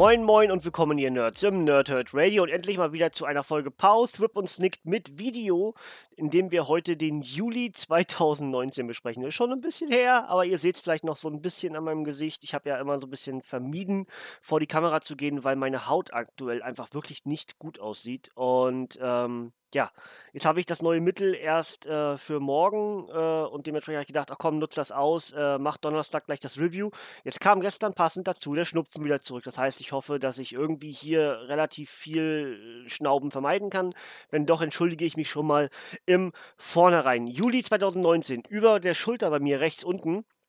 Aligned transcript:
Moin 0.00 0.24
Moin 0.24 0.50
und 0.50 0.64
willkommen 0.64 0.96
ihr 0.96 1.10
Nerds 1.10 1.42
im 1.42 1.64
Nerdhurt 1.64 2.14
Radio 2.14 2.42
und 2.42 2.48
endlich 2.48 2.78
mal 2.78 2.94
wieder 2.94 3.12
zu 3.12 3.26
einer 3.26 3.44
Folge 3.44 3.70
Pow, 3.70 4.10
Thrip 4.10 4.34
und 4.34 4.48
Snicked 4.48 4.86
mit 4.86 5.18
Video, 5.18 5.74
in 6.16 6.30
dem 6.30 6.50
wir 6.50 6.68
heute 6.68 6.96
den 6.96 7.20
Juli 7.20 7.70
2019 7.70 8.86
besprechen. 8.86 9.22
Ist 9.24 9.34
schon 9.34 9.52
ein 9.52 9.60
bisschen 9.60 9.92
her, 9.92 10.26
aber 10.30 10.46
ihr 10.46 10.56
seht 10.56 10.76
es 10.76 10.80
vielleicht 10.80 11.04
noch 11.04 11.16
so 11.16 11.28
ein 11.28 11.42
bisschen 11.42 11.76
an 11.76 11.84
meinem 11.84 12.04
Gesicht. 12.04 12.44
Ich 12.44 12.54
habe 12.54 12.70
ja 12.70 12.80
immer 12.80 12.98
so 12.98 13.06
ein 13.06 13.10
bisschen 13.10 13.42
vermieden, 13.42 14.06
vor 14.40 14.58
die 14.58 14.66
Kamera 14.66 15.02
zu 15.02 15.16
gehen, 15.16 15.44
weil 15.44 15.56
meine 15.56 15.86
Haut 15.86 16.14
aktuell 16.14 16.62
einfach 16.62 16.94
wirklich 16.94 17.26
nicht 17.26 17.58
gut 17.58 17.78
aussieht 17.78 18.30
und 18.34 18.98
ähm, 19.02 19.52
ja, 19.74 19.90
jetzt 20.32 20.46
habe 20.46 20.60
ich 20.60 20.66
das 20.66 20.82
neue 20.82 21.00
Mittel 21.00 21.34
erst 21.34 21.86
äh, 21.86 22.16
für 22.16 22.40
morgen 22.40 23.08
äh, 23.08 23.46
und 23.48 23.66
dementsprechend 23.66 23.96
habe 23.96 24.02
ich 24.02 24.08
gedacht, 24.08 24.30
ach 24.30 24.38
komm, 24.38 24.58
nutze 24.58 24.76
das 24.76 24.92
aus, 24.92 25.32
äh, 25.32 25.58
mach 25.58 25.76
Donnerstag 25.76 26.26
gleich 26.26 26.40
das 26.40 26.58
Review. 26.58 26.90
Jetzt 27.24 27.40
kam 27.40 27.60
gestern 27.60 27.94
passend 27.94 28.28
dazu 28.28 28.54
der 28.54 28.64
Schnupfen 28.64 29.04
wieder 29.04 29.20
zurück. 29.20 29.44
Das 29.44 29.58
heißt, 29.58 29.80
ich 29.80 29.92
hoffe, 29.92 30.18
dass 30.18 30.38
ich 30.38 30.52
irgendwie 30.52 30.92
hier 30.92 31.48
relativ 31.48 31.90
viel 31.90 32.84
Schnauben 32.86 33.30
vermeiden 33.30 33.70
kann. 33.70 33.94
Wenn 34.30 34.46
doch, 34.46 34.60
entschuldige 34.60 35.04
ich 35.04 35.16
mich 35.16 35.30
schon 35.30 35.46
mal 35.46 35.70
im 36.06 36.32
Vornherein. 36.56 37.26
Juli 37.26 37.62
2019, 37.62 38.42
über 38.48 38.80
der 38.80 38.94
Schulter 38.94 39.30
bei 39.30 39.40
mir 39.40 39.60
rechts 39.60 39.84
unten 39.84 40.18
äh, 40.18 40.39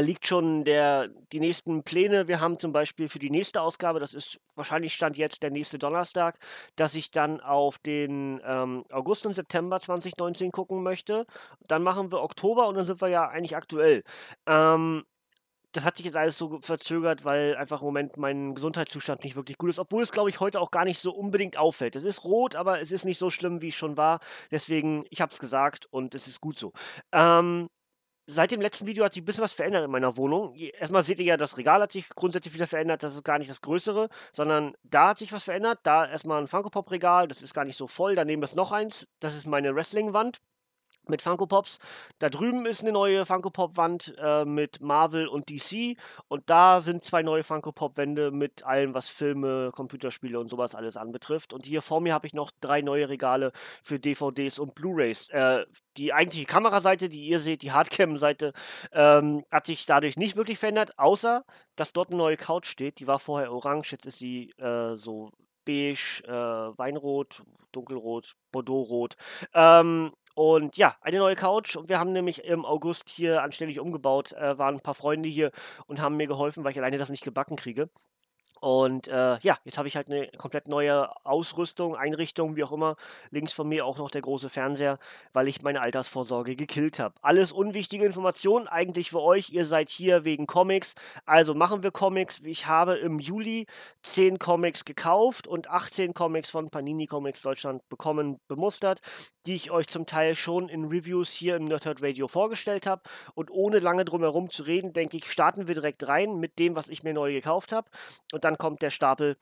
liegt 0.00 0.26
schon 0.26 0.64
der, 0.64 1.08
die 1.32 1.40
nächsten 1.40 1.82
Pläne. 1.82 2.28
Wir 2.28 2.40
haben 2.40 2.58
zum 2.58 2.72
Beispiel 2.72 3.08
für 3.08 3.18
die 3.18 3.30
nächste 3.30 3.60
Ausgabe, 3.60 4.00
das 4.00 4.14
ist 4.14 4.40
wahrscheinlich 4.54 4.94
Stand 4.94 5.16
jetzt 5.16 5.42
der 5.42 5.50
nächste 5.50 5.78
Donnerstag, 5.78 6.38
dass 6.76 6.94
ich 6.94 7.10
dann 7.10 7.40
auf 7.40 7.78
den 7.78 8.40
ähm, 8.44 8.84
August 8.92 9.26
und 9.26 9.34
September 9.34 9.80
2019 9.80 10.52
gucken 10.52 10.82
möchte. 10.82 11.26
Dann 11.66 11.82
machen 11.82 12.12
wir 12.12 12.22
Oktober 12.22 12.68
und 12.68 12.76
dann 12.76 12.84
sind 12.84 13.00
wir 13.00 13.08
ja 13.08 13.28
eigentlich 13.28 13.56
aktuell. 13.56 14.02
Ähm, 14.46 15.04
das 15.72 15.84
hat 15.84 15.96
sich 15.96 16.06
jetzt 16.06 16.16
alles 16.16 16.36
so 16.38 16.60
verzögert, 16.60 17.24
weil 17.24 17.56
einfach 17.56 17.80
im 17.80 17.86
Moment 17.86 18.16
mein 18.18 18.54
Gesundheitszustand 18.54 19.24
nicht 19.24 19.36
wirklich 19.36 19.56
gut 19.56 19.70
ist, 19.70 19.78
obwohl 19.78 20.02
es, 20.02 20.12
glaube 20.12 20.28
ich, 20.30 20.38
heute 20.38 20.60
auch 20.60 20.70
gar 20.70 20.84
nicht 20.84 20.98
so 20.98 21.12
unbedingt 21.12 21.56
auffällt. 21.56 21.96
Es 21.96 22.04
ist 22.04 22.24
rot, 22.24 22.54
aber 22.56 22.80
es 22.80 22.92
ist 22.92 23.04
nicht 23.04 23.18
so 23.18 23.30
schlimm, 23.30 23.62
wie 23.62 23.68
es 23.68 23.74
schon 23.74 23.96
war. 23.96 24.20
Deswegen, 24.50 25.04
ich 25.10 25.20
habe 25.20 25.32
es 25.32 25.38
gesagt 25.38 25.86
und 25.90 26.14
es 26.14 26.28
ist 26.28 26.40
gut 26.40 26.58
so. 26.58 26.72
Ähm, 27.12 27.68
seit 28.26 28.50
dem 28.50 28.60
letzten 28.60 28.86
Video 28.86 29.04
hat 29.04 29.14
sich 29.14 29.22
ein 29.22 29.26
bisschen 29.26 29.44
was 29.44 29.52
verändert 29.52 29.84
in 29.84 29.90
meiner 29.90 30.16
Wohnung. 30.16 30.54
Erstmal 30.54 31.02
seht 31.02 31.18
ihr 31.18 31.24
ja, 31.24 31.36
das 31.36 31.56
Regal 31.56 31.80
hat 31.80 31.92
sich 31.92 32.08
grundsätzlich 32.10 32.54
wieder 32.54 32.66
verändert. 32.66 33.02
Das 33.02 33.14
ist 33.14 33.24
gar 33.24 33.38
nicht 33.38 33.50
das 33.50 33.60
Größere, 33.60 34.08
sondern 34.32 34.74
da 34.82 35.08
hat 35.08 35.18
sich 35.18 35.32
was 35.32 35.44
verändert. 35.44 35.80
Da 35.82 36.06
erstmal 36.06 36.40
ein 36.40 36.46
Funko 36.46 36.70
Pop 36.70 36.90
Regal, 36.90 37.28
das 37.28 37.42
ist 37.42 37.54
gar 37.54 37.64
nicht 37.64 37.76
so 37.76 37.86
voll. 37.86 38.14
Daneben 38.14 38.42
ist 38.42 38.56
noch 38.56 38.72
eins. 38.72 39.08
Das 39.20 39.36
ist 39.36 39.46
meine 39.46 39.74
Wrestling-Wand 39.74 40.40
mit 41.08 41.22
Funko 41.22 41.46
Pops. 41.46 41.78
Da 42.18 42.30
drüben 42.30 42.66
ist 42.66 42.82
eine 42.82 42.92
neue 42.92 43.26
Funko 43.26 43.50
Pop 43.50 43.76
Wand 43.76 44.14
äh, 44.18 44.44
mit 44.44 44.80
Marvel 44.80 45.26
und 45.26 45.50
DC 45.50 45.96
und 46.28 46.48
da 46.48 46.80
sind 46.80 47.04
zwei 47.04 47.22
neue 47.22 47.42
Funko 47.42 47.72
Pop 47.72 47.96
Wände 47.96 48.30
mit 48.30 48.64
allem, 48.64 48.94
was 48.94 49.08
Filme, 49.08 49.70
Computerspiele 49.74 50.38
und 50.38 50.48
sowas 50.48 50.74
alles 50.74 50.96
anbetrifft. 50.96 51.52
Und 51.52 51.66
hier 51.66 51.82
vor 51.82 52.00
mir 52.00 52.14
habe 52.14 52.26
ich 52.26 52.34
noch 52.34 52.50
drei 52.60 52.82
neue 52.82 53.08
Regale 53.08 53.52
für 53.82 53.98
DVDs 53.98 54.58
und 54.58 54.74
Blu-rays. 54.74 55.28
Äh, 55.30 55.64
die 55.96 56.12
eigentliche 56.12 56.46
Kameraseite, 56.46 57.08
die 57.08 57.26
ihr 57.26 57.40
seht, 57.40 57.62
die 57.62 57.72
Hardcam-Seite, 57.72 58.52
ähm, 58.92 59.44
hat 59.52 59.66
sich 59.66 59.86
dadurch 59.86 60.16
nicht 60.16 60.36
wirklich 60.36 60.58
verändert, 60.58 60.98
außer 60.98 61.44
dass 61.76 61.92
dort 61.92 62.08
eine 62.08 62.18
neue 62.18 62.36
Couch 62.36 62.66
steht. 62.66 63.00
Die 63.00 63.06
war 63.06 63.18
vorher 63.18 63.52
orange, 63.52 63.92
jetzt 63.92 64.06
ist 64.06 64.18
sie 64.18 64.50
äh, 64.58 64.96
so 64.96 65.30
beige, 65.64 66.22
äh, 66.26 66.78
Weinrot, 66.78 67.42
Dunkelrot, 67.72 68.32
Bordeauxrot. 68.52 69.16
Ähm, 69.54 70.12
und 70.34 70.76
ja, 70.76 70.96
eine 71.00 71.18
neue 71.18 71.36
Couch. 71.36 71.76
Und 71.76 71.88
wir 71.88 71.98
haben 71.98 72.12
nämlich 72.12 72.44
im 72.44 72.64
August 72.64 73.08
hier 73.08 73.42
anständig 73.42 73.80
umgebaut. 73.80 74.32
Äh, 74.32 74.58
waren 74.58 74.76
ein 74.76 74.80
paar 74.80 74.94
Freunde 74.94 75.28
hier 75.28 75.52
und 75.86 76.00
haben 76.00 76.16
mir 76.16 76.26
geholfen, 76.26 76.64
weil 76.64 76.72
ich 76.72 76.78
alleine 76.78 76.98
das 76.98 77.10
nicht 77.10 77.24
gebacken 77.24 77.56
kriege. 77.56 77.88
Und 78.62 79.08
äh, 79.08 79.40
ja, 79.40 79.58
jetzt 79.64 79.76
habe 79.76 79.88
ich 79.88 79.96
halt 79.96 80.08
eine 80.08 80.28
komplett 80.38 80.68
neue 80.68 81.10
Ausrüstung, 81.26 81.96
Einrichtung, 81.96 82.54
wie 82.54 82.62
auch 82.62 82.70
immer. 82.70 82.94
Links 83.32 83.52
von 83.52 83.68
mir 83.68 83.84
auch 83.84 83.98
noch 83.98 84.08
der 84.08 84.22
große 84.22 84.48
Fernseher, 84.48 85.00
weil 85.32 85.48
ich 85.48 85.62
meine 85.62 85.82
Altersvorsorge 85.82 86.54
gekillt 86.54 87.00
habe. 87.00 87.16
Alles 87.22 87.50
unwichtige 87.50 88.04
Informationen 88.04 88.68
eigentlich 88.68 89.10
für 89.10 89.20
euch. 89.20 89.50
Ihr 89.50 89.66
seid 89.66 89.88
hier 89.88 90.22
wegen 90.22 90.46
Comics. 90.46 90.94
Also 91.26 91.54
machen 91.54 91.82
wir 91.82 91.90
Comics. 91.90 92.38
Ich 92.44 92.68
habe 92.68 92.94
im 92.98 93.18
Juli 93.18 93.66
10 94.04 94.38
Comics 94.38 94.84
gekauft 94.84 95.48
und 95.48 95.68
18 95.68 96.14
Comics 96.14 96.50
von 96.50 96.70
Panini 96.70 97.08
Comics 97.08 97.42
Deutschland 97.42 97.88
bekommen, 97.88 98.38
bemustert, 98.46 99.00
die 99.44 99.56
ich 99.56 99.72
euch 99.72 99.88
zum 99.88 100.06
Teil 100.06 100.36
schon 100.36 100.68
in 100.68 100.84
Reviews 100.84 101.32
hier 101.32 101.56
im 101.56 101.64
Nerdhurt 101.64 102.00
Radio 102.00 102.28
vorgestellt 102.28 102.86
habe. 102.86 103.02
Und 103.34 103.50
ohne 103.50 103.80
lange 103.80 104.04
drum 104.04 104.22
herum 104.22 104.50
zu 104.50 104.62
reden, 104.62 104.92
denke 104.92 105.16
ich, 105.16 105.28
starten 105.28 105.66
wir 105.66 105.74
direkt 105.74 106.06
rein 106.06 106.36
mit 106.38 106.60
dem, 106.60 106.76
was 106.76 106.88
ich 106.88 107.02
mir 107.02 107.12
neu 107.12 107.32
gekauft 107.32 107.72
habe. 107.72 107.90
Und 108.32 108.44
dann 108.44 108.51
dann 108.52 108.58
kommt 108.58 108.82
der 108.82 108.90
Stapel, 108.90 109.36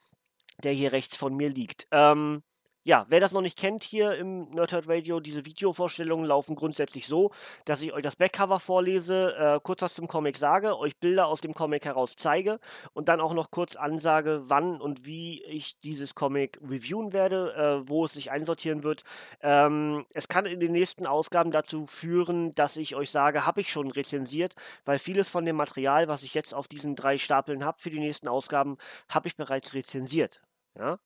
der 0.63 0.71
hier 0.71 0.91
rechts 0.91 1.17
von 1.17 1.35
mir 1.35 1.49
liegt. 1.49 1.87
Ähm, 1.91 2.43
ja, 2.83 3.05
wer 3.09 3.19
das 3.19 3.31
noch 3.31 3.41
nicht 3.41 3.57
kennt 3.57 3.83
hier 3.83 4.15
im 4.15 4.49
Nerdhurt 4.49 4.87
Radio, 4.87 5.19
diese 5.19 5.45
Videovorstellungen 5.45 6.25
laufen 6.25 6.55
grundsätzlich 6.55 7.07
so, 7.07 7.31
dass 7.65 7.81
ich 7.81 7.93
euch 7.93 8.01
das 8.01 8.15
Backcover 8.15 8.59
vorlese, 8.59 9.35
äh, 9.35 9.59
kurz 9.61 9.83
was 9.83 9.93
zum 9.93 10.07
Comic 10.07 10.37
sage, 10.37 10.77
euch 10.77 10.97
Bilder 10.97 11.27
aus 11.27 11.41
dem 11.41 11.53
Comic 11.53 11.85
heraus 11.85 12.15
zeige 12.17 12.59
und 12.93 13.07
dann 13.07 13.21
auch 13.21 13.33
noch 13.33 13.51
kurz 13.51 13.75
ansage, 13.75 14.41
wann 14.45 14.81
und 14.81 15.05
wie 15.05 15.43
ich 15.43 15.79
dieses 15.81 16.15
Comic 16.15 16.59
reviewen 16.61 17.13
werde, 17.13 17.83
äh, 17.83 17.87
wo 17.87 18.05
es 18.05 18.13
sich 18.13 18.31
einsortieren 18.31 18.83
wird. 18.83 19.03
Ähm, 19.41 20.05
es 20.13 20.27
kann 20.27 20.47
in 20.47 20.59
den 20.59 20.71
nächsten 20.71 21.05
Ausgaben 21.05 21.51
dazu 21.51 21.85
führen, 21.85 22.51
dass 22.51 22.77
ich 22.77 22.95
euch 22.95 23.11
sage, 23.11 23.45
habe 23.45 23.61
ich 23.61 23.71
schon 23.71 23.91
rezensiert, 23.91 24.55
weil 24.85 24.97
vieles 24.97 25.29
von 25.29 25.45
dem 25.45 25.55
Material, 25.55 26.07
was 26.07 26.23
ich 26.23 26.33
jetzt 26.33 26.55
auf 26.55 26.67
diesen 26.67 26.95
drei 26.95 27.19
Stapeln 27.19 27.63
habe 27.63 27.79
für 27.79 27.91
die 27.91 27.99
nächsten 27.99 28.27
Ausgaben, 28.27 28.77
habe 29.09 29.27
ich 29.27 29.35
bereits 29.35 29.75
rezensiert. 29.75 30.41
Ja? 30.77 30.97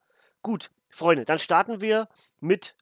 Gut, 0.45 0.69
Freunde, 0.89 1.25
dann 1.25 1.39
starten 1.39 1.81
wir 1.81 2.07
mit 2.39 2.75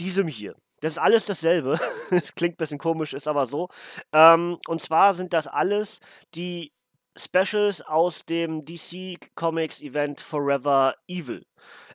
diesem 0.00 0.28
hier. 0.28 0.56
Das 0.80 0.92
ist 0.92 0.98
alles 0.98 1.26
dasselbe. 1.26 1.78
Das 2.10 2.34
klingt 2.34 2.54
ein 2.54 2.56
bisschen 2.56 2.78
komisch, 2.78 3.12
ist 3.12 3.28
aber 3.28 3.44
so. 3.44 3.68
Ähm, 4.14 4.56
und 4.66 4.80
zwar 4.80 5.12
sind 5.12 5.34
das 5.34 5.46
alles 5.46 6.00
die 6.34 6.72
Specials 7.14 7.82
aus 7.82 8.24
dem 8.24 8.64
DC 8.64 9.18
Comics 9.34 9.82
Event 9.82 10.22
Forever 10.22 10.94
Evil. 11.06 11.44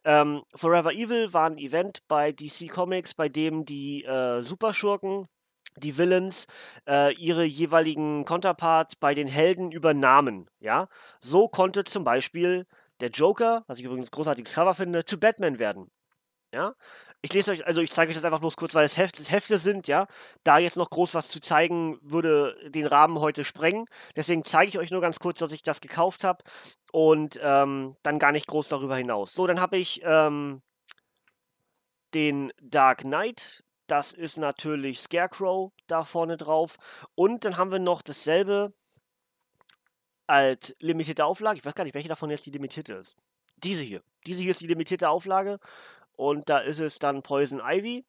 Ähm, 0.04 0.44
Forever 0.54 0.92
Evil 0.92 1.34
war 1.34 1.50
ein 1.50 1.58
Event 1.58 2.08
bei 2.08 2.32
DC 2.32 2.70
Comics, 2.70 3.16
bei 3.16 3.28
dem 3.28 3.66
die 3.66 4.04
äh, 4.04 4.44
Superschurken, 4.44 5.28
die 5.78 5.98
Villains, 5.98 6.46
äh, 6.88 7.12
ihre 7.16 7.44
jeweiligen 7.44 8.24
Counterparts 8.26 8.98
bei 8.98 9.16
den 9.16 9.28
Helden 9.28 9.72
übernahmen. 9.72 10.48
Ja, 10.60 10.90
so 11.22 11.48
konnte 11.48 11.86
zum 11.86 12.04
Beispiel 12.04 12.68
der 13.02 13.10
Joker, 13.10 13.64
was 13.68 13.80
ich 13.80 13.86
übrigens 13.86 14.12
großartiges 14.12 14.54
Cover 14.54 14.74
finde, 14.74 15.06
zu 15.06 15.20
Batman 15.20 15.60
werden. 15.60 15.92
Ja, 16.54 16.76
ich 17.22 17.34
lese 17.34 17.52
euch, 17.52 17.66
also 17.66 17.82
ich 17.82 17.92
zeige 17.92 18.10
euch 18.10 18.16
das 18.16 18.26
einfach 18.26 18.40
bloß 18.40 18.58
kurz, 18.58 18.74
weil 18.74 18.86
es 18.86 18.98
Heft, 18.98 19.32
Hefte 19.32 19.58
sind, 19.58 19.88
ja. 19.88 20.08
Da 20.44 20.58
jetzt 20.58 20.76
noch 20.76 20.90
groß 20.90 21.14
was 21.14 21.28
zu 21.30 21.40
zeigen, 21.40 22.00
würde 22.02 22.56
den 22.70 22.88
Rahmen 22.88 23.20
heute 23.20 23.46
sprengen. 23.46 23.86
Deswegen 24.16 24.44
zeige 24.44 24.70
ich 24.70 24.80
euch 24.80 24.92
nur 24.92 25.02
ganz 25.02 25.20
kurz, 25.20 25.38
dass 25.38 25.52
ich 25.52 25.62
das 25.62 25.82
gekauft 25.82 26.24
habe 26.24 26.44
und 26.92 27.40
ähm, 27.42 27.96
dann 28.04 28.20
gar 28.20 28.32
nicht 28.32 28.48
groß 28.48 28.70
darüber 28.70 28.96
hinaus. 28.98 29.34
So, 29.34 29.46
dann 29.46 29.62
habe 29.62 29.78
ich 29.78 30.02
ähm, 30.04 30.62
den 32.14 32.52
Dark 32.62 33.00
Knight. 33.02 33.64
Das 33.88 34.14
ist 34.14 34.38
natürlich 34.38 35.00
Scarecrow 35.00 35.72
da 35.88 36.04
vorne 36.04 36.38
drauf. 36.38 36.78
Und 37.16 37.46
dann 37.46 37.58
haben 37.58 37.72
wir 37.72 37.80
noch 37.80 38.02
dasselbe 38.02 38.74
als 40.32 40.74
limitierte 40.80 41.26
Auflage. 41.26 41.60
Ich 41.60 41.66
weiß 41.66 41.76
gar 41.76 41.84
nicht, 41.84 41.94
welche 41.94 42.08
davon 42.08 42.30
jetzt 42.30 42.46
die 42.46 42.52
limitierte 42.52 42.94
ist. 42.94 43.18
Diese 43.58 43.84
hier. 43.84 44.02
Diese 44.26 44.42
hier 44.42 44.52
ist 44.52 44.62
die 44.62 44.68
limitierte 44.68 45.10
Auflage. 45.10 45.60
Und 46.16 46.50
da 46.50 46.60
ist 46.60 46.80
es 46.80 47.00
dann 47.00 47.22
Poison 47.22 47.60
Ivy 47.60 48.06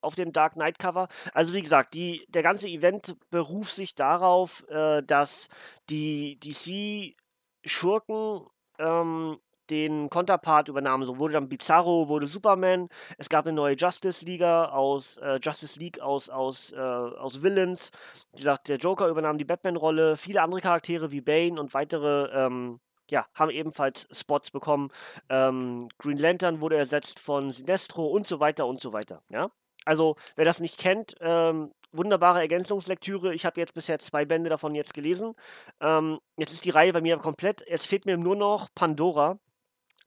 auf 0.00 0.14
dem 0.14 0.32
Dark 0.32 0.54
Knight 0.54 0.78
Cover. 0.78 1.08
Also 1.34 1.52
wie 1.52 1.60
gesagt, 1.60 1.92
die, 1.92 2.24
der 2.28 2.42
ganze 2.42 2.68
Event 2.68 3.16
beruft 3.28 3.74
sich 3.74 3.94
darauf, 3.94 4.66
äh, 4.70 5.02
dass 5.02 5.50
die 5.90 6.40
DC-Schurken 6.40 8.46
ähm, 8.78 9.38
den 9.70 10.10
Konterpart 10.10 10.68
übernahm. 10.68 11.04
So 11.04 11.18
wurde 11.18 11.34
dann 11.34 11.48
Bizarro, 11.48 12.08
wurde 12.08 12.26
Superman. 12.26 12.88
Es 13.18 13.28
gab 13.28 13.46
eine 13.46 13.54
neue 13.54 13.76
Justice 13.76 14.24
League 14.24 14.42
aus 14.42 15.16
äh, 15.18 15.38
Justice 15.42 15.78
League 15.78 16.00
aus, 16.00 16.28
aus, 16.28 16.72
äh, 16.72 16.78
aus 16.78 17.42
Villains. 17.42 17.90
Wie 18.32 18.38
gesagt, 18.38 18.68
der 18.68 18.78
Joker 18.78 19.08
übernahm 19.08 19.38
die 19.38 19.44
Batman-Rolle. 19.44 20.16
Viele 20.16 20.42
andere 20.42 20.60
Charaktere 20.60 21.10
wie 21.12 21.20
Bane 21.20 21.60
und 21.60 21.74
weitere 21.74 22.28
ähm, 22.32 22.80
ja, 23.10 23.26
haben 23.34 23.50
ebenfalls 23.50 24.08
Spots 24.12 24.50
bekommen. 24.50 24.90
Ähm, 25.28 25.88
Green 25.98 26.18
Lantern 26.18 26.60
wurde 26.60 26.76
ersetzt 26.76 27.20
von 27.20 27.50
Sinestro 27.50 28.06
und 28.06 28.26
so 28.26 28.40
weiter 28.40 28.66
und 28.66 28.80
so 28.80 28.92
weiter. 28.92 29.22
Ja? 29.28 29.50
Also, 29.84 30.16
wer 30.36 30.44
das 30.44 30.60
nicht 30.60 30.78
kennt, 30.78 31.14
ähm, 31.20 31.72
wunderbare 31.92 32.40
Ergänzungslektüre. 32.40 33.34
Ich 33.34 33.46
habe 33.46 33.60
jetzt 33.60 33.74
bisher 33.74 33.98
zwei 33.98 34.24
Bände 34.24 34.50
davon 34.50 34.74
jetzt 34.74 34.94
gelesen. 34.94 35.34
Ähm, 35.80 36.18
jetzt 36.36 36.52
ist 36.52 36.64
die 36.64 36.70
Reihe 36.70 36.92
bei 36.92 37.00
mir 37.00 37.16
komplett. 37.16 37.64
Jetzt 37.66 37.86
fehlt 37.86 38.04
mir 38.06 38.16
nur 38.16 38.36
noch 38.36 38.68
Pandora. 38.74 39.38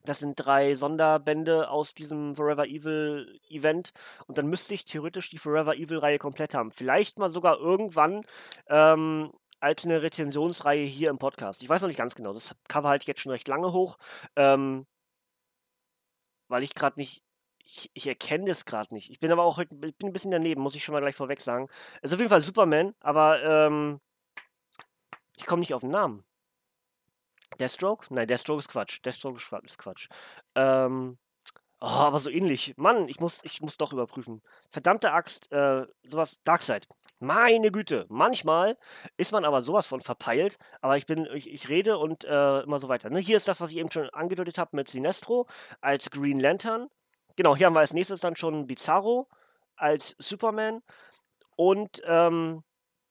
Das 0.06 0.19
sind 0.19 0.36
drei 0.36 0.75
Sonderbände 0.75 1.69
aus 1.69 1.94
diesem 1.94 2.36
Forever 2.36 2.65
Evil 2.65 3.39
Event. 3.50 3.92
Und 4.27 4.38
dann 4.38 4.48
müsste 4.48 4.74
ich 4.74 4.86
theoretisch 4.86 5.30
die 5.30 5.38
Forever 5.38 5.75
Evil 5.75 6.00
Reihe 6.00 6.19
komplett 6.19 6.53
haben. 6.53 6.71
Vielleicht 6.71 7.19
mal 7.19 7.30
sogar 7.30 7.57
irgendwann 7.59 8.24
ähm, 8.68 9.31
als 9.59 9.86
eine 9.86 10.01
Rezensionsreihe 10.01 10.86
hier 10.86 11.09
im 11.09 11.19
Podcast. 11.19 11.63
Ich 11.63 11.69
weiß 11.69 11.81
noch 11.81 11.88
nicht 11.88 11.98
ganz 11.98 12.15
genau. 12.15 12.33
Das 12.33 12.56
Cover 12.68 12.89
halte 12.89 13.03
ich 13.03 13.07
jetzt 13.07 13.21
schon 13.21 13.31
recht 13.31 13.48
lange 13.48 13.74
hoch. 13.74 13.98
Ähm, 14.36 14.86
weil 16.48 16.63
ich 16.63 16.74
gerade 16.75 17.00
nicht 17.00 17.24
ich, 17.63 17.92
ich 17.94 18.07
erkenne 18.07 18.45
das 18.45 18.65
gerade 18.65 18.94
nicht. 18.94 19.09
Ich 19.12 19.19
bin 19.19 19.31
aber 19.31 19.44
auch 19.44 19.59
ich 19.59 19.69
bin 19.69 19.94
ein 20.01 20.13
bisschen 20.13 20.31
daneben, 20.31 20.62
muss 20.62 20.75
ich 20.75 20.83
schon 20.83 20.94
mal 20.94 21.00
gleich 21.00 21.15
vorweg 21.15 21.42
sagen. 21.42 21.68
Es 22.01 22.12
ist 22.12 22.15
auf 22.15 22.19
jeden 22.19 22.30
Fall 22.30 22.42
Superman, 22.42 22.94
aber 23.00 23.42
ähm, 23.44 24.00
ich 25.38 25.45
komme 25.45 25.62
nicht 25.62 25.74
auf 25.74 25.81
den 25.81 25.92
Namen. 25.92 26.24
Deathstroke? 27.62 28.08
Nein, 28.13 28.28
Deathstroke 28.28 28.60
ist 28.60 28.69
Quatsch. 28.69 29.00
Deathstroke 29.06 29.40
ist 29.63 29.78
Quatsch. 29.78 30.08
Ähm, 30.56 31.18
oh, 31.80 31.86
aber 31.86 32.19
so 32.19 32.30
ähnlich. 32.30 32.74
Mann, 32.78 33.08
ich 33.08 33.19
muss, 33.19 33.40
ich 33.44 33.62
muss 33.62 33.78
doch 33.78 33.94
überprüfen. 33.94 34.42
Verdammte 34.69 35.12
Axt, 35.12 35.52
äh, 35.52 35.86
sowas, 36.04 36.40
Darkseid. 36.44 36.88
Meine 37.19 37.72
Güte, 37.72 38.08
manchmal 38.10 38.78
ist 39.16 39.31
man 39.31 39.46
aber 39.46 39.62
sowas 39.62 39.86
von 39.86 40.02
verpeilt, 40.02 40.58
aber 40.81 40.98
ich 40.98 41.06
bin, 41.06 41.28
ich, 41.34 41.50
ich 41.50 41.69
rede 41.69 42.00
und 42.00 42.25
äh, 42.25 42.62
immer 42.62 42.80
so 42.80 42.90
weiter. 42.90 43.10
Ne? 43.12 43.19
Hier 43.19 43.38
ist 43.38 43.48
das, 43.48 43.62
was 43.62 43.72
ich 43.72 43.78
eben 43.78 43.92
schon 43.92 44.10
angedeutet 44.10 44.58
habe 44.58 44.75
mit 44.75 44.90
Sinestro 44.90 45.48
als 45.81 46.10
Green 46.10 46.40
Lantern. 46.40 46.90
Genau, 47.36 47.56
hier 47.56 47.68
haben 47.68 47.75
wir 47.75 47.80
als 47.80 47.94
nächstes 47.94 48.22
dann 48.22 48.36
schon 48.36 48.66
Bizarro 48.66 49.30
als 49.75 50.16
Superman. 50.18 50.81
Und 51.56 52.02
ähm, 52.06 52.63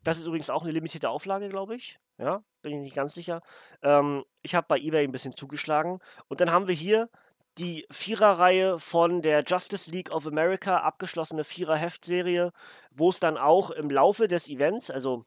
das 0.02 0.18
ist 0.18 0.26
übrigens 0.26 0.50
auch 0.50 0.62
eine 0.62 0.72
limitierte 0.72 1.10
Auflage, 1.10 1.48
glaube 1.48 1.76
ich. 1.76 1.98
Ja, 2.20 2.42
bin 2.60 2.74
ich 2.74 2.80
nicht 2.80 2.94
ganz 2.94 3.14
sicher. 3.14 3.40
Ähm, 3.82 4.24
ich 4.42 4.54
habe 4.54 4.66
bei 4.68 4.78
eBay 4.78 5.04
ein 5.04 5.12
bisschen 5.12 5.34
zugeschlagen. 5.34 6.00
Und 6.28 6.40
dann 6.40 6.50
haben 6.50 6.68
wir 6.68 6.74
hier 6.74 7.08
die 7.56 7.86
Viererreihe 7.90 8.78
von 8.78 9.22
der 9.22 9.42
Justice 9.46 9.90
League 9.90 10.10
of 10.10 10.26
America, 10.26 10.78
abgeschlossene 10.78 11.44
Vierer-Heftserie, 11.44 12.52
wo 12.90 13.08
es 13.08 13.20
dann 13.20 13.38
auch 13.38 13.70
im 13.70 13.88
Laufe 13.90 14.28
des 14.28 14.48
Events, 14.48 14.90
also 14.90 15.24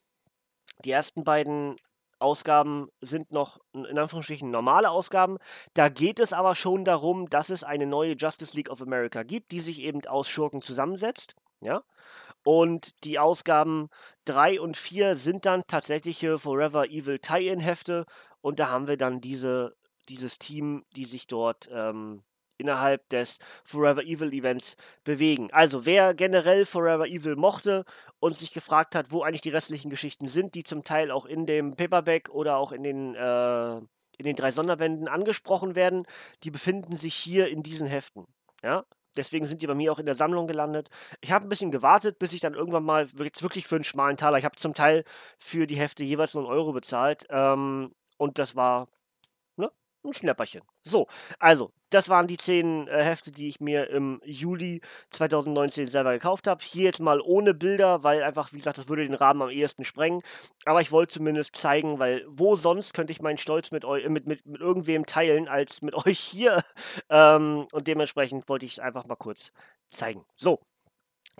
die 0.86 0.92
ersten 0.92 1.24
beiden 1.24 1.78
Ausgaben 2.19 2.90
sind 3.01 3.31
noch 3.31 3.60
in 3.74 3.98
Anführungsstrichen 3.98 4.50
normale 4.50 4.89
Ausgaben. 4.89 5.38
Da 5.74 5.89
geht 5.89 6.19
es 6.19 6.31
aber 6.31 6.56
schon 6.56 6.86
darum, 6.86 7.30
dass 7.30 7.50
es 7.50 7.63
eine 7.63 7.88
neue 7.88 8.13
Justice 8.13 8.56
League 8.56 8.69
of 8.69 8.81
America 8.81 9.24
gibt, 9.24 9.51
die 9.51 9.60
sich 9.60 9.81
eben 9.81 10.06
aus 10.06 10.30
Schurken 10.30 10.62
zusammensetzt. 10.62 11.36
Ja. 11.60 11.84
Und 12.44 13.04
die 13.04 13.19
Ausgaben 13.19 13.90
3 14.25 14.60
und 14.60 14.78
4 14.78 15.16
sind 15.16 15.45
dann 15.45 15.63
tatsächliche 15.68 16.38
Forever 16.40 16.86
Evil 16.88 17.19
Tie-In-Hefte. 17.19 18.06
Und 18.42 18.60
da 18.60 18.69
haben 18.69 18.88
wir 18.88 18.98
dann 18.98 19.22
diese, 19.22 19.75
dieses 20.10 20.40
Team, 20.40 20.84
die 20.95 21.06
sich 21.06 21.28
dort 21.28 21.69
ähm, 21.72 22.24
innerhalb 22.57 23.07
des 23.10 23.40
Forever 23.63 24.04
Evil 24.04 24.34
Events 24.34 24.78
bewegen. 25.04 25.50
Also 25.51 25.86
wer 25.86 26.13
generell 26.13 26.66
Forever 26.66 27.07
Evil 27.07 27.36
mochte 27.36 27.86
und 28.19 28.36
sich 28.36 28.54
gefragt 28.54 28.96
hat, 28.96 29.12
wo 29.12 29.24
eigentlich 29.24 29.42
die 29.42 29.50
restlichen 29.50 29.89
Geschichten 29.89 30.28
sind, 30.28 30.56
die 30.56 30.63
zum 30.63 30.84
Teil 30.84 31.12
auch 31.12 31.25
in 31.25 31.46
dem 31.46 31.75
Paperback 31.75 32.30
oder 32.30 32.57
auch 32.57 32.72
in 32.72 32.84
den, 32.84 33.16
äh, 33.16 33.78
in 33.78 34.25
den 34.25 34.36
drei 34.36 34.51
Sonderbänden 34.51 35.07
angesprochen 35.07 35.75
werden, 35.75 36.06
die 36.44 36.51
befinden 36.51 36.96
sich 36.96 37.16
hier 37.16 37.48
in 37.48 37.63
diesen 37.63 37.88
Heften. 37.88 38.25
Ja, 38.62 38.86
Deswegen 39.18 39.45
sind 39.45 39.62
die 39.62 39.68
bei 39.68 39.75
mir 39.75 39.92
auch 39.92 40.00
in 40.00 40.06
der 40.06 40.15
Sammlung 40.15 40.48
gelandet. 40.48 40.89
Ich 41.21 41.31
habe 41.31 41.45
ein 41.45 41.50
bisschen 41.50 41.71
gewartet, 41.71 42.19
bis 42.19 42.33
ich 42.33 42.42
dann 42.42 42.54
irgendwann 42.54 42.83
mal 42.83 43.12
wirklich 43.13 43.68
für 43.68 43.75
einen 43.75 43.83
schmalen 43.83 44.18
Taler, 44.18 44.38
ich 44.38 44.45
habe 44.45 44.56
zum 44.57 44.74
Teil 44.74 45.04
für 45.38 45.68
die 45.68 45.75
Hefte 45.75 46.04
jeweils 46.04 46.33
nur 46.33 46.48
Euro 46.48 46.74
bezahlt. 46.74 47.25
Ähm, 47.30 47.94
und 48.18 48.39
das 48.39 48.56
war 48.56 48.88
ein 50.03 50.13
Schnäpperchen. 50.13 50.61
So, 50.83 51.07
also, 51.39 51.71
das 51.89 52.09
waren 52.09 52.27
die 52.27 52.38
zehn 52.38 52.88
äh, 52.88 53.03
Hefte, 53.03 53.31
die 53.31 53.47
ich 53.47 53.59
mir 53.59 53.89
im 53.89 54.21
Juli 54.25 54.81
2019 55.11 55.88
selber 55.88 56.13
gekauft 56.13 56.47
habe. 56.47 56.63
Hier 56.63 56.85
jetzt 56.85 57.00
mal 57.00 57.21
ohne 57.21 57.53
Bilder, 57.53 58.03
weil 58.03 58.23
einfach, 58.23 58.51
wie 58.51 58.57
gesagt, 58.57 58.77
das 58.77 58.89
würde 58.89 59.03
den 59.03 59.13
Rahmen 59.13 59.41
am 59.41 59.50
ehesten 59.50 59.83
sprengen. 59.85 60.21
Aber 60.65 60.81
ich 60.81 60.91
wollte 60.91 61.13
zumindest 61.13 61.55
zeigen, 61.55 62.00
weil 62.00 62.25
wo 62.27 62.55
sonst 62.55 62.94
könnte 62.94 63.13
ich 63.13 63.21
meinen 63.21 63.38
Stolz 63.38 63.71
mit, 63.71 63.85
eu 63.85 64.09
mit, 64.09 64.27
mit, 64.27 64.45
mit 64.45 64.61
irgendwem 64.61 65.05
teilen, 65.05 65.47
als 65.47 65.81
mit 65.81 65.94
euch 66.07 66.19
hier. 66.19 66.63
Ähm, 67.09 67.67
und 67.71 67.88
dementsprechend 67.88 68.50
wollte 68.50 68.65
ich 68.65 68.73
es 68.73 68.79
einfach 68.79 69.05
mal 69.05 69.15
kurz 69.15 69.51
zeigen. 69.91 70.25
So, 70.35 70.59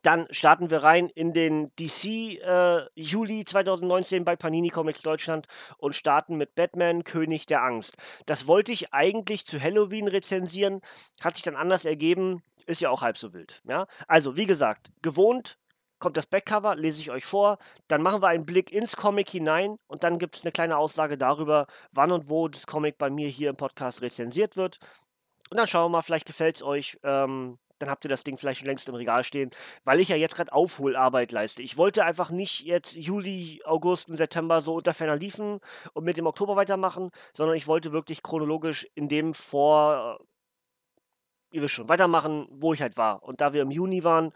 dann 0.02 0.28
starten 0.32 0.70
wir 0.70 0.84
rein 0.84 1.10
in 1.10 1.34
den 1.34 1.72
DC 1.76 2.06
äh, 2.42 2.86
Juli 2.96 3.46
2019 3.46 4.26
bei 4.26 4.36
Panini 4.36 4.70
Comics 4.70 5.02
Deutschland 5.02 5.48
und 5.78 5.96
starten 5.96 6.36
mit 6.36 6.56
Batman 6.56 7.04
König 7.04 7.46
der 7.46 7.64
Angst. 7.64 7.96
Das 8.26 8.48
wollte 8.48 8.72
ich 8.72 8.94
eigentlich 8.94 9.46
zu 9.46 9.62
Halloween 9.62 10.08
rezensieren, 10.08 10.82
hat 11.22 11.36
sich 11.36 11.44
dann 11.44 11.56
anders 11.56 11.86
ergeben, 11.86 12.42
ist 12.66 12.82
ja 12.82 12.90
auch 12.90 13.02
halb 13.02 13.18
so 13.18 13.34
wild. 13.34 13.62
Ja? 13.68 13.88
Also, 14.08 14.36
wie 14.36 14.46
gesagt, 14.46 14.92
gewohnt 15.02 15.58
kommt 16.00 16.18
das 16.18 16.28
Backcover, 16.28 16.76
lese 16.76 17.00
ich 17.00 17.12
euch 17.12 17.24
vor, 17.24 17.60
dann 17.88 18.02
machen 18.02 18.22
wir 18.22 18.28
einen 18.28 18.46
Blick 18.46 18.74
ins 18.74 18.98
Comic 18.98 19.30
hinein 19.30 19.78
und 19.88 20.04
dann 20.04 20.18
gibt 20.18 20.36
es 20.36 20.44
eine 20.44 20.52
kleine 20.52 20.76
Aussage 20.76 21.18
darüber, 21.18 21.66
wann 21.94 22.12
und 22.12 22.28
wo 22.28 22.50
das 22.50 22.68
Comic 22.68 22.98
bei 22.98 23.10
mir 23.10 23.30
hier 23.30 23.50
im 23.50 23.56
Podcast 23.56 24.02
rezensiert 24.02 24.58
wird. 24.58 24.80
Und 25.50 25.58
dann 25.58 25.66
schauen 25.66 25.86
wir 25.86 25.98
mal, 25.98 26.02
vielleicht 26.02 26.26
gefällt 26.26 26.58
es 26.58 26.64
euch. 26.64 27.00
Ähm, 27.04 27.58
dann 27.84 27.92
habt 27.92 28.06
ihr 28.06 28.10
das 28.10 28.24
Ding 28.24 28.38
vielleicht 28.38 28.60
schon 28.60 28.68
längst 28.68 28.88
im 28.88 28.96
Regal 28.96 29.24
stehen, 29.24 29.52
weil 29.84 30.00
ich 30.00 30.08
ja 30.08 30.16
jetzt 30.16 30.36
gerade 30.36 30.54
Aufholarbeit 30.54 31.32
leiste. 31.32 31.62
Ich 31.62 31.78
wollte 31.78 32.06
einfach 32.06 32.30
nicht 32.30 32.62
jetzt 32.62 32.94
Juli, 32.96 33.62
August 33.66 34.10
und 34.10 34.18
September 34.18 34.62
so 34.62 34.76
unter 34.76 34.94
ferner 34.94 35.18
liefen 35.18 35.60
und 35.94 36.06
mit 36.06 36.18
dem 36.18 36.28
Oktober 36.28 36.56
weitermachen, 36.56 37.12
sondern 37.34 37.58
ich 37.58 37.68
wollte 37.68 37.92
wirklich 37.92 38.24
chronologisch 38.24 38.88
in 38.96 39.10
dem 39.10 39.34
vor, 39.34 40.20
ihr 41.52 41.62
wisst 41.62 41.74
schon, 41.74 41.90
weitermachen, 41.90 42.48
wo 42.50 42.74
ich 42.74 42.82
halt 42.82 42.96
war. 42.96 43.22
Und 43.24 43.42
da 43.42 43.54
wir 43.54 43.62
im 43.62 43.72
Juni 43.72 44.04
waren, 44.04 44.32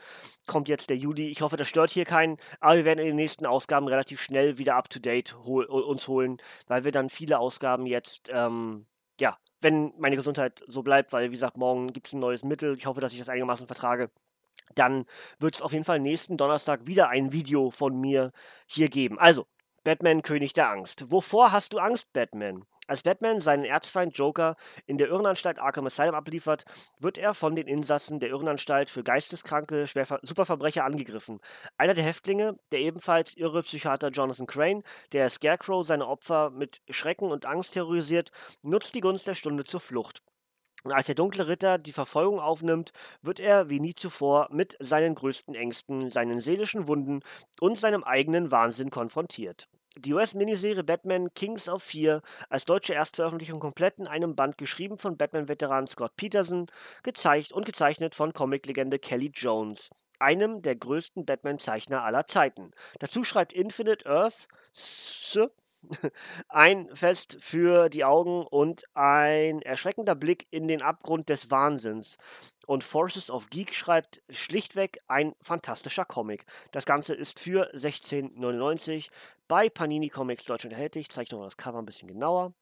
kommt 0.45 0.67
jetzt 0.67 0.89
der 0.89 0.97
Juli. 0.97 1.29
Ich 1.29 1.41
hoffe, 1.41 1.57
das 1.57 1.69
stört 1.69 1.91
hier 1.91 2.05
keinen, 2.05 2.37
aber 2.59 2.77
wir 2.77 2.85
werden 2.85 2.99
in 2.99 3.07
den 3.07 3.15
nächsten 3.15 3.45
Ausgaben 3.45 3.87
relativ 3.87 4.21
schnell 4.21 4.57
wieder 4.57 4.75
up 4.75 4.89
to 4.89 4.99
date 4.99 5.35
hol 5.45 5.63
uns 5.65 6.07
holen, 6.07 6.37
weil 6.67 6.83
wir 6.83 6.91
dann 6.91 7.09
viele 7.09 7.39
Ausgaben 7.39 7.85
jetzt, 7.85 8.29
ähm, 8.31 8.87
ja, 9.19 9.37
wenn 9.61 9.93
meine 9.97 10.15
Gesundheit 10.15 10.63
so 10.67 10.83
bleibt, 10.83 11.13
weil 11.13 11.27
wie 11.29 11.35
gesagt, 11.35 11.57
morgen 11.57 11.87
gibt 11.93 12.07
es 12.07 12.13
ein 12.13 12.19
neues 12.19 12.43
Mittel. 12.43 12.75
Ich 12.77 12.85
hoffe, 12.85 13.01
dass 13.01 13.13
ich 13.13 13.19
das 13.19 13.29
einigermaßen 13.29 13.67
vertrage. 13.67 14.09
Dann 14.75 15.05
wird 15.39 15.55
es 15.55 15.61
auf 15.61 15.73
jeden 15.73 15.85
Fall 15.85 15.99
nächsten 15.99 16.37
Donnerstag 16.37 16.87
wieder 16.87 17.09
ein 17.09 17.31
Video 17.31 17.71
von 17.71 17.99
mir 17.99 18.31
hier 18.67 18.89
geben. 18.89 19.17
Also, 19.17 19.47
Batman, 19.83 20.21
König 20.21 20.53
der 20.53 20.69
Angst. 20.69 21.11
Wovor 21.11 21.51
hast 21.51 21.73
du 21.73 21.79
Angst, 21.79 22.11
Batman? 22.13 22.65
Als 22.87 23.03
Batman 23.03 23.41
seinen 23.41 23.65
Erzfeind 23.65 24.17
Joker 24.17 24.55
in 24.85 24.97
der 24.97 25.09
Irrenanstalt 25.09 25.59
Arkham 25.59 25.85
Asylum 25.87 26.15
abliefert, 26.15 26.63
wird 26.99 27.17
er 27.17 27.33
von 27.33 27.53
den 27.53 27.67
Insassen 27.67 28.21
der 28.21 28.29
Irrenanstalt 28.29 28.89
für 28.89 29.03
geisteskranke 29.03 29.85
Superverbrecher 30.21 30.85
angegriffen. 30.85 31.41
Einer 31.77 31.93
der 31.93 32.05
Häftlinge, 32.05 32.57
der 32.71 32.79
ebenfalls 32.79 33.35
irre 33.35 33.61
Psychiater 33.61 34.09
Jonathan 34.09 34.47
Crane, 34.47 34.83
der 35.11 35.27
Scarecrow 35.27 35.85
seine 35.85 36.07
Opfer 36.07 36.49
mit 36.49 36.81
Schrecken 36.89 37.29
und 37.29 37.45
Angst 37.45 37.73
terrorisiert, 37.73 38.31
nutzt 38.61 38.95
die 38.95 39.01
Gunst 39.01 39.27
der 39.27 39.35
Stunde 39.35 39.65
zur 39.65 39.81
Flucht. 39.81 40.23
Und 40.83 40.93
als 40.93 41.07
der 41.07 41.15
dunkle 41.15 41.47
Ritter 41.47 41.77
die 41.77 41.91
Verfolgung 41.91 42.39
aufnimmt, 42.39 42.93
wird 43.21 43.41
er 43.41 43.69
wie 43.69 43.81
nie 43.81 43.95
zuvor 43.95 44.47
mit 44.49 44.77
seinen 44.79 45.15
größten 45.15 45.55
Ängsten, 45.55 46.09
seinen 46.09 46.39
seelischen 46.39 46.87
Wunden 46.87 47.19
und 47.59 47.77
seinem 47.77 48.05
eigenen 48.05 48.51
Wahnsinn 48.51 48.91
konfrontiert. 48.91 49.67
Die 49.99 50.13
US-Miniserie 50.13 50.83
Batman 50.83 51.33
Kings 51.33 51.67
of 51.67 51.81
Fear 51.81 52.21
als 52.49 52.65
deutsche 52.65 52.93
Erstveröffentlichung 52.93 53.59
komplett 53.59 53.97
in 53.97 54.07
einem 54.07 54.35
Band 54.35 54.59
geschrieben 54.59 54.99
von 54.99 55.17
Batman-Veteran 55.17 55.87
Scott 55.87 56.15
Peterson 56.15 56.67
gezeigt 57.01 57.51
und 57.51 57.65
gezeichnet 57.65 58.13
von 58.13 58.31
Comic-Legende 58.31 58.99
Kelly 58.99 59.31
Jones, 59.33 59.89
einem 60.19 60.61
der 60.61 60.75
größten 60.75 61.25
Batman-Zeichner 61.25 62.03
aller 62.03 62.27
Zeiten. 62.27 62.71
Dazu 62.99 63.23
schreibt 63.23 63.53
Infinite 63.53 64.05
Earth 64.05 64.47
ein 66.49 66.93
Fest 66.95 67.37
für 67.39 67.89
die 67.89 68.05
Augen 68.05 68.45
und 68.45 68.83
ein 68.93 69.61
erschreckender 69.61 70.15
Blick 70.15 70.47
in 70.51 70.67
den 70.67 70.81
Abgrund 70.81 71.29
des 71.29 71.51
Wahnsinns. 71.51 72.17
Und 72.65 72.83
Forces 72.83 73.29
of 73.29 73.49
Geek 73.49 73.73
schreibt 73.73 74.21
schlichtweg 74.29 74.99
ein 75.07 75.33
fantastischer 75.41 76.05
Comic. 76.05 76.45
Das 76.71 76.85
Ganze 76.85 77.15
ist 77.15 77.39
für 77.39 77.73
16,99 77.73 79.09
bei 79.47 79.69
Panini 79.69 80.09
Comics 80.09 80.45
Deutschland 80.45 80.73
erhältlich. 80.73 81.03
Ich 81.03 81.09
zeige 81.09 81.33
nochmal 81.33 81.47
das 81.47 81.57
Cover 81.57 81.79
ein 81.79 81.85
bisschen 81.85 82.07
genauer. 82.07 82.53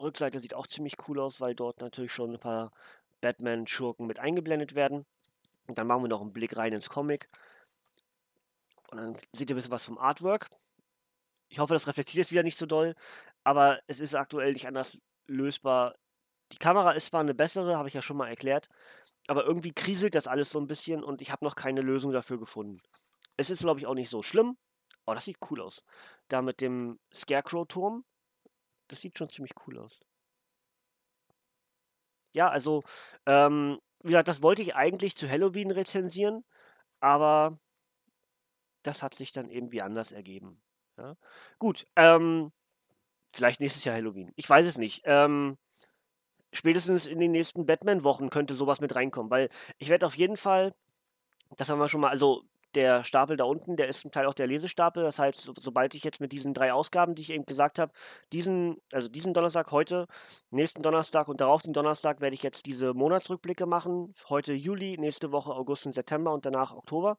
Rückseite 0.00 0.40
sieht 0.40 0.54
auch 0.54 0.66
ziemlich 0.66 0.96
cool 1.08 1.20
aus, 1.20 1.40
weil 1.40 1.54
dort 1.54 1.80
natürlich 1.80 2.12
schon 2.12 2.34
ein 2.34 2.40
paar 2.40 2.72
Batman-Schurken 3.20 4.06
mit 4.06 4.18
eingeblendet 4.18 4.74
werden. 4.74 5.04
Und 5.66 5.76
dann 5.76 5.86
machen 5.86 6.02
wir 6.02 6.08
noch 6.08 6.20
einen 6.20 6.32
Blick 6.32 6.56
rein 6.56 6.72
ins 6.72 6.88
Comic. 6.88 7.28
Und 8.90 8.98
dann 8.98 9.18
seht 9.32 9.50
ihr 9.50 9.54
ein 9.54 9.56
bisschen 9.56 9.72
was 9.72 9.84
vom 9.84 9.98
Artwork. 9.98 10.48
Ich 11.48 11.58
hoffe, 11.58 11.74
das 11.74 11.86
reflektiert 11.86 12.18
jetzt 12.18 12.32
wieder 12.32 12.42
nicht 12.42 12.58
so 12.58 12.66
doll, 12.66 12.94
aber 13.44 13.80
es 13.86 14.00
ist 14.00 14.14
aktuell 14.14 14.52
nicht 14.52 14.66
anders 14.66 15.00
lösbar. 15.26 15.94
Die 16.52 16.58
Kamera 16.58 16.92
ist 16.92 17.06
zwar 17.06 17.20
eine 17.20 17.34
bessere, 17.34 17.76
habe 17.76 17.88
ich 17.88 17.94
ja 17.94 18.02
schon 18.02 18.16
mal 18.16 18.28
erklärt, 18.28 18.68
aber 19.28 19.44
irgendwie 19.44 19.72
kriselt 19.72 20.14
das 20.14 20.26
alles 20.26 20.50
so 20.50 20.60
ein 20.60 20.66
bisschen 20.66 21.02
und 21.02 21.20
ich 21.22 21.30
habe 21.30 21.44
noch 21.44 21.56
keine 21.56 21.80
Lösung 21.80 22.12
dafür 22.12 22.38
gefunden. 22.38 22.78
Es 23.36 23.50
ist, 23.50 23.60
glaube 23.60 23.80
ich, 23.80 23.86
auch 23.86 23.94
nicht 23.94 24.10
so 24.10 24.22
schlimm. 24.22 24.56
Oh, 25.06 25.14
das 25.14 25.24
sieht 25.24 25.38
cool 25.50 25.60
aus. 25.60 25.84
Da 26.28 26.42
mit 26.42 26.60
dem 26.60 26.98
Scarecrow-Turm. 27.14 28.04
Das 28.88 29.00
sieht 29.00 29.16
schon 29.18 29.30
ziemlich 29.30 29.52
cool 29.66 29.78
aus. 29.78 30.00
Ja, 32.34 32.48
also, 32.48 32.82
ähm, 33.26 33.78
wie 34.02 34.08
gesagt, 34.08 34.28
das 34.28 34.42
wollte 34.42 34.62
ich 34.62 34.74
eigentlich 34.76 35.16
zu 35.16 35.28
Halloween 35.28 35.70
rezensieren, 35.70 36.44
aber 37.00 37.58
das 38.82 39.02
hat 39.02 39.14
sich 39.14 39.32
dann 39.32 39.50
irgendwie 39.50 39.82
anders 39.82 40.12
ergeben. 40.12 40.62
Ja? 40.98 41.16
Gut, 41.58 41.86
ähm, 41.96 42.52
vielleicht 43.30 43.60
nächstes 43.60 43.84
Jahr 43.84 43.96
Halloween. 43.96 44.32
Ich 44.36 44.48
weiß 44.48 44.66
es 44.66 44.78
nicht. 44.78 45.02
Ähm, 45.04 45.56
spätestens 46.52 47.06
in 47.06 47.20
den 47.20 47.32
nächsten 47.32 47.66
Batman-Wochen 47.66 48.30
könnte 48.30 48.54
sowas 48.54 48.80
mit 48.80 48.94
reinkommen, 48.94 49.30
weil 49.30 49.48
ich 49.78 49.88
werde 49.88 50.06
auf 50.06 50.16
jeden 50.16 50.36
Fall, 50.36 50.74
das 51.56 51.68
haben 51.68 51.78
wir 51.78 51.88
schon 51.88 52.00
mal, 52.00 52.10
also 52.10 52.42
der 52.74 53.02
Stapel 53.02 53.36
da 53.36 53.44
unten, 53.44 53.76
der 53.76 53.88
ist 53.88 54.00
zum 54.00 54.10
Teil 54.10 54.26
auch 54.26 54.34
der 54.34 54.46
Lesestapel. 54.46 55.02
Das 55.02 55.18
heißt, 55.18 55.40
so, 55.40 55.54
sobald 55.58 55.94
ich 55.94 56.04
jetzt 56.04 56.20
mit 56.20 56.32
diesen 56.32 56.54
drei 56.54 56.72
Ausgaben, 56.72 57.14
die 57.14 57.22
ich 57.22 57.30
eben 57.30 57.46
gesagt 57.46 57.78
habe, 57.78 57.92
diesen, 58.32 58.76
also 58.92 59.08
diesen 59.08 59.34
Donnerstag, 59.34 59.70
heute, 59.72 60.06
nächsten 60.50 60.82
Donnerstag 60.82 61.28
und 61.28 61.40
darauf 61.40 61.62
den 61.62 61.72
Donnerstag 61.72 62.20
werde 62.20 62.34
ich 62.34 62.42
jetzt 62.42 62.66
diese 62.66 62.94
Monatsrückblicke 62.94 63.66
machen. 63.66 64.14
Heute 64.28 64.52
Juli, 64.52 64.96
nächste 64.98 65.32
Woche 65.32 65.52
August 65.52 65.86
und 65.86 65.92
September 65.92 66.32
und 66.32 66.44
danach 66.44 66.74
Oktober. 66.74 67.16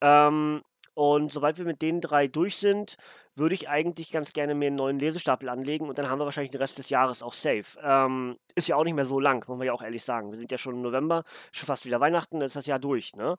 Ähm, 0.00 0.62
und 0.94 1.32
sobald 1.32 1.58
wir 1.58 1.64
mit 1.64 1.82
den 1.82 2.00
drei 2.00 2.28
durch 2.28 2.56
sind, 2.56 2.96
würde 3.34 3.54
ich 3.54 3.68
eigentlich 3.68 4.10
ganz 4.10 4.32
gerne 4.32 4.54
mir 4.54 4.66
einen 4.66 4.76
neuen 4.76 4.98
Lesestapel 4.98 5.48
anlegen 5.48 5.88
und 5.88 5.98
dann 5.98 6.08
haben 6.08 6.18
wir 6.18 6.24
wahrscheinlich 6.24 6.52
den 6.52 6.60
Rest 6.60 6.78
des 6.78 6.90
Jahres 6.90 7.22
auch 7.22 7.32
safe. 7.32 7.78
Ähm, 7.82 8.36
ist 8.54 8.68
ja 8.68 8.76
auch 8.76 8.84
nicht 8.84 8.94
mehr 8.94 9.06
so 9.06 9.20
lang, 9.20 9.44
muss 9.48 9.58
man 9.58 9.66
ja 9.66 9.72
auch 9.72 9.82
ehrlich 9.82 10.04
sagen. 10.04 10.30
Wir 10.30 10.38
sind 10.38 10.52
ja 10.52 10.58
schon 10.58 10.74
im 10.74 10.82
November, 10.82 11.24
schon 11.52 11.66
fast 11.66 11.86
wieder 11.86 12.00
Weihnachten, 12.00 12.40
dann 12.40 12.46
ist 12.46 12.56
das 12.56 12.66
Jahr 12.66 12.78
durch. 12.78 13.14
Ne? 13.16 13.36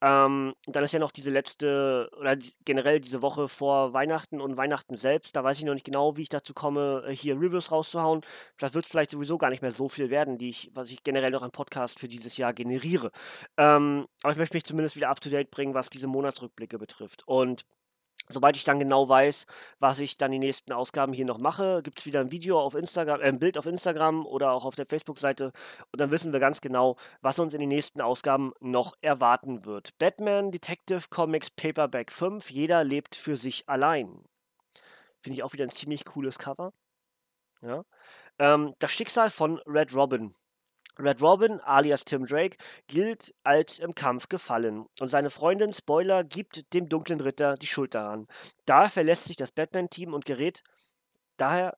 Ähm, 0.00 0.54
dann 0.66 0.84
ist 0.84 0.92
ja 0.92 0.98
noch 0.98 1.12
diese 1.12 1.30
letzte, 1.30 2.10
oder 2.18 2.36
generell 2.64 3.00
diese 3.00 3.22
Woche 3.22 3.48
vor 3.48 3.92
Weihnachten 3.92 4.40
und 4.40 4.56
Weihnachten 4.56 4.96
selbst. 4.96 5.36
Da 5.36 5.44
weiß 5.44 5.58
ich 5.58 5.64
noch 5.64 5.74
nicht 5.74 5.86
genau, 5.86 6.16
wie 6.16 6.22
ich 6.22 6.28
dazu 6.28 6.54
komme, 6.54 7.04
äh, 7.06 7.14
hier 7.14 7.36
Reviews 7.36 7.70
rauszuhauen. 7.70 8.22
Das 8.58 8.74
wird 8.74 8.86
vielleicht 8.86 9.12
sowieso 9.12 9.38
gar 9.38 9.50
nicht 9.50 9.62
mehr 9.62 9.72
so 9.72 9.88
viel 9.88 10.10
werden, 10.10 10.38
die 10.38 10.48
ich, 10.48 10.70
was 10.74 10.90
ich 10.90 11.04
generell 11.04 11.30
noch 11.30 11.42
an 11.42 11.50
Podcast 11.50 11.98
für 11.98 12.08
dieses 12.08 12.36
Jahr 12.36 12.52
generiere. 12.52 13.10
Ähm, 13.56 14.06
aber 14.22 14.32
ich 14.32 14.38
möchte 14.38 14.56
mich 14.56 14.64
zumindest 14.64 14.96
wieder 14.96 15.08
up 15.08 15.20
to 15.20 15.30
date 15.30 15.50
bringen, 15.50 15.74
was 15.74 15.90
diese 15.90 16.06
Monatsrückblicke 16.08 16.78
betrifft. 16.78 17.22
Und 17.26 17.64
Sobald 18.28 18.56
ich 18.56 18.64
dann 18.64 18.78
genau 18.78 19.08
weiß, 19.08 19.46
was 19.78 20.00
ich 20.00 20.16
dann 20.16 20.32
die 20.32 20.38
nächsten 20.38 20.72
Ausgaben 20.72 21.12
hier 21.12 21.24
noch 21.24 21.38
mache, 21.38 21.82
gibt 21.82 22.00
es 22.00 22.06
wieder 22.06 22.20
ein 22.20 22.32
Video 22.32 22.60
auf 22.60 22.74
Instagram, 22.74 23.20
äh, 23.20 23.24
ein 23.24 23.38
Bild 23.38 23.56
auf 23.58 23.66
Instagram 23.66 24.26
oder 24.26 24.52
auch 24.52 24.64
auf 24.64 24.74
der 24.74 24.86
Facebook-Seite 24.86 25.52
und 25.92 26.00
dann 26.00 26.10
wissen 26.10 26.32
wir 26.32 26.40
ganz 26.40 26.60
genau, 26.60 26.96
was 27.20 27.38
uns 27.38 27.54
in 27.54 27.60
den 27.60 27.68
nächsten 27.68 28.00
Ausgaben 28.00 28.52
noch 28.60 28.94
erwarten 29.00 29.64
wird. 29.64 29.96
Batman 29.98 30.50
Detective 30.50 31.04
Comics 31.10 31.50
Paperback 31.50 32.10
5, 32.10 32.50
jeder 32.50 32.84
lebt 32.84 33.14
für 33.16 33.36
sich 33.36 33.68
allein. 33.68 34.24
Finde 35.20 35.38
ich 35.38 35.44
auch 35.44 35.52
wieder 35.52 35.64
ein 35.64 35.70
ziemlich 35.70 36.04
cooles 36.04 36.38
Cover. 36.38 36.72
Ja. 37.62 37.84
Ähm, 38.38 38.74
das 38.78 38.92
Schicksal 38.92 39.30
von 39.30 39.58
Red 39.66 39.94
Robin 39.94 40.34
Red 40.98 41.20
Robin, 41.20 41.60
alias 41.60 42.04
Tim 42.04 42.26
Drake, 42.26 42.56
gilt 42.86 43.34
als 43.42 43.78
im 43.78 43.94
Kampf 43.94 44.28
gefallen 44.28 44.86
und 45.00 45.08
seine 45.08 45.30
Freundin 45.30 45.72
Spoiler 45.72 46.24
gibt 46.24 46.72
dem 46.72 46.88
dunklen 46.88 47.20
Ritter 47.20 47.54
die 47.54 47.66
Schuld 47.66 47.94
daran. 47.94 48.26
Daher 48.64 48.90
verlässt 48.90 49.24
sich 49.24 49.36
das 49.36 49.52
Batman-Team 49.52 50.14
und 50.14 50.24
gerät 50.24 50.62
daher 51.36 51.76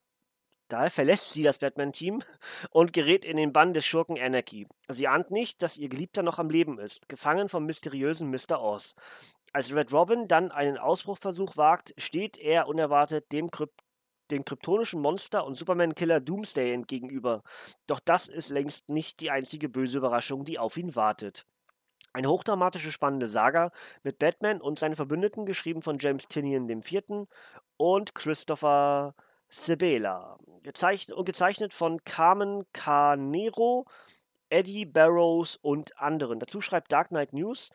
Daher 0.68 0.90
verlässt 0.90 1.32
sie 1.32 1.42
das 1.42 1.58
Batman-Team 1.58 2.22
und 2.70 2.92
gerät 2.92 3.24
in 3.24 3.38
den 3.38 3.54
Bann 3.54 3.72
des 3.72 3.86
Schurken 3.86 4.18
Anarchy. 4.20 4.68
Sie 4.88 5.08
ahnt 5.08 5.30
nicht, 5.30 5.62
dass 5.62 5.78
ihr 5.78 5.88
Geliebter 5.88 6.22
noch 6.22 6.38
am 6.38 6.50
Leben 6.50 6.78
ist, 6.78 7.08
gefangen 7.08 7.48
vom 7.48 7.64
mysteriösen 7.64 8.30
Mr. 8.30 8.60
Oz. 8.60 8.94
Als 9.54 9.74
Red 9.74 9.92
Robin 9.94 10.28
dann 10.28 10.52
einen 10.52 10.76
Ausbruchversuch 10.76 11.56
wagt, 11.56 11.94
steht 11.96 12.36
er 12.36 12.68
unerwartet 12.68 13.32
dem 13.32 13.50
Krypt 13.50 13.80
dem 14.30 14.44
kryptonischen 14.44 15.00
Monster 15.00 15.44
und 15.44 15.56
Superman-Killer 15.56 16.20
Doomsday 16.20 16.72
entgegenüber. 16.72 17.42
Doch 17.86 18.00
das 18.00 18.28
ist 18.28 18.50
längst 18.50 18.88
nicht 18.88 19.20
die 19.20 19.30
einzige 19.30 19.68
böse 19.68 19.98
Überraschung, 19.98 20.44
die 20.44 20.58
auf 20.58 20.76
ihn 20.76 20.94
wartet. 20.94 21.46
Eine 22.12 22.28
hochdramatische, 22.30 22.90
spannende 22.90 23.28
Saga 23.28 23.70
mit 24.02 24.18
Batman 24.18 24.60
und 24.60 24.78
seinen 24.78 24.96
Verbündeten, 24.96 25.46
geschrieben 25.46 25.82
von 25.82 25.98
James 25.98 26.26
Tinian 26.26 26.68
IV. 26.68 27.26
und 27.76 28.14
Christopher 28.14 29.14
Sebela. 29.48 30.38
Gezeichnet 30.62 31.16
und 31.16 31.24
gezeichnet 31.24 31.74
von 31.74 32.02
Carmen 32.04 32.64
Carnero, 32.72 33.86
Eddie 34.48 34.86
Barrows 34.86 35.56
und 35.56 35.98
anderen. 35.98 36.40
Dazu 36.40 36.60
schreibt 36.60 36.92
Dark 36.92 37.08
Knight 37.08 37.32
News, 37.32 37.70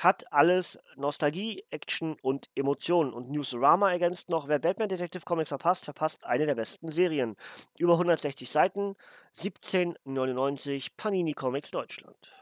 hat 0.00 0.30
alles 0.32 0.78
Nostalgie, 0.96 1.64
Action 1.70 2.16
und 2.20 2.50
Emotionen. 2.54 3.12
Und 3.12 3.30
Newsrama 3.30 3.90
ergänzt 3.90 4.28
noch, 4.28 4.48
wer 4.48 4.58
Batman 4.58 4.88
Detective 4.88 5.24
Comics 5.24 5.48
verpasst, 5.48 5.84
verpasst 5.84 6.24
eine 6.24 6.46
der 6.46 6.54
besten 6.54 6.90
Serien. 6.90 7.36
Über 7.78 7.94
160 7.94 8.50
Seiten, 8.50 8.96
17,99 9.34 10.90
Panini 10.96 11.32
Comics 11.32 11.70
Deutschland. 11.70 12.32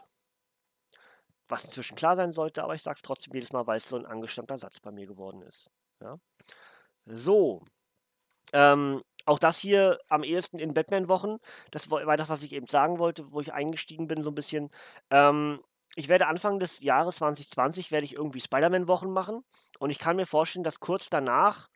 Was 1.47 1.63
inzwischen 1.63 1.95
klar 1.95 2.15
sein 2.15 2.31
sollte, 2.31 2.63
aber 2.63 2.75
ich 2.75 2.81
sage 2.81 2.95
es 2.97 3.03
trotzdem 3.03 3.33
jedes 3.33 3.53
Mal, 3.53 3.67
weil 3.67 3.77
es 3.77 3.87
so 3.87 3.95
ein 3.95 4.05
angestammter 4.05 4.57
Satz 4.57 4.79
bei 4.79 4.91
mir 4.91 5.05
geworden 5.05 5.41
ist. 5.43 5.69
Ja? 6.01 6.19
So. 7.05 7.63
Ähm, 8.51 9.01
auch 9.25 9.39
das 9.39 9.57
hier 9.57 9.99
am 10.09 10.23
ehesten 10.23 10.59
in 10.59 10.73
Batman-Wochen. 10.73 11.37
Das 11.71 11.89
war 11.89 12.17
das, 12.17 12.29
was 12.29 12.43
ich 12.43 12.53
eben 12.53 12.67
sagen 12.67 12.99
wollte, 12.99 13.31
wo 13.31 13.41
ich 13.41 13.53
eingestiegen 13.53 14.07
bin, 14.07 14.23
so 14.23 14.29
ein 14.31 14.35
bisschen. 14.35 14.69
Ähm, 15.09 15.61
ich 15.95 16.09
werde 16.09 16.27
Anfang 16.27 16.59
des 16.59 16.81
Jahres 16.81 17.17
2020 17.17 17.91
werde 17.91 18.05
ich 18.05 18.13
irgendwie 18.13 18.41
Spider-Man-Wochen 18.41 19.09
machen 19.09 19.43
und 19.79 19.89
ich 19.89 19.99
kann 19.99 20.17
mir 20.17 20.25
vorstellen, 20.25 20.63
dass 20.63 20.79
kurz 20.79 21.09
danach, 21.09 21.69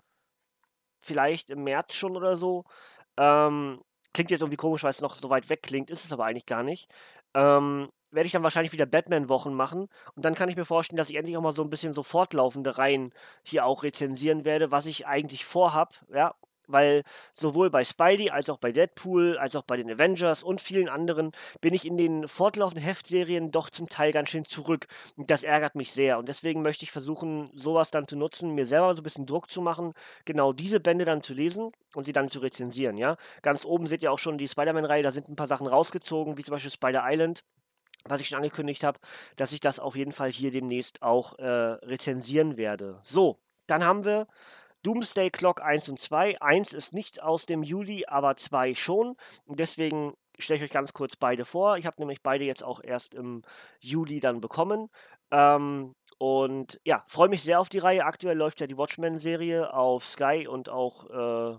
vielleicht 1.02 1.50
im 1.50 1.64
März 1.64 1.94
schon 1.96 2.18
oder 2.18 2.36
so, 2.36 2.66
ähm, 3.18 3.82
klingt 4.14 4.32
jetzt 4.32 4.42
irgendwie 4.42 4.58
komisch, 4.58 4.84
weil 4.84 4.92
es 4.92 5.02
noch 5.02 5.16
so 5.16 5.30
weit 5.30 5.50
weg 5.50 5.62
klingt, 5.64 5.90
ist 5.90 6.06
es 6.06 6.14
aber 6.14 6.26
eigentlich 6.26 6.46
gar 6.46 6.64
nicht, 6.64 6.90
ähm, 7.34 7.90
werde 8.12 8.26
ich 8.26 8.34
dann 8.34 8.44
wahrscheinlich 8.44 8.74
wieder 8.74 8.86
Batman-Wochen 8.86 9.54
machen 9.54 9.88
und 10.16 10.26
dann 10.26 10.36
kann 10.36 10.50
ich 10.50 10.56
mir 10.58 10.66
vorstellen, 10.66 10.98
dass 10.98 11.10
ich 11.10 11.16
endlich 11.16 11.38
auch 11.38 11.42
mal 11.42 11.54
so 11.54 11.64
ein 11.64 11.70
bisschen 11.70 11.94
so 11.94 12.04
fortlaufende 12.04 12.78
Reihen 12.78 13.14
hier 13.44 13.66
auch 13.66 13.84
rezensieren 13.84 14.46
werde, 14.46 14.72
was 14.72 14.86
ich 14.86 15.08
eigentlich 15.08 15.46
vorhab, 15.46 16.04
ja, 16.14 16.36
weil 16.70 17.04
sowohl 17.34 17.70
bei 17.70 17.84
Spidey 17.84 18.30
als 18.30 18.50
auch 18.50 18.58
bei 18.58 18.72
Deadpool, 18.72 19.38
als 19.38 19.56
auch 19.56 19.64
bei 19.64 19.78
den 19.78 19.92
Avengers 19.92 20.44
und 20.44 20.62
vielen 20.62 20.90
anderen 20.90 21.32
bin 21.62 21.74
ich 21.74 21.86
in 21.86 21.98
den 21.98 22.28
fortlaufenden 22.28 22.84
Heftserien 22.84 23.52
doch 23.52 23.70
zum 23.70 23.90
Teil 23.90 24.12
ganz 24.12 24.30
schön 24.30 24.46
zurück. 24.46 24.88
Und 25.18 25.30
das 25.32 25.44
ärgert 25.44 25.76
mich 25.76 25.92
sehr. 25.92 26.18
Und 26.18 26.30
deswegen 26.30 26.62
möchte 26.62 26.86
ich 26.86 26.92
versuchen, 26.92 27.52
sowas 27.54 27.92
dann 27.92 28.08
zu 28.08 28.18
nutzen, 28.18 28.56
mir 28.56 28.66
selber 28.66 28.94
so 28.94 29.02
ein 29.02 29.04
bisschen 29.04 29.26
Druck 29.26 29.50
zu 29.50 29.62
machen, 29.62 29.94
genau 30.26 30.54
diese 30.54 30.80
Bände 30.80 31.06
dann 31.06 31.24
zu 31.24 31.34
lesen 31.34 31.72
und 31.96 32.04
sie 32.04 32.14
dann 32.14 32.30
zu 32.30 32.40
rezensieren. 32.40 32.98
Ja? 32.98 33.18
Ganz 33.42 33.66
oben 33.66 33.88
seht 33.88 34.04
ihr 34.04 34.12
auch 34.12 34.20
schon 34.20 34.38
die 34.38 34.48
Spider-Man-Reihe, 34.48 35.04
da 35.04 35.12
sind 35.12 35.28
ein 35.30 35.36
paar 35.36 35.48
Sachen 35.48 35.68
rausgezogen, 35.68 36.38
wie 36.38 36.44
zum 36.44 36.54
Beispiel 36.54 36.72
Spider 36.72 37.04
Island 37.06 37.44
was 38.06 38.22
ich 38.22 38.30
schon 38.30 38.38
angekündigt 38.38 38.84
habe, 38.84 39.00
dass 39.36 39.52
ich 39.52 39.60
das 39.60 39.80
auf 39.80 39.96
jeden 39.96 40.14
Fall 40.14 40.32
hier 40.32 40.52
demnächst 40.52 41.02
auch 41.02 41.38
äh, 41.38 41.46
rezensieren 41.46 42.58
werde. 42.58 43.02
So, 43.04 43.40
dann 43.68 43.84
haben 43.84 44.06
wir 44.06 44.28
Doomsday 44.84 45.30
Clock 45.30 45.62
1 45.62 45.90
und 45.90 46.00
2. 46.00 46.42
1 46.42 46.74
ist 46.74 46.94
nicht 46.94 47.22
aus 47.22 47.46
dem 47.46 47.64
Juli, 47.64 48.06
aber 48.08 48.36
2 48.38 48.76
schon. 48.76 49.16
Und 49.46 49.60
deswegen 49.60 50.14
stelle 50.38 50.58
ich 50.58 50.64
euch 50.64 50.72
ganz 50.72 50.94
kurz 50.94 51.16
beide 51.18 51.46
vor. 51.46 51.78
Ich 51.78 51.86
habe 51.86 52.00
nämlich 52.00 52.22
beide 52.22 52.46
jetzt 52.46 52.64
auch 52.64 52.82
erst 52.82 53.14
im 53.14 53.44
Juli 53.80 54.20
dann 54.20 54.42
bekommen. 54.42 54.90
Ähm, 55.32 55.94
und 56.18 56.80
ja, 56.86 57.04
freue 57.08 57.30
mich 57.30 57.44
sehr 57.44 57.60
auf 57.60 57.70
die 57.70 57.80
Reihe. 57.80 58.06
Aktuell 58.06 58.38
läuft 58.38 58.62
ja 58.62 58.68
die 58.68 58.78
Watchmen-Serie 58.78 59.74
auf 59.74 60.06
Sky 60.06 60.48
und 60.48 60.70
auch 60.70 61.10
äh, 61.10 61.58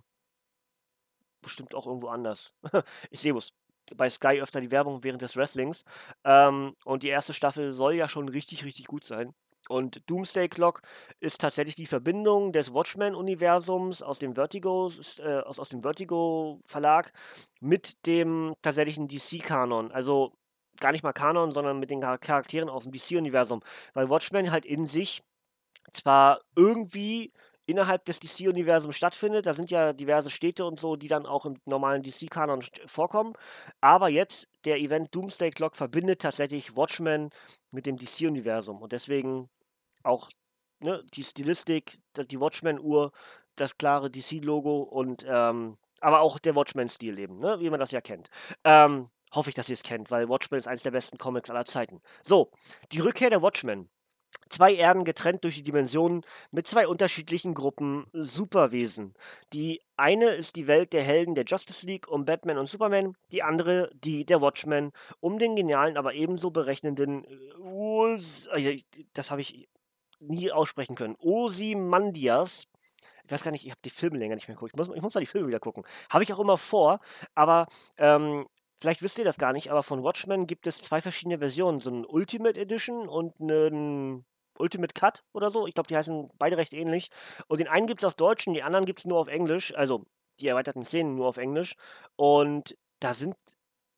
bestimmt 1.42 1.74
auch 1.74 1.86
irgendwo 1.86 2.08
anders. 2.08 2.54
ich 3.10 3.20
sehe 3.20 3.36
es 3.36 3.52
bei 3.96 4.08
Sky 4.08 4.40
öfter 4.40 4.60
die 4.60 4.70
Werbung 4.70 5.02
während 5.02 5.22
des 5.22 5.36
Wrestlings. 5.36 5.84
Ähm, 6.24 6.74
und 6.84 7.02
die 7.02 7.08
erste 7.08 7.34
Staffel 7.34 7.72
soll 7.72 7.94
ja 7.94 8.08
schon 8.08 8.28
richtig, 8.28 8.64
richtig 8.64 8.86
gut 8.86 9.06
sein. 9.06 9.34
Und 9.70 10.02
Doomsday 10.10 10.48
Clock 10.48 10.82
ist 11.20 11.40
tatsächlich 11.40 11.76
die 11.76 11.86
Verbindung 11.86 12.50
des 12.50 12.74
Watchmen-Universums 12.74 14.02
aus 14.02 14.18
dem 14.18 14.34
Vertigo, 14.34 14.90
äh, 15.18 15.38
aus, 15.42 15.60
aus 15.60 15.68
dem 15.68 15.82
Vertigo-Verlag 15.82 17.12
mit 17.60 18.04
dem 18.04 18.56
tatsächlichen 18.62 19.06
DC-Kanon. 19.06 19.92
Also 19.92 20.32
gar 20.80 20.90
nicht 20.90 21.04
mal 21.04 21.12
Kanon, 21.12 21.52
sondern 21.52 21.78
mit 21.78 21.90
den 21.90 22.00
Charakteren 22.00 22.68
aus 22.68 22.82
dem 22.82 22.90
DC-Universum. 22.90 23.62
Weil 23.94 24.10
Watchmen 24.10 24.50
halt 24.50 24.64
in 24.64 24.86
sich 24.86 25.22
zwar 25.92 26.40
irgendwie 26.56 27.32
innerhalb 27.66 28.04
des 28.06 28.18
DC-Universums 28.18 28.96
stattfindet. 28.96 29.46
Da 29.46 29.54
sind 29.54 29.70
ja 29.70 29.92
diverse 29.92 30.30
Städte 30.30 30.64
und 30.64 30.80
so, 30.80 30.96
die 30.96 31.06
dann 31.06 31.26
auch 31.26 31.46
im 31.46 31.58
normalen 31.64 32.02
DC-Kanon 32.02 32.64
vorkommen. 32.86 33.34
Aber 33.80 34.08
jetzt, 34.08 34.48
der 34.64 34.78
Event 34.78 35.14
Doomsday 35.14 35.50
Clock 35.50 35.76
verbindet 35.76 36.20
tatsächlich 36.20 36.74
Watchmen 36.74 37.30
mit 37.70 37.86
dem 37.86 37.96
DC-Universum. 37.96 38.82
Und 38.82 38.90
deswegen 38.90 39.48
auch 40.02 40.30
ne, 40.80 41.04
die 41.14 41.24
Stilistik, 41.24 41.98
die 42.16 42.40
Watchmen-Uhr, 42.40 43.12
das 43.56 43.76
klare 43.76 44.10
DC-Logo 44.10 44.82
und 44.82 45.24
ähm, 45.28 45.76
aber 46.00 46.20
auch 46.20 46.38
der 46.38 46.54
Watchmen-Stil 46.56 47.18
eben, 47.18 47.38
ne, 47.38 47.60
wie 47.60 47.70
man 47.70 47.80
das 47.80 47.90
ja 47.90 48.00
kennt. 48.00 48.30
Ähm, 48.64 49.10
hoffe 49.32 49.50
ich, 49.50 49.54
dass 49.54 49.68
ihr 49.68 49.74
es 49.74 49.82
kennt, 49.82 50.10
weil 50.10 50.28
Watchmen 50.28 50.58
ist 50.58 50.66
eines 50.66 50.82
der 50.82 50.90
besten 50.90 51.18
Comics 51.18 51.50
aller 51.50 51.64
Zeiten. 51.64 52.00
So, 52.22 52.50
die 52.92 53.00
Rückkehr 53.00 53.30
der 53.30 53.42
Watchmen. 53.42 53.88
Zwei 54.48 54.74
Erden 54.74 55.04
getrennt 55.04 55.42
durch 55.42 55.56
die 55.56 55.64
Dimensionen 55.64 56.22
mit 56.52 56.68
zwei 56.68 56.86
unterschiedlichen 56.86 57.52
Gruppen 57.52 58.06
Superwesen. 58.12 59.14
Die 59.52 59.82
eine 59.96 60.30
ist 60.30 60.54
die 60.54 60.68
Welt 60.68 60.92
der 60.92 61.02
Helden 61.02 61.34
der 61.34 61.44
Justice 61.44 61.84
League 61.84 62.06
um 62.06 62.24
Batman 62.24 62.58
und 62.58 62.68
Superman, 62.68 63.16
die 63.32 63.42
andere 63.42 63.90
die 63.92 64.24
der 64.24 64.40
Watchmen 64.40 64.92
um 65.18 65.40
den 65.40 65.56
genialen, 65.56 65.96
aber 65.96 66.14
ebenso 66.14 66.52
berechnenden 66.52 67.24
äh, 67.24 68.82
das 69.14 69.32
habe 69.32 69.40
ich 69.40 69.68
nie 70.20 70.52
aussprechen 70.52 70.94
können. 70.94 71.16
Ozymandias. 71.18 72.66
Ich 73.24 73.32
weiß 73.32 73.42
gar 73.42 73.50
nicht, 73.52 73.64
ich 73.64 73.70
habe 73.70 73.80
die 73.84 73.90
Filme 73.90 74.18
länger 74.18 74.34
nicht 74.34 74.48
mehr 74.48 74.56
geguckt. 74.56 74.72
Ich 74.74 74.78
muss, 74.78 74.94
ich 74.94 75.02
muss 75.02 75.14
mal 75.14 75.20
die 75.20 75.26
Filme 75.26 75.48
wieder 75.48 75.60
gucken. 75.60 75.84
Habe 76.10 76.24
ich 76.24 76.32
auch 76.32 76.40
immer 76.40 76.58
vor, 76.58 77.00
aber 77.34 77.66
ähm, 77.98 78.46
vielleicht 78.80 79.02
wisst 79.02 79.18
ihr 79.18 79.24
das 79.24 79.38
gar 79.38 79.52
nicht, 79.52 79.70
aber 79.70 79.82
von 79.82 80.02
Watchmen 80.02 80.46
gibt 80.46 80.66
es 80.66 80.82
zwei 80.82 81.00
verschiedene 81.00 81.38
Versionen. 81.38 81.80
So 81.80 81.90
ein 81.90 82.04
Ultimate 82.04 82.58
Edition 82.58 83.08
und 83.08 83.40
einen 83.40 84.24
Ultimate 84.58 84.94
Cut 84.94 85.22
oder 85.32 85.50
so. 85.50 85.66
Ich 85.66 85.74
glaube, 85.74 85.88
die 85.88 85.96
heißen 85.96 86.30
beide 86.38 86.56
recht 86.56 86.72
ähnlich. 86.72 87.10
Und 87.48 87.60
den 87.60 87.68
einen 87.68 87.86
gibt 87.86 88.02
es 88.02 88.04
auf 88.04 88.14
Deutsch 88.14 88.46
und 88.46 88.54
die 88.54 88.62
anderen 88.62 88.84
gibt 88.84 89.00
es 89.00 89.06
nur 89.06 89.18
auf 89.18 89.28
Englisch. 89.28 89.74
Also 89.74 90.04
die 90.40 90.48
erweiterten 90.48 90.84
Szenen 90.84 91.14
nur 91.16 91.28
auf 91.28 91.36
Englisch. 91.36 91.74
Und 92.16 92.76
da 93.00 93.14
sind, 93.14 93.36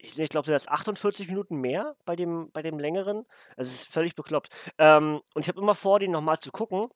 ich, 0.02 0.18
ich 0.18 0.28
glaube, 0.28 0.50
das 0.50 0.68
48 0.68 1.28
Minuten 1.28 1.56
mehr 1.56 1.96
bei 2.04 2.16
dem, 2.16 2.50
bei 2.52 2.62
dem 2.62 2.78
längeren. 2.78 3.24
Also 3.56 3.70
es 3.70 3.82
ist 3.82 3.92
völlig 3.92 4.14
bekloppt. 4.14 4.48
Ähm, 4.78 5.20
und 5.34 5.42
ich 5.42 5.48
habe 5.48 5.60
immer 5.60 5.74
vor, 5.74 6.00
den 6.00 6.10
nochmal 6.10 6.40
zu 6.40 6.50
gucken 6.50 6.88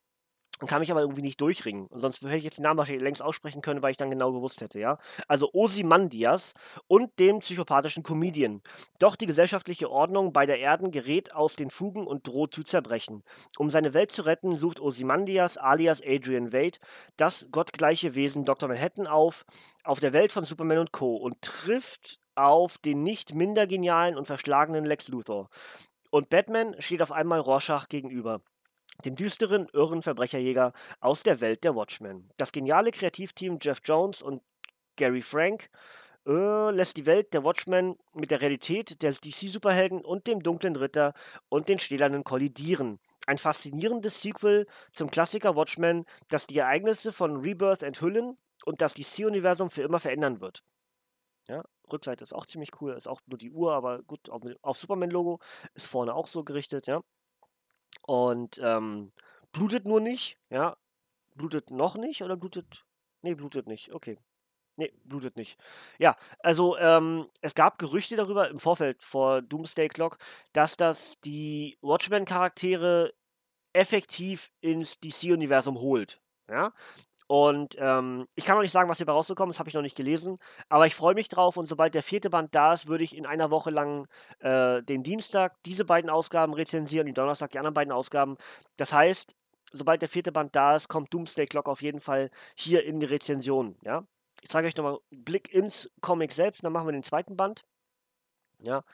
und 0.59 0.69
kann 0.69 0.81
mich 0.81 0.91
aber 0.91 1.03
irgendwie 1.03 1.23
nicht 1.23 1.41
durchringen. 1.41 1.87
Und 1.87 2.01
sonst 2.01 2.23
hätte 2.23 2.37
ich 2.37 2.45
jetzt 2.45 2.57
den 2.57 2.63
Namen 2.63 2.79
wahrscheinlich 2.79 3.05
längst 3.05 3.23
aussprechen 3.23 3.61
können, 3.61 3.83
weil 3.83 3.91
ich 3.91 3.97
dann 3.97 4.11
genau 4.11 4.33
gewusst 4.33 4.61
hätte, 4.61 4.81
ja. 4.81 4.99
Also 5.29 5.51
Ozymandias 5.53 6.55
und 6.89 7.17
dem 7.19 7.41
psychopathischen 7.41 8.03
Comedian. 8.03 8.63
Doch 8.99 9.17
die 9.17 9.27
gesellschaftliche 9.27 9.91
Ordnung 9.91 10.33
bei 10.33 10.47
der 10.47 10.59
Erden 10.59 10.91
gerät 10.91 11.33
aus 11.33 11.57
den 11.57 11.71
Fugen 11.71 12.07
und 12.07 12.27
droht 12.27 12.55
zu 12.55 12.65
zerbrechen. 12.65 13.23
Um 13.59 13.71
seine 13.71 13.95
Welt 13.95 14.11
zu 14.11 14.23
retten, 14.23 14.57
sucht 14.57 14.81
Ozymandias 14.81 15.59
alias 15.59 16.03
Adrian 16.05 16.53
Wade 16.53 16.79
das 17.17 17.49
gottgleiche 17.53 18.15
Wesen 18.15 18.45
Dr. 18.45 18.69
Manhattan 18.69 19.07
auf, 19.07 19.45
auf 19.85 20.01
der 20.01 20.13
Welt 20.13 20.33
von 20.33 20.45
Superman 20.45 20.79
und 20.79 20.93
Co. 20.93 21.17
und 21.17 21.41
trifft 21.43 22.19
auf 22.37 22.79
den 22.79 23.03
nicht 23.03 23.35
minder 23.35 23.67
genialen 23.67 24.17
und 24.17 24.27
verschlagenen 24.27 24.85
Lex 24.85 25.09
Luthor. 25.09 25.49
Und 26.11 26.31
Batman 26.31 26.75
steht 26.81 27.03
auf 27.03 27.13
einmal 27.13 27.41
Rorschach 27.41 27.89
gegenüber 27.89 28.41
dem 29.05 29.17
düsteren, 29.17 29.69
irren 29.73 30.03
Verbrecherjäger 30.03 30.73
aus 31.01 31.23
der 31.23 31.41
Welt 31.41 31.65
der 31.65 31.75
Watchmen. 31.75 32.31
Das 32.37 32.53
geniale 32.53 32.91
Kreativteam 32.91 33.59
Jeff 33.61 33.81
Jones 33.85 34.23
und 34.23 34.43
Gary 34.97 35.23
Frank 35.23 35.69
äh, 36.27 36.71
lässt 36.71 36.97
die 36.97 37.07
Welt 37.07 37.35
der 37.35 37.45
Watchmen 37.45 37.97
mit 38.15 38.31
der 38.31 38.41
Realität 38.41 39.03
der 39.03 39.13
DC-Superhelden 39.13 40.01
und 40.03 40.27
dem 40.27 40.43
dunklen 40.43 40.77
Ritter 40.77 41.13
und 41.49 41.69
den 41.69 41.79
Stählernen 41.79 42.25
kollidieren. 42.25 42.99
Ein 43.27 43.39
faszinierendes 43.39 44.23
Sequel 44.23 44.67
zum 44.93 45.11
Klassiker 45.11 45.57
Watchmen, 45.57 46.07
das 46.29 46.47
die 46.47 46.59
Ereignisse 46.59 47.13
von 47.13 47.37
Rebirth 47.37 47.83
enthüllen 47.83 48.39
und 48.65 48.81
das 48.81 48.95
DC-Universum 48.95 49.69
für 49.71 49.83
immer 49.83 50.01
verändern 50.01 50.41
wird. 50.41 50.63
Ja, 51.49 51.63
Rückseite 51.93 52.23
ist 52.25 52.35
auch 52.35 52.47
ziemlich 52.47 52.71
cool, 52.81 52.93
ist 52.93 53.09
auch 53.09 53.21
nur 53.27 53.39
die 53.39 53.51
Uhr, 53.51 53.75
aber 53.75 54.03
gut, 54.03 54.31
auf, 54.31 54.43
auf 54.63 54.79
Superman-Logo 54.79 55.41
ist 55.75 55.87
vorne 55.87 56.15
auch 56.15 56.27
so 56.27 56.45
gerichtet, 56.45 56.87
ja. 56.87 57.03
Und 58.03 58.61
ähm, 58.63 59.13
blutet 59.53 59.85
nur 59.87 60.01
nicht, 60.01 60.39
ja. 60.51 60.77
Blutet 61.35 61.71
noch 61.71 61.97
nicht 61.97 62.23
oder 62.23 62.37
blutet. 62.37 62.85
Nee, 63.23 63.35
blutet 63.35 63.67
nicht. 63.67 63.93
Okay. 63.93 64.19
Nee, 64.77 64.93
blutet 65.05 65.37
nicht. 65.37 65.59
Ja, 65.99 66.17
also 66.41 66.77
ähm, 66.77 67.29
es 67.41 67.55
gab 67.55 67.79
Gerüchte 67.79 68.17
darüber 68.17 68.51
im 68.51 68.59
Vorfeld 68.59 69.03
vor 69.03 69.41
Doomsday 69.41 69.89
Clock, 69.89 70.19
dass 70.53 70.77
das 70.77 71.19
die 71.21 71.79
Watchmen-Charaktere 71.81 73.15
effektiv 73.73 74.51
ins 74.61 75.01
DC-Universum 75.01 75.79
holt. 75.81 76.21
Ja, 76.49 76.73
und 77.29 77.75
ähm, 77.79 78.29
ich 78.37 78.45
kann 78.45 78.57
noch 78.57 78.63
nicht 78.63 78.73
sagen, 78.73 78.89
was 78.89 78.99
hierbei 78.99 79.13
rausgekommen 79.13 79.51
ist, 79.51 79.59
habe 79.59 79.69
ich 79.69 79.75
noch 79.75 79.83
nicht 79.83 79.97
gelesen. 79.97 80.39
Aber 80.69 80.87
ich 80.87 80.95
freue 80.95 81.15
mich 81.15 81.29
drauf 81.29 81.57
und 81.57 81.67
sobald 81.67 81.95
der 81.95 82.05
vierte 82.05 82.31
Band 82.31 82.55
da 82.55 82.73
ist, 82.73 82.87
würde 82.87 83.03
ich 83.03 83.17
in 83.17 83.27
einer 83.27 83.51
Woche 83.51 83.71
lang 83.71 84.07
äh, 84.39 84.83
den 84.83 85.03
Dienstag 85.03 85.55
diese 85.65 85.85
beiden 85.85 86.09
Ausgaben 86.09 86.55
rezensieren, 86.55 87.07
den 87.07 87.15
Donnerstag 87.15 87.51
die 87.51 87.59
anderen 87.59 87.75
beiden 87.75 87.93
Ausgaben. 87.93 88.37
Das 88.77 88.93
heißt, 88.93 89.35
sobald 89.73 90.03
der 90.03 90.09
vierte 90.09 90.31
Band 90.31 90.55
da 90.55 90.77
ist, 90.77 90.89
kommt 90.89 91.13
Doomsday 91.13 91.47
Clock 91.47 91.69
auf 91.69 91.83
jeden 91.83 92.01
Fall 92.01 92.31
hier 92.55 92.85
in 92.85 93.01
die 93.01 93.07
Rezension. 93.07 93.77
Ja? 93.83 94.05
Ich 94.41 94.49
zeige 94.49 94.69
euch 94.69 94.77
nochmal 94.77 94.99
einen 95.11 95.25
Blick 95.25 95.53
ins 95.53 95.91
Comic 96.01 96.31
selbst, 96.31 96.63
dann 96.63 96.73
machen 96.73 96.87
wir 96.87 96.93
den 96.93 97.03
zweiten 97.03 97.37
Band. 97.37 97.65
Ja, 98.61 98.85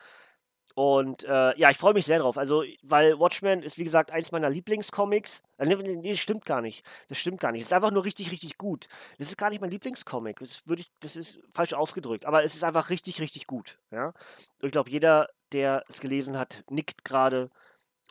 und 0.74 1.24
äh, 1.24 1.58
ja, 1.58 1.70
ich 1.70 1.76
freue 1.76 1.92
mich 1.92 2.06
sehr 2.06 2.20
drauf. 2.20 2.38
Also, 2.38 2.64
weil 2.82 3.18
Watchmen 3.18 3.62
ist, 3.62 3.76
wie 3.76 3.85
gesagt, 3.85 4.11
eins 4.11 4.32
meiner 4.32 4.48
Lieblingscomics. 4.48 5.42
Äh, 5.58 5.66
nee, 5.66 5.74
nee, 5.74 6.11
das 6.11 6.18
stimmt 6.18 6.46
gar 6.46 6.62
nicht. 6.62 6.85
Das 7.08 7.18
stimmt 7.18 7.40
gar 7.40 7.52
nicht. 7.52 7.62
Es 7.62 7.68
ist 7.68 7.72
einfach 7.72 7.90
nur 7.90 8.04
richtig, 8.04 8.30
richtig 8.30 8.56
gut. 8.56 8.88
Das 9.18 9.28
ist 9.28 9.37
gar 9.37 9.50
nicht 9.50 9.61
mein 9.61 9.70
Lieblingscomic. 9.70 10.38
Das, 10.38 10.62
ich, 10.76 10.90
das 11.00 11.16
ist 11.16 11.40
falsch 11.52 11.74
ausgedrückt. 11.74 12.24
Aber 12.24 12.42
es 12.42 12.54
ist 12.54 12.64
einfach 12.64 12.88
richtig, 12.88 13.20
richtig 13.20 13.46
gut. 13.46 13.78
Ja? 13.90 14.06
Und 14.06 14.66
ich 14.66 14.72
glaube, 14.72 14.90
jeder, 14.90 15.28
der 15.52 15.85
es 15.88 16.00
gelesen 16.00 16.38
hat, 16.38 16.64
nickt 16.70 17.04
gerade. 17.04 17.50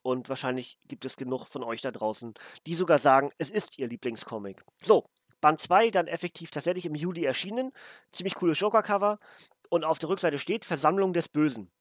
Und 0.04 0.30
wahrscheinlich 0.30 0.78
gibt 0.88 1.06
es 1.06 1.16
genug 1.16 1.48
von 1.48 1.64
euch 1.64 1.82
da 1.82 1.92
draußen, 1.92 2.34
die 2.66 2.74
sogar 2.74 2.98
sagen, 2.98 3.32
es 3.38 3.52
ist 3.52 3.78
ihr 3.78 3.88
Lieblingscomic. 3.88 4.64
So, 4.82 5.06
Band 5.42 5.60
2 5.60 5.90
dann 5.90 6.08
effektiv 6.08 6.52
tatsächlich 6.52 6.86
im 6.86 6.96
Juli 6.96 7.24
erschienen. 7.24 7.72
Ziemlich 8.12 8.36
cooles 8.36 8.60
Joker-Cover. 8.60 9.20
Und 9.70 9.84
auf 9.84 10.00
der 10.00 10.10
Rückseite 10.10 10.38
steht 10.38 10.66
Versammlung 10.66 11.14
des 11.14 11.30
Bösen. 11.30 11.72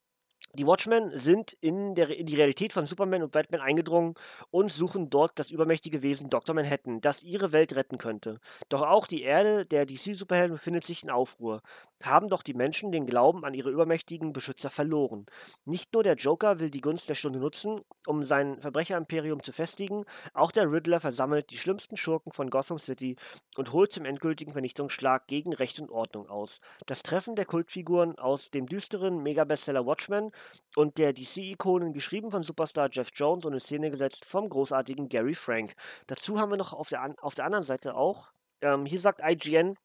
Die 0.55 0.66
Watchmen 0.66 1.16
sind 1.16 1.57
in, 1.61 1.94
der, 1.94 2.11
in 2.11 2.26
die 2.26 2.35
Realität 2.35 2.72
von 2.72 2.85
Superman 2.85 3.22
und 3.22 3.31
Batman 3.31 3.61
eingedrungen 3.61 4.14
und 4.50 4.70
suchen 4.70 5.09
dort 5.09 5.38
das 5.38 5.50
übermächtige 5.50 6.03
Wesen 6.03 6.29
Dr. 6.29 6.55
Manhattan, 6.55 7.00
das 7.00 7.22
ihre 7.22 7.53
Welt 7.53 7.76
retten 7.76 7.98
könnte. 7.98 8.40
Doch 8.68 8.83
auch 8.83 9.07
die 9.07 9.22
Erde 9.22 9.64
der 9.64 9.87
DC-Superhelden 9.87 10.57
befindet 10.57 10.85
sich 10.85 11.05
in 11.05 11.11
Aufruhr. 11.11 11.62
Haben 12.02 12.28
doch 12.28 12.42
die 12.42 12.54
Menschen 12.54 12.92
den 12.92 13.06
Glauben 13.06 13.44
an 13.44 13.54
ihre 13.54 13.70
übermächtigen 13.70 14.32
Beschützer 14.32 14.70
verloren. 14.70 15.26
Nicht 15.64 15.92
nur 15.92 16.02
der 16.02 16.14
Joker 16.14 16.58
will 16.58 16.70
die 16.70 16.80
Gunst 16.80 17.08
der 17.08 17.14
Stunde 17.14 17.38
nutzen, 17.38 17.82
um 18.06 18.24
sein 18.24 18.60
Verbrecherimperium 18.60 19.42
zu 19.42 19.52
festigen, 19.52 20.04
auch 20.32 20.52
der 20.52 20.70
Riddler 20.70 21.00
versammelt 21.00 21.50
die 21.50 21.58
schlimmsten 21.58 21.96
Schurken 21.96 22.32
von 22.32 22.50
Gotham 22.50 22.78
City 22.78 23.16
und 23.56 23.72
holt 23.72 23.92
zum 23.92 24.04
endgültigen 24.04 24.52
Vernichtungsschlag 24.52 25.26
gegen 25.26 25.52
Recht 25.52 25.80
und 25.80 25.90
Ordnung 25.90 26.28
aus. 26.28 26.60
Das 26.86 27.02
Treffen 27.02 27.36
der 27.36 27.44
Kultfiguren 27.44 28.18
aus 28.18 28.50
dem 28.50 28.66
düsteren 28.66 29.22
Megabestseller 29.22 29.84
Watchmen 29.86 30.30
und 30.76 30.98
der 30.98 31.12
DC-Ikonen, 31.12 31.92
geschrieben 31.92 32.30
von 32.30 32.42
Superstar 32.42 32.88
Jeff 32.90 33.10
Jones 33.14 33.44
und 33.44 33.52
in 33.52 33.60
Szene 33.60 33.90
gesetzt 33.90 34.24
vom 34.24 34.48
großartigen 34.48 35.08
Gary 35.08 35.34
Frank. 35.34 35.74
Dazu 36.06 36.38
haben 36.38 36.50
wir 36.50 36.56
noch 36.56 36.72
auf 36.72 36.88
der, 36.88 37.14
auf 37.20 37.34
der 37.34 37.44
anderen 37.44 37.64
Seite 37.64 37.94
auch, 37.94 38.32
ähm, 38.62 38.86
hier 38.86 39.00
sagt 39.00 39.20
IGN, 39.22 39.76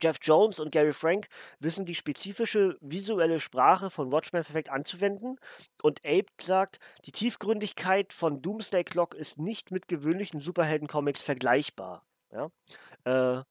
Jeff 0.00 0.18
Jones 0.22 0.60
und 0.60 0.70
Gary 0.70 0.92
Frank 0.92 1.28
wissen 1.60 1.84
die 1.84 1.94
spezifische 1.94 2.76
visuelle 2.80 3.40
Sprache 3.40 3.90
von 3.90 4.12
Watchmen 4.12 4.42
perfekt 4.42 4.70
anzuwenden. 4.70 5.38
Und 5.82 6.04
Abe 6.04 6.26
sagt, 6.40 6.78
die 7.04 7.12
Tiefgründigkeit 7.12 8.12
von 8.12 8.42
Doomsday 8.42 8.84
Clock 8.84 9.14
ist 9.14 9.38
nicht 9.38 9.70
mit 9.70 9.88
gewöhnlichen 9.88 10.40
Superhelden-Comics 10.40 11.22
vergleichbar. 11.22 12.04
Ja? 12.30 12.50
Äh, 13.04 13.42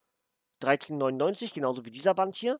1399, 0.60 1.54
genauso 1.54 1.84
wie 1.84 1.90
dieser 1.90 2.14
Band 2.14 2.36
hier. 2.36 2.58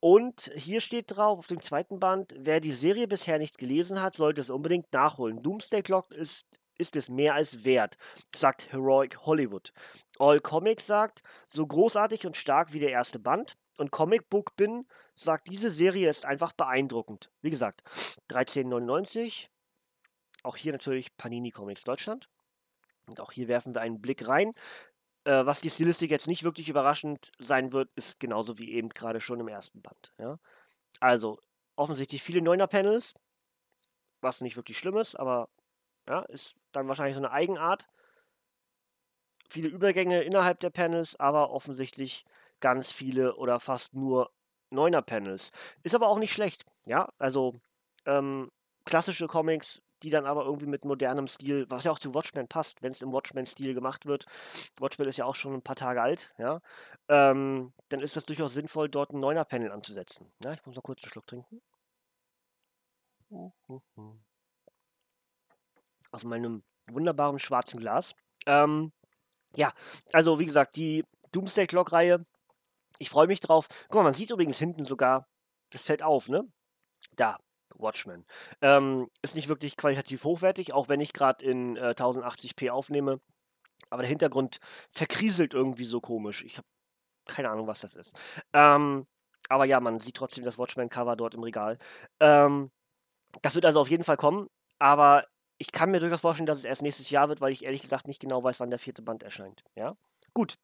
Und 0.00 0.50
hier 0.56 0.80
steht 0.80 1.16
drauf 1.16 1.38
auf 1.38 1.46
dem 1.46 1.60
zweiten 1.60 2.00
Band, 2.00 2.34
wer 2.36 2.60
die 2.60 2.72
Serie 2.72 3.06
bisher 3.06 3.38
nicht 3.38 3.58
gelesen 3.58 4.00
hat, 4.00 4.16
sollte 4.16 4.40
es 4.40 4.50
unbedingt 4.50 4.92
nachholen. 4.92 5.42
Doomsday 5.42 5.82
Clock 5.82 6.10
ist, 6.12 6.44
ist 6.78 6.96
es 6.96 7.08
mehr 7.08 7.34
als 7.34 7.64
wert, 7.64 7.96
sagt 8.34 8.72
Heroic 8.72 9.18
Hollywood. 9.24 9.72
All 10.18 10.40
Comics 10.40 10.86
sagt, 10.86 11.22
so 11.46 11.66
großartig 11.66 12.26
und 12.26 12.36
stark 12.36 12.72
wie 12.72 12.80
der 12.80 12.90
erste 12.90 13.18
Band. 13.18 13.56
Und 13.78 13.90
Comic 13.90 14.28
Book 14.28 14.54
Bin 14.56 14.86
sagt, 15.14 15.48
diese 15.48 15.70
Serie 15.70 16.08
ist 16.08 16.26
einfach 16.26 16.52
beeindruckend. 16.52 17.30
Wie 17.40 17.50
gesagt, 17.50 17.82
1399. 18.30 19.50
Auch 20.42 20.56
hier 20.56 20.72
natürlich 20.72 21.16
Panini 21.16 21.50
Comics 21.50 21.84
Deutschland. 21.84 22.28
Und 23.06 23.20
auch 23.20 23.32
hier 23.32 23.48
werfen 23.48 23.74
wir 23.74 23.80
einen 23.80 24.00
Blick 24.00 24.28
rein. 24.28 24.52
Äh, 25.24 25.46
was 25.46 25.60
die 25.60 25.70
Stilistik 25.70 26.10
jetzt 26.10 26.26
nicht 26.26 26.42
wirklich 26.42 26.68
überraschend 26.68 27.32
sein 27.38 27.72
wird, 27.72 27.90
ist 27.94 28.20
genauso 28.20 28.58
wie 28.58 28.72
eben 28.72 28.88
gerade 28.88 29.20
schon 29.20 29.40
im 29.40 29.48
ersten 29.48 29.80
Band. 29.80 30.12
Ja? 30.18 30.38
Also 31.00 31.38
offensichtlich 31.76 32.22
viele 32.22 32.42
Neuner-Panels, 32.42 33.14
was 34.20 34.40
nicht 34.40 34.56
wirklich 34.56 34.78
schlimm 34.78 34.96
ist, 34.96 35.14
aber 35.14 35.48
ja, 36.08 36.20
ist 36.22 36.56
dann 36.72 36.88
wahrscheinlich 36.88 37.14
so 37.14 37.20
eine 37.20 37.30
Eigenart. 37.32 37.88
viele 39.52 39.68
Übergänge 39.68 40.22
innerhalb 40.22 40.60
der 40.60 40.70
Panels, 40.70 41.18
aber 41.20 41.50
offensichtlich 41.50 42.24
ganz 42.60 42.92
viele 42.92 43.36
oder 43.36 43.60
fast 43.60 43.94
nur 43.94 44.32
Neuner-Panels. 44.70 45.52
Ist 45.82 45.94
aber 45.94 46.08
auch 46.08 46.18
nicht 46.18 46.32
schlecht, 46.32 46.64
ja. 46.86 47.08
Also 47.18 47.54
ähm, 48.06 48.50
klassische 48.84 49.26
Comics, 49.26 49.82
die 50.02 50.10
dann 50.10 50.26
aber 50.26 50.44
irgendwie 50.44 50.66
mit 50.66 50.84
modernem 50.84 51.28
Stil, 51.28 51.66
was 51.68 51.84
ja 51.84 51.92
auch 51.92 51.98
zu 51.98 52.14
Watchmen 52.14 52.48
passt, 52.48 52.82
wenn 52.82 52.92
es 52.92 53.02
im 53.02 53.12
Watchmen-Stil 53.12 53.74
gemacht 53.74 54.06
wird. 54.06 54.26
Watchmen 54.80 55.08
ist 55.08 55.18
ja 55.18 55.26
auch 55.26 55.34
schon 55.36 55.54
ein 55.54 55.62
paar 55.62 55.76
Tage 55.76 56.02
alt, 56.02 56.32
ja. 56.38 56.60
Ähm, 57.08 57.72
dann 57.90 58.00
ist 58.00 58.16
das 58.16 58.24
durchaus 58.26 58.54
sinnvoll, 58.54 58.88
dort 58.88 59.12
ein 59.12 59.20
Neuner-Panel 59.20 59.70
anzusetzen. 59.70 60.32
Ja, 60.42 60.54
ich 60.54 60.64
muss 60.64 60.74
mal 60.74 60.82
kurz 60.82 61.02
einen 61.04 61.10
Schluck 61.10 61.26
trinken. 61.26 61.60
Aus 66.12 66.24
meinem 66.24 66.62
wunderbaren 66.90 67.38
schwarzen 67.38 67.80
Glas. 67.80 68.14
Ähm, 68.46 68.92
ja, 69.56 69.72
also 70.12 70.38
wie 70.38 70.46
gesagt, 70.46 70.76
die 70.76 71.04
Doomsday 71.32 71.66
Clock-Reihe, 71.66 72.24
ich 72.98 73.10
freue 73.10 73.26
mich 73.26 73.40
drauf. 73.40 73.68
Guck 73.88 73.96
mal, 73.96 74.04
man 74.04 74.12
sieht 74.12 74.30
übrigens 74.30 74.58
hinten 74.58 74.84
sogar, 74.84 75.26
das 75.70 75.82
fällt 75.82 76.02
auf, 76.02 76.28
ne? 76.28 76.44
Da, 77.16 77.38
Watchmen. 77.74 78.26
Ähm, 78.60 79.08
ist 79.22 79.34
nicht 79.34 79.48
wirklich 79.48 79.76
qualitativ 79.76 80.24
hochwertig, 80.24 80.72
auch 80.72 80.88
wenn 80.88 81.00
ich 81.00 81.12
gerade 81.12 81.44
in 81.44 81.76
äh, 81.76 81.94
1080p 81.96 82.70
aufnehme. 82.70 83.20
Aber 83.90 84.02
der 84.02 84.10
Hintergrund 84.10 84.58
verkriselt 84.90 85.54
irgendwie 85.54 85.84
so 85.84 86.00
komisch. 86.00 86.44
Ich 86.44 86.58
habe 86.58 86.66
keine 87.26 87.50
Ahnung, 87.50 87.66
was 87.66 87.80
das 87.80 87.94
ist. 87.94 88.18
Ähm, 88.52 89.06
aber 89.48 89.64
ja, 89.64 89.80
man 89.80 89.98
sieht 90.00 90.16
trotzdem 90.16 90.44
das 90.44 90.58
Watchmen-Cover 90.58 91.16
dort 91.16 91.34
im 91.34 91.42
Regal. 91.42 91.78
Ähm, 92.20 92.70
das 93.42 93.54
wird 93.54 93.64
also 93.64 93.80
auf 93.80 93.90
jeden 93.90 94.04
Fall 94.04 94.16
kommen, 94.16 94.48
aber 94.78 95.26
ich 95.62 95.70
kann 95.70 95.92
mir 95.92 96.00
durchaus 96.00 96.22
vorstellen, 96.22 96.46
dass 96.46 96.58
es 96.58 96.64
erst 96.64 96.82
nächstes 96.82 97.08
Jahr 97.10 97.28
wird, 97.28 97.40
weil 97.40 97.52
ich 97.52 97.64
ehrlich 97.64 97.82
gesagt 97.82 98.08
nicht 98.08 98.20
genau 98.20 98.42
weiß, 98.42 98.58
wann 98.58 98.70
der 98.70 98.80
vierte 98.80 99.00
Band 99.00 99.22
erscheint. 99.22 99.62
Ja, 99.76 99.94
gut. 100.34 100.58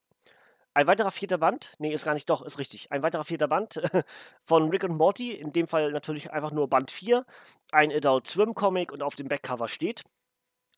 Ein 0.74 0.88
weiterer 0.88 1.12
vierter 1.12 1.38
Band, 1.38 1.72
nee, 1.78 1.92
ist 1.94 2.04
gar 2.04 2.14
nicht, 2.14 2.28
doch, 2.28 2.42
ist 2.42 2.58
richtig. 2.58 2.90
Ein 2.90 3.02
weiterer 3.02 3.22
vierter 3.22 3.46
Band 3.46 3.80
von 4.42 4.70
Rick 4.70 4.82
und 4.82 4.96
Morty, 4.96 5.30
in 5.30 5.52
dem 5.52 5.68
Fall 5.68 5.92
natürlich 5.92 6.32
einfach 6.32 6.50
nur 6.50 6.68
Band 6.68 6.90
4, 6.90 7.24
ein 7.70 7.92
Adult 7.92 8.26
Swim 8.26 8.54
Comic 8.54 8.90
und 8.90 9.04
auf 9.04 9.14
dem 9.14 9.28
Backcover 9.28 9.68
steht. 9.68 10.02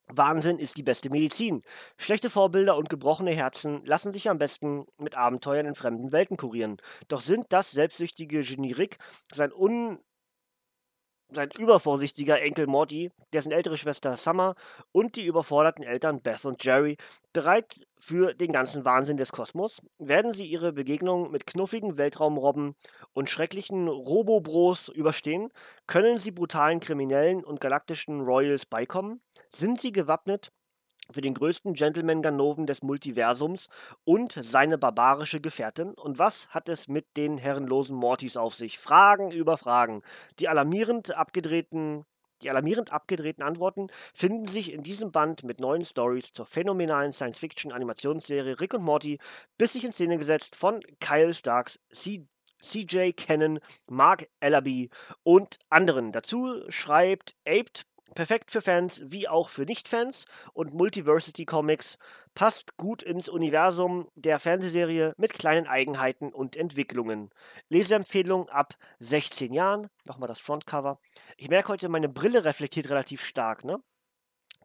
Wahnsinn 0.07 0.59
ist 0.59 0.77
die 0.77 0.83
beste 0.83 1.09
Medizin. 1.09 1.63
Schlechte 1.97 2.29
Vorbilder 2.29 2.77
und 2.77 2.91
gebrochene 2.91 3.33
Herzen 3.33 3.83
lassen 3.87 4.13
sich 4.13 4.29
am 4.29 4.37
besten 4.37 4.87
mit 4.99 5.17
Abenteuern 5.17 5.65
in 5.65 5.75
fremden 5.75 6.13
Welten 6.13 6.37
kurieren. 6.37 6.77
Doch 7.09 7.23
sind 7.23 7.47
das 7.49 7.71
selbstsüchtige 7.71 8.43
Genie 8.43 8.73
Rick, 8.73 8.99
sein 9.33 9.51
un 9.51 9.99
sein 11.33 11.51
übervorsichtiger 11.59 12.41
Enkel 12.41 12.67
Morty, 12.67 13.11
dessen 13.33 13.53
ältere 13.53 13.77
Schwester 13.77 14.17
Summer 14.17 14.55
und 14.93 15.17
die 15.17 15.25
überforderten 15.25 15.85
Eltern 15.85 16.21
Beth 16.21 16.45
und 16.45 16.65
Jerry 16.65 16.97
bereit 17.33 17.87
für 17.99 18.35
den 18.35 18.53
ganzen 18.53 18.85
Wahnsinn 18.85 19.17
des 19.17 19.33
Kosmos, 19.33 19.81
werden 19.99 20.33
sie 20.33 20.47
ihre 20.47 20.73
Begegnung 20.73 21.31
mit 21.31 21.47
knuffigen 21.47 21.97
Weltraumrobben 21.97 22.75
und 23.13 23.31
schrecklichen 23.31 23.89
Robobros 23.89 24.89
überstehen, 24.89 25.51
können 25.87 26.17
sie 26.17 26.31
brutalen 26.31 26.81
Kriminellen 26.81 27.45
und 27.45 27.61
galaktischen 27.61 28.21
Royals 28.21 28.67
beikommen, 28.67 29.21
sind 29.49 29.81
sie 29.81 29.93
gewappnet 29.93 30.51
für 31.13 31.21
den 31.21 31.35
größten 31.35 31.75
Gentleman-Ganoven 31.75 32.67
des 32.67 32.83
Multiversums 32.83 33.69
und 34.05 34.33
seine 34.33 34.79
barbarische 34.79 35.41
Gefährtin. 35.41 35.95
Und 35.95 36.19
was 36.19 36.49
hat 36.51 36.69
es 36.69 36.89
mit 36.89 37.07
den 37.17 37.39
herrenlosen 37.39 37.97
Mortys 37.97 38.37
auf 38.37 38.55
sich? 38.55 38.79
Fragen 38.79 39.31
über 39.31 39.57
Fragen. 39.57 40.03
Die 40.39 40.49
alarmierend 40.49 41.17
abgedrehten 41.17 42.05
die 42.43 42.49
alarmierend 42.49 42.91
abgedrehten 42.91 43.45
Antworten 43.45 43.89
finden 44.15 44.47
sich 44.47 44.73
in 44.73 44.83
diesem 44.83 45.13
Band 45.13 45.45
mit 45.45 45.61
neuen 45.61 45.85
Stories 45.85 46.33
zur 46.33 46.47
phänomenalen 46.47 47.13
Science-Fiction-Animationsserie 47.13 48.59
Rick 48.59 48.73
und 48.73 48.83
Morty, 48.83 49.19
bissig 49.59 49.85
in 49.85 49.93
Szene 49.93 50.17
gesetzt 50.17 50.57
von 50.57 50.81
Kyle 51.01 51.35
Starks, 51.35 51.79
CJ 52.63 53.13
Cannon, 53.13 53.59
Mark 53.89 54.29
Ellaby 54.41 54.91
und 55.23 55.59
anderen. 55.69 56.13
Dazu 56.13 56.63
schreibt 56.69 57.35
Aped 57.47 57.87
Perfekt 58.15 58.51
für 58.51 58.61
Fans 58.61 59.03
wie 59.05 59.29
auch 59.29 59.49
für 59.49 59.63
Nicht-Fans 59.63 60.25
und 60.53 60.75
Multiversity 60.75 61.45
Comics 61.45 61.97
passt 62.35 62.77
gut 62.77 63.03
ins 63.03 63.29
Universum 63.29 64.09
der 64.15 64.39
Fernsehserie 64.39 65.15
mit 65.17 65.33
kleinen 65.33 65.67
Eigenheiten 65.69 66.33
und 66.33 66.57
Entwicklungen. 66.57 67.31
Leseempfehlung 67.69 68.49
ab 68.49 68.75
16 68.99 69.53
Jahren. 69.53 69.89
Nochmal 70.05 70.29
das 70.29 70.41
Frontcover. 70.41 70.99
Ich 71.37 71.49
merke 71.49 71.69
heute, 71.69 71.89
meine 71.89 72.09
Brille 72.09 72.45
reflektiert 72.45 72.91
relativ 72.91 73.25
stark, 73.25 73.65
ne? 73.65 73.81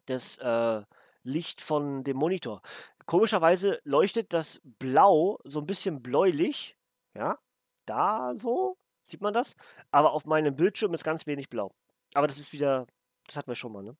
Das 0.06 0.38
äh, 0.38 0.82
Licht 1.22 1.60
von 1.60 2.02
dem 2.04 2.16
Monitor. 2.16 2.62
Komischerweise 3.06 3.80
leuchtet 3.84 4.32
das 4.32 4.60
Blau 4.64 5.38
so 5.44 5.60
ein 5.60 5.66
bisschen 5.66 6.02
bläulich. 6.02 6.76
Ja, 7.14 7.38
da 7.86 8.34
so. 8.36 8.76
Sieht 9.04 9.20
man 9.20 9.32
das? 9.32 9.54
Aber 9.92 10.12
auf 10.12 10.24
meinem 10.24 10.56
Bildschirm 10.56 10.94
ist 10.94 11.04
ganz 11.04 11.26
wenig 11.26 11.48
blau. 11.48 11.72
Aber 12.14 12.26
das 12.26 12.38
ist 12.38 12.52
wieder 12.52 12.86
das 13.26 13.36
hatten 13.36 13.48
wir 13.48 13.54
schon 13.54 13.72
mal, 13.72 13.82
ne? 13.82 13.96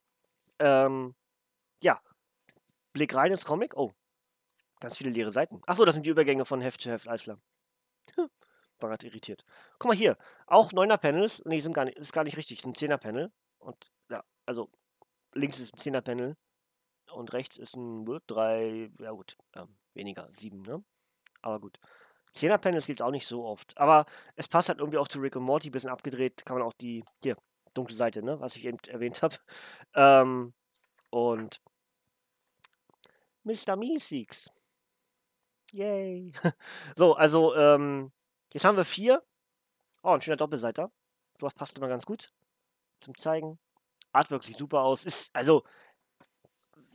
Ähm, 0.59 1.15
ja. 1.83 2.01
Blick 2.93 3.15
rein 3.15 3.33
ins 3.33 3.45
Comic. 3.45 3.77
Oh. 3.77 3.93
Ganz 4.81 4.97
viele 4.97 5.11
leere 5.11 5.31
Seiten. 5.31 5.61
Achso, 5.67 5.85
das 5.85 5.95
sind 5.95 6.05
die 6.07 6.11
Übergänge 6.11 6.45
von 6.45 6.61
Heft 6.61 6.81
zu 6.81 6.91
Heft, 6.91 7.09
alles 7.09 7.23
klar. 7.23 7.41
War 8.79 8.91
gerade 8.91 9.07
irritiert. 9.07 9.45
Guck 9.79 9.89
mal 9.89 9.97
hier. 9.97 10.19
Auch 10.47 10.73
9er 10.73 10.99
Panels. 10.99 11.43
Nee, 11.47 11.61
sind 11.61 11.73
gar 11.73 11.87
nicht, 11.87 11.97
ist 11.97 12.13
gar 12.13 12.25
nicht 12.25 12.37
richtig. 12.37 12.65
Ein 12.65 12.75
10er 12.75 12.99
Panel. 12.99 13.33
Und 13.59 13.91
ja, 14.11 14.23
also 14.45 14.71
links 15.33 15.61
ist 15.61 15.75
ein 15.75 15.95
10er 15.95 16.03
Panel. 16.03 16.37
Und 17.13 17.33
rechts 17.33 17.57
ist 17.57 17.77
ein 17.77 18.05
3, 18.27 18.91
ja 18.99 19.11
gut, 19.13 19.37
ähm, 19.55 19.77
weniger, 19.95 20.29
7, 20.33 20.61
ne? 20.63 20.85
Aber 21.41 21.61
gut. 21.61 21.79
10er 22.35 22.59
Panels 22.59 22.87
gibt 22.87 23.01
es 23.01 23.07
auch 23.07 23.13
nicht 23.13 23.27
so 23.27 23.45
oft. 23.45 23.77
Aber 23.79 24.07
es 24.35 24.49
passt 24.49 24.69
halt 24.69 24.81
irgendwie 24.81 24.99
auch 24.99 25.09
zu 25.09 25.21
Rick 25.21 25.37
und 25.37 25.45
Morty, 25.45 25.71
bisschen 25.71 25.91
abgedreht. 25.91 26.45
Kann 26.45 26.59
man 26.59 26.67
auch 26.67 26.75
die, 26.75 27.05
hier, 27.23 27.37
dunkle 27.77 27.95
Seite, 27.95 28.23
ne? 28.23 28.41
was 28.41 28.57
ich 28.57 28.65
eben 28.65 28.79
erwähnt 28.89 29.23
habe. 29.23 29.37
Ähm, 29.95 30.55
und 31.11 31.61
Mr. 33.45 33.77
Meeseeks. 33.77 34.51
Yay. 35.73 36.33
so, 36.97 37.15
also, 37.15 37.55
ähm, 37.55 38.13
jetzt 38.53 38.65
haben 38.65 38.77
wir 38.77 38.85
vier. 38.85 39.23
Oh, 40.03 40.11
ein 40.11 40.21
schöner 40.21 40.37
Doppelseiter. 40.37 40.91
Sowas 41.39 41.55
passt 41.55 41.77
immer 41.77 41.89
ganz 41.89 42.07
gut 42.07 42.33
zum 43.01 43.17
Zeigen. 43.17 43.59
Artwork 44.13 44.43
sieht 44.43 44.57
super 44.57 44.81
aus. 44.81 45.05
Ist, 45.05 45.31
also, 45.35 45.65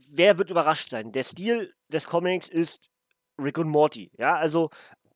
wer 0.09 0.37
wird 0.37 0.49
überrascht 0.49 0.89
sein? 0.89 1.11
Der 1.11 1.23
Stil 1.23 1.73
des 1.89 2.07
Comics 2.07 2.49
ist 2.49 2.89
Rick 3.37 3.57
und 3.57 3.69
Morty. 3.69 4.11
Ja, 4.17 4.35
also 4.35 4.69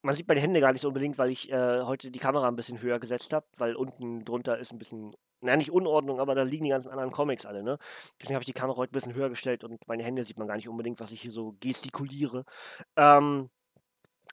man 0.06 0.16
sieht 0.16 0.28
meine 0.28 0.40
Hände 0.40 0.62
gar 0.62 0.72
nicht 0.72 0.82
so 0.82 0.90
unbedingt, 0.90 1.18
weil 1.18 1.32
ich 1.32 1.52
äh, 1.52 1.82
heute 1.82 2.12
die 2.12 2.20
Kamera 2.20 2.48
ein 2.48 2.56
bisschen 2.56 2.80
höher 2.80 3.00
gesetzt 3.00 3.34
habe, 3.34 3.46
weil 3.58 3.76
unten 3.76 4.24
drunter 4.24 4.58
ist 4.60 4.72
ein 4.72 4.78
bisschen 4.78 5.16
na 5.42 5.56
nicht 5.56 5.72
Unordnung, 5.72 6.20
aber 6.20 6.36
da 6.36 6.44
liegen 6.44 6.64
die 6.64 6.70
ganzen 6.70 6.90
anderen 6.90 7.12
Comics 7.12 7.46
alle, 7.46 7.64
ne? 7.64 7.78
Deswegen 8.20 8.36
habe 8.36 8.44
ich 8.44 8.48
die 8.48 8.54
Kamera 8.54 8.78
heute 8.78 8.92
ein 8.92 8.94
bisschen 8.94 9.16
höher 9.16 9.30
gestellt 9.30 9.64
und 9.64 9.88
meine 9.88 10.04
Hände 10.04 10.24
sieht 10.24 10.38
man 10.38 10.48
gar 10.48 10.56
nicht 10.56 10.70
unbedingt, 10.70 11.00
was 11.00 11.12
ich 11.12 11.22
hier 11.22 11.32
so 11.32 11.56
gestikuliere. 11.60 12.46
Ähm, 12.96 13.50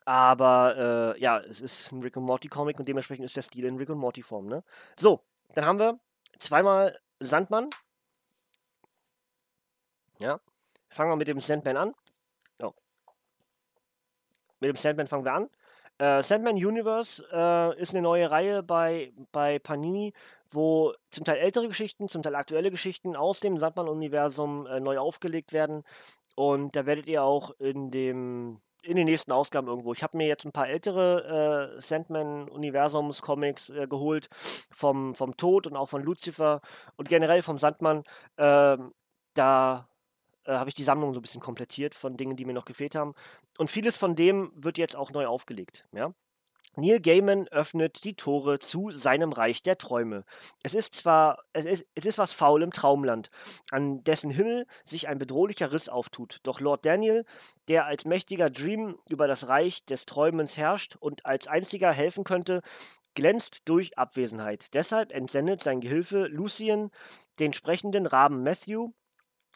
aber 0.05 1.15
äh, 1.17 1.21
ja, 1.21 1.41
es 1.41 1.61
ist 1.61 1.91
ein 1.91 2.03
Rick 2.03 2.17
und 2.17 2.25
Morty 2.25 2.49
Comic 2.49 2.79
und 2.79 2.87
dementsprechend 2.87 3.25
ist 3.25 3.37
der 3.37 3.43
Stil 3.43 3.65
in 3.65 3.77
Rick 3.77 3.91
und 3.91 3.99
Morty 3.99 4.23
Form, 4.23 4.47
ne? 4.47 4.63
So, 4.99 5.25
dann 5.55 5.65
haben 5.65 5.79
wir 5.79 5.99
zweimal 6.39 6.99
Sandmann. 7.21 7.71
Ja. 10.19 10.39
Fangen 10.91 11.11
wir 11.11 11.17
mit 11.17 11.29
dem 11.29 11.41
Sandman 11.41 11.77
an. 11.77 11.95
Mit 14.63 14.69
dem 14.69 14.77
Sandman 14.77 15.09
fangen 15.09 15.25
wir 15.25 15.33
an. 15.33 15.51
Äh, 16.03 16.21
Sandman 16.25 16.57
Universe 16.57 17.25
äh, 17.33 17.81
ist 17.81 17.95
eine 17.95 18.03
neue 18.03 18.29
Reihe 18.29 18.65
bei, 18.65 19.13
bei 19.31 19.61
Panini, 19.61 20.13
wo 20.51 20.95
zum 21.13 21.25
Teil 21.25 21.37
ältere 21.37 21.69
Geschichten, 21.69 22.09
zum 22.09 22.23
Teil 22.23 22.35
aktuelle 22.35 22.73
Geschichten 22.73 23.15
aus 23.15 23.39
dem 23.39 23.57
Sandmann-Universum 23.57 24.67
äh, 24.67 24.81
neu 24.81 24.99
aufgelegt 24.99 25.53
werden. 25.53 25.85
Und 26.35 26.75
da 26.75 26.87
werdet 26.87 27.07
ihr 27.07 27.23
auch 27.23 27.53
in 27.61 27.93
dem 27.93 28.61
in 28.83 28.97
den 28.97 29.05
nächsten 29.05 29.31
Ausgaben 29.31 29.69
irgendwo. 29.69 29.93
Ich 29.93 30.03
habe 30.03 30.17
mir 30.17 30.27
jetzt 30.27 30.45
ein 30.45 30.51
paar 30.51 30.69
ältere 30.69 31.77
äh, 31.77 31.81
Sandman-Universums-Comics 31.81 33.71
äh, 33.71 33.87
geholt, 33.87 34.29
vom, 34.73 35.15
vom 35.15 35.37
Tod 35.37 35.69
und 35.69 35.77
auch 35.77 35.89
von 35.89 36.03
Lucifer 36.03 36.61
und 36.97 37.09
generell 37.09 37.43
vom 37.43 37.59
Sandmann. 37.59 38.03
Ähm, 38.39 38.93
da 39.35 39.89
äh, 40.45 40.55
habe 40.55 40.69
ich 40.69 40.75
die 40.75 40.85
Sammlung 40.85 41.13
so 41.13 41.21
ein 41.21 41.23
bisschen 41.23 41.41
komplettiert 41.41 41.95
von 41.95 42.17
Dingen, 42.17 42.37
die 42.37 42.45
mir 42.45 42.55
noch 42.55 42.65
gefehlt 42.65 42.95
haben. 42.95 43.15
Und 43.59 43.71
vieles 43.71 43.97
von 43.97 44.15
dem 44.15 44.53
wird 44.55 44.79
jetzt 44.79 44.97
auch 44.97 45.11
neu 45.11 45.27
aufgelegt. 45.27 45.87
Ja? 45.93 46.13
Neil 46.75 47.01
Gaiman 47.01 47.49
öffnet 47.49 48.03
die 48.03 48.15
Tore 48.15 48.59
zu 48.59 48.91
seinem 48.91 49.33
Reich 49.33 49.63
der 49.63 49.77
Träume. 49.77 50.25
Es 50.63 50.73
ist 50.73 50.95
zwar, 50.95 51.45
es 51.53 51.67
ist, 51.67 51.85
es 51.95 52.07
ist 52.07 52.17
was 52.17 52.33
faul 52.33 52.63
im 52.63 52.71
Traumland, 52.71 53.31
an 53.71 54.03
dessen 54.05 54.31
Himmel 54.31 54.67
sich 54.87 55.07
ein 55.07 55.19
bedrohlicher 55.19 55.71
Riss 55.71 55.91
auftut. 55.91 56.39
Doch 56.45 56.61
Lord 56.61 56.87
Daniel, 56.87 57.27
der 57.69 57.85
als 57.85 58.07
mächtiger 58.07 58.49
Dream 58.49 58.97
über 59.07 59.27
das 59.27 59.49
Reich 59.49 59.85
des 59.85 60.07
Träumens 60.07 60.57
herrscht 60.57 60.97
und 60.97 61.27
als 61.27 61.47
einziger 61.47 61.93
helfen 61.93 62.25
könnte, 62.25 62.63
glänzt 63.15 63.69
durch 63.69 63.99
Abwesenheit. 63.99 64.73
Deshalb 64.73 65.13
entsendet 65.13 65.63
sein 65.63 65.81
Gehilfe 65.81 66.27
Lucien 66.27 66.91
den 67.39 67.53
sprechenden 67.53 68.07
Raben 68.07 68.43
Matthew 68.43 68.93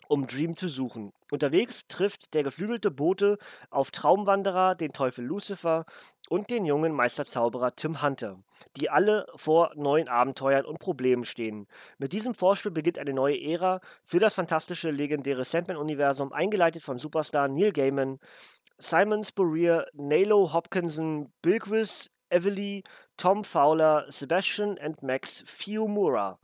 um 0.08 0.26
Dream 0.26 0.56
zu 0.56 0.68
suchen. 0.68 1.12
Unterwegs 1.30 1.86
trifft 1.88 2.34
der 2.34 2.42
geflügelte 2.42 2.90
Bote 2.90 3.38
auf 3.70 3.90
Traumwanderer, 3.90 4.74
den 4.74 4.92
Teufel 4.92 5.24
Lucifer 5.24 5.84
und 6.28 6.50
den 6.50 6.64
jungen 6.64 6.92
Meisterzauberer 6.92 7.74
Tim 7.76 8.02
Hunter, 8.02 8.38
die 8.76 8.90
alle 8.90 9.26
vor 9.36 9.72
neuen 9.74 10.08
Abenteuern 10.08 10.64
und 10.64 10.78
Problemen 10.78 11.24
stehen. 11.24 11.66
Mit 11.98 12.12
diesem 12.12 12.34
Vorspiel 12.34 12.72
beginnt 12.72 12.98
eine 12.98 13.12
neue 13.12 13.40
Ära 13.40 13.80
für 14.04 14.18
das 14.18 14.34
fantastische, 14.34 14.90
legendäre 14.90 15.44
Sandman-Universum, 15.44 16.32
eingeleitet 16.32 16.82
von 16.82 16.98
Superstar 16.98 17.48
Neil 17.48 17.72
Gaiman, 17.72 18.18
Simon 18.78 19.24
Spurrier, 19.24 19.86
Nalo 19.94 20.52
Hopkinson, 20.52 21.32
Bilquis, 21.42 22.10
Evely, 22.28 22.82
Tom 23.16 23.44
Fowler, 23.44 24.04
Sebastian 24.10 24.78
and 24.78 25.02
Max 25.02 25.42
Fiumura 25.46 26.38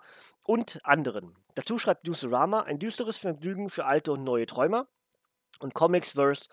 und 0.46 0.81
anderen. 0.85 1.37
Dazu 1.55 1.79
schreibt 1.79 2.07
Newsarama 2.07 2.62
ein 2.62 2.79
düsteres 2.79 3.17
Vergnügen 3.17 3.69
für 3.69 3.85
alte 3.85 4.12
und 4.12 4.25
neue 4.25 4.47
Träumer 4.47 4.88
und 5.61 5.75
Comics-Verse 5.75 6.49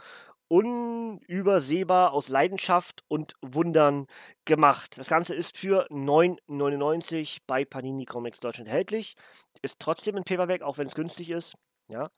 unübersehbar 0.49 2.11
aus 2.11 2.27
Leidenschaft 2.27 3.03
und 3.07 3.35
Wundern 3.41 4.07
gemacht. 4.45 4.97
Das 4.97 5.07
Ganze 5.07 5.35
ist 5.35 5.57
für 5.57 5.87
9,99 5.91 7.41
bei 7.45 7.65
Panini 7.65 8.05
Comics 8.05 8.39
Deutschland 8.39 8.67
erhältlich. 8.67 9.15
Ist 9.61 9.79
trotzdem 9.79 10.17
ein 10.17 10.23
Paperback, 10.23 10.63
auch 10.63 10.77
wenn 10.77 10.87
es 10.87 10.95
günstig 10.95 11.29
ist. 11.29 11.55
Ja. 11.87 12.09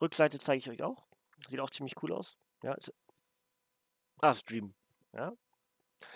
Rückseite 0.00 0.38
zeige 0.40 0.58
ich 0.58 0.68
euch 0.68 0.82
auch. 0.82 1.06
Sieht 1.48 1.60
auch 1.60 1.70
ziemlich 1.70 1.94
cool 2.02 2.12
aus. 2.12 2.38
Ja. 2.64 2.74
Ist, 2.74 2.92
ah, 4.20 4.34
Stream. 4.34 4.74
Ja. 5.12 5.32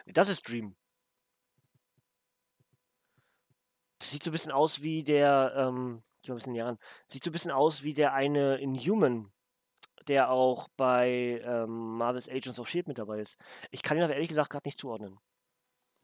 Das 0.06 0.28
ist 0.28 0.48
Dream. 0.48 0.76
Das 4.00 4.10
sieht 4.10 4.24
so 4.24 4.30
ein 4.30 4.32
bisschen 4.32 4.52
aus 4.52 4.82
wie 4.82 5.04
der, 5.04 5.52
ähm, 5.56 6.02
ich 6.20 6.26
glaube, 6.26 6.38
es 6.38 6.44
sind 6.44 6.54
Jahren, 6.54 6.78
sieht 7.08 7.24
so 7.24 7.30
ein 7.30 7.32
bisschen 7.32 7.50
aus 7.50 7.82
wie 7.82 7.94
der 7.94 8.12
eine 8.12 8.56
Inhuman, 8.58 9.32
der 10.06 10.30
auch 10.30 10.68
bei 10.76 11.40
ähm, 11.44 11.96
Marvel's 11.96 12.28
Agents 12.28 12.58
of 12.58 12.68
Shield 12.68 12.88
mit 12.88 12.98
dabei 12.98 13.20
ist. 13.20 13.38
Ich 13.70 13.82
kann 13.82 13.96
ihn 13.96 14.02
aber 14.02 14.14
ehrlich 14.14 14.28
gesagt 14.28 14.50
gerade 14.50 14.66
nicht 14.68 14.78
zuordnen. 14.78 15.18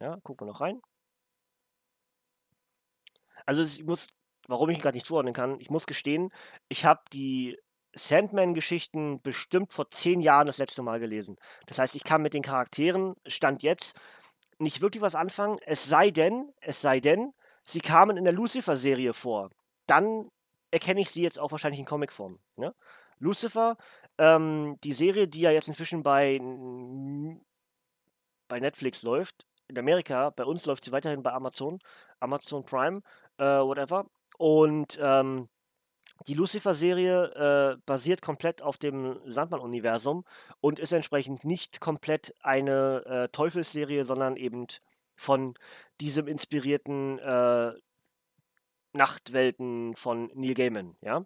Ja, 0.01 0.17
gucken 0.23 0.47
wir 0.47 0.51
noch 0.51 0.61
rein. 0.61 0.81
Also 3.45 3.61
ich 3.63 3.83
muss, 3.83 4.07
warum 4.47 4.69
ich 4.69 4.77
ihn 4.77 4.81
gerade 4.81 4.97
nicht 4.97 5.05
zuordnen 5.05 5.33
kann, 5.33 5.59
ich 5.59 5.69
muss 5.69 5.85
gestehen, 5.85 6.31
ich 6.67 6.83
habe 6.83 7.01
die 7.13 7.57
Sandman-Geschichten 7.93 9.21
bestimmt 9.21 9.71
vor 9.71 9.89
zehn 9.91 10.21
Jahren 10.21 10.47
das 10.47 10.57
letzte 10.57 10.81
Mal 10.81 10.99
gelesen. 10.99 11.37
Das 11.67 11.79
heißt, 11.79 11.95
ich 11.95 12.03
kann 12.03 12.21
mit 12.23 12.33
den 12.33 12.43
Charakteren, 12.43 13.15
Stand 13.27 13.61
jetzt, 13.63 13.99
nicht 14.59 14.81
wirklich 14.81 15.01
was 15.01 15.15
anfangen, 15.15 15.59
es 15.65 15.85
sei 15.85 16.09
denn, 16.09 16.51
es 16.61 16.81
sei 16.81 16.99
denn, 16.99 17.33
sie 17.61 17.81
kamen 17.81 18.17
in 18.17 18.23
der 18.23 18.33
Lucifer-Serie 18.33 19.13
vor. 19.13 19.49
Dann 19.87 20.29
erkenne 20.71 21.01
ich 21.01 21.09
sie 21.09 21.21
jetzt 21.21 21.39
auch 21.39 21.51
wahrscheinlich 21.51 21.79
in 21.79 21.85
Comicform. 21.85 22.39
Ne? 22.55 22.73
Lucifer, 23.19 23.77
ähm, 24.17 24.77
die 24.83 24.93
Serie, 24.93 25.27
die 25.27 25.41
ja 25.41 25.51
jetzt 25.51 25.67
inzwischen 25.67 26.03
bei, 26.03 26.39
bei 28.47 28.59
Netflix 28.59 29.01
läuft, 29.03 29.45
in 29.67 29.77
Amerika, 29.77 30.29
bei 30.29 30.45
uns 30.45 30.65
läuft 30.65 30.85
sie 30.85 30.91
weiterhin 30.91 31.23
bei 31.23 31.33
Amazon, 31.33 31.79
Amazon 32.19 32.63
Prime, 32.65 33.01
äh, 33.37 33.43
whatever. 33.43 34.05
Und 34.37 34.97
ähm, 35.01 35.49
die 36.27 36.33
Lucifer-Serie 36.33 37.75
äh, 37.75 37.77
basiert 37.85 38.21
komplett 38.21 38.61
auf 38.61 38.77
dem 38.77 39.19
Sandmann-Universum 39.25 40.25
und 40.61 40.79
ist 40.79 40.93
entsprechend 40.93 41.43
nicht 41.43 41.79
komplett 41.79 42.33
eine 42.41 43.03
äh, 43.05 43.29
Teufelsserie, 43.29 44.03
sondern 44.05 44.35
eben 44.35 44.67
von 45.15 45.53
diesem 45.99 46.27
inspirierten 46.27 47.19
äh, 47.19 47.73
Nachtwelten 48.97 49.95
von 49.95 50.29
Neil 50.33 50.53
Gaiman, 50.53 50.97
ja. 51.01 51.25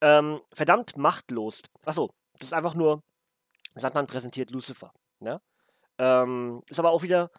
Ähm, 0.00 0.40
verdammt 0.52 0.96
machtlos. 0.96 1.62
Achso, 1.86 2.10
das 2.34 2.48
ist 2.48 2.54
einfach 2.54 2.74
nur, 2.74 3.02
Sandmann 3.74 4.06
präsentiert 4.06 4.50
Lucifer, 4.50 4.92
ja. 5.20 5.40
Ähm, 5.98 6.62
ist 6.68 6.78
aber 6.78 6.90
auch 6.90 7.02
wieder, 7.02 7.30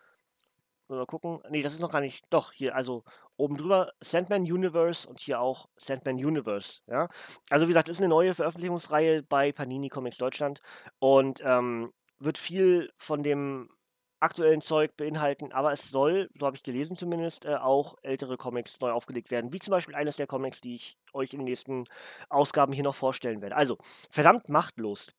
mal 0.87 1.05
gucken, 1.05 1.41
nee, 1.49 1.61
das 1.61 1.73
ist 1.73 1.79
noch 1.79 1.91
gar 1.91 2.01
nicht, 2.01 2.25
doch, 2.29 2.51
hier, 2.51 2.75
also 2.75 3.03
oben 3.37 3.57
drüber 3.57 3.91
Sandman 3.99 4.43
Universe 4.43 5.07
und 5.07 5.19
hier 5.19 5.39
auch 5.39 5.67
Sandman 5.75 6.15
Universe. 6.15 6.81
Ja? 6.87 7.09
Also 7.49 7.65
wie 7.65 7.69
gesagt, 7.69 7.89
ist 7.89 7.99
eine 7.99 8.09
neue 8.09 8.33
Veröffentlichungsreihe 8.33 9.23
bei 9.23 9.51
Panini 9.51 9.89
Comics 9.89 10.17
Deutschland 10.17 10.61
und 10.99 11.41
ähm, 11.43 11.91
wird 12.19 12.37
viel 12.37 12.91
von 12.97 13.23
dem 13.23 13.69
aktuellen 14.23 14.61
Zeug 14.61 14.95
beinhalten, 14.97 15.51
aber 15.51 15.71
es 15.73 15.89
soll, 15.89 16.29
so 16.39 16.45
habe 16.45 16.55
ich 16.55 16.63
gelesen 16.63 16.97
zumindest, 16.97 17.45
äh, 17.45 17.55
auch 17.55 17.95
ältere 18.03 18.37
Comics 18.37 18.79
neu 18.79 18.91
aufgelegt 18.91 19.31
werden, 19.31 19.53
wie 19.53 19.59
zum 19.59 19.71
Beispiel 19.71 19.95
eines 19.95 20.15
der 20.17 20.27
Comics, 20.27 20.61
die 20.61 20.75
ich 20.75 20.97
euch 21.13 21.33
in 21.33 21.39
den 21.39 21.45
nächsten 21.45 21.85
Ausgaben 22.29 22.73
hier 22.73 22.83
noch 22.83 22.95
vorstellen 22.95 23.41
werde. 23.41 23.55
Also, 23.55 23.77
verdammt 24.09 24.49
machtlos 24.49 25.11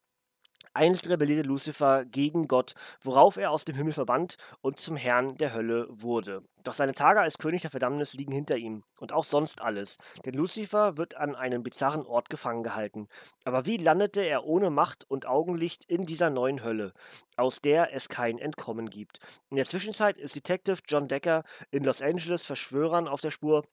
Einst 0.76 1.08
rebellierte 1.08 1.46
Lucifer 1.46 2.04
gegen 2.04 2.48
Gott, 2.48 2.74
worauf 3.00 3.36
er 3.36 3.52
aus 3.52 3.64
dem 3.64 3.76
Himmel 3.76 3.92
verbannt 3.92 4.38
und 4.60 4.80
zum 4.80 4.96
Herrn 4.96 5.36
der 5.36 5.54
Hölle 5.54 5.86
wurde. 5.88 6.42
Doch 6.64 6.74
seine 6.74 6.94
Tage 6.94 7.20
als 7.20 7.38
König 7.38 7.62
der 7.62 7.70
Verdammnis 7.70 8.14
liegen 8.14 8.32
hinter 8.32 8.56
ihm 8.56 8.82
und 8.98 9.12
auch 9.12 9.22
sonst 9.22 9.60
alles, 9.60 9.98
denn 10.24 10.34
Lucifer 10.34 10.96
wird 10.96 11.14
an 11.14 11.36
einem 11.36 11.62
bizarren 11.62 12.04
Ort 12.04 12.28
gefangen 12.28 12.64
gehalten. 12.64 13.06
Aber 13.44 13.66
wie 13.66 13.76
landete 13.76 14.22
er 14.22 14.46
ohne 14.46 14.70
Macht 14.70 15.08
und 15.08 15.26
Augenlicht 15.26 15.84
in 15.84 16.06
dieser 16.06 16.30
neuen 16.30 16.64
Hölle, 16.64 16.92
aus 17.36 17.60
der 17.60 17.94
es 17.94 18.08
kein 18.08 18.38
Entkommen 18.38 18.90
gibt? 18.90 19.20
In 19.50 19.56
der 19.56 19.66
Zwischenzeit 19.66 20.18
ist 20.18 20.34
Detective 20.34 20.78
John 20.88 21.06
Decker 21.06 21.44
in 21.70 21.84
Los 21.84 22.02
Angeles 22.02 22.44
Verschwörern 22.44 23.06
auf 23.06 23.20
der 23.20 23.30
Spur, 23.30 23.64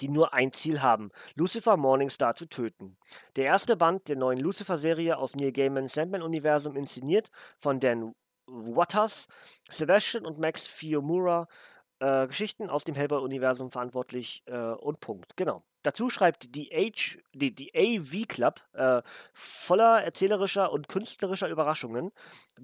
die 0.00 0.08
nur 0.08 0.34
ein 0.34 0.52
Ziel 0.52 0.82
haben, 0.82 1.10
Lucifer 1.34 1.76
Morningstar 1.76 2.34
zu 2.34 2.46
töten. 2.46 2.96
Der 3.36 3.46
erste 3.46 3.76
Band 3.76 4.08
der 4.08 4.16
neuen 4.16 4.38
Lucifer-Serie 4.38 5.16
aus 5.16 5.34
Neil 5.36 5.52
Gaimans 5.52 5.94
Sandman-Universum 5.94 6.76
inszeniert 6.76 7.30
von 7.58 7.80
Dan 7.80 8.14
Waters, 8.46 9.28
Sebastian 9.70 10.24
und 10.24 10.38
Max 10.38 10.66
Fiumura, 10.66 11.48
äh, 12.00 12.26
Geschichten 12.26 12.70
aus 12.70 12.84
dem 12.84 12.94
Hellboy-Universum 12.94 13.70
verantwortlich 13.70 14.42
äh, 14.46 14.56
und 14.56 15.00
Punkt. 15.00 15.36
Genau. 15.36 15.64
Dazu 15.82 16.10
schreibt 16.10 16.54
die, 16.54 16.70
H, 16.72 17.18
die, 17.34 17.54
die 17.54 17.72
AV 17.74 18.26
Club 18.26 18.60
äh, 18.72 19.02
voller 19.32 20.02
erzählerischer 20.02 20.72
und 20.72 20.88
künstlerischer 20.88 21.48
Überraschungen. 21.48 22.10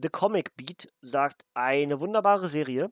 The 0.01 0.09
Comic 0.09 0.57
Beat 0.57 0.93
sagt 1.01 1.45
eine 1.55 2.01
wunderbare 2.01 2.49
Serie, 2.49 2.91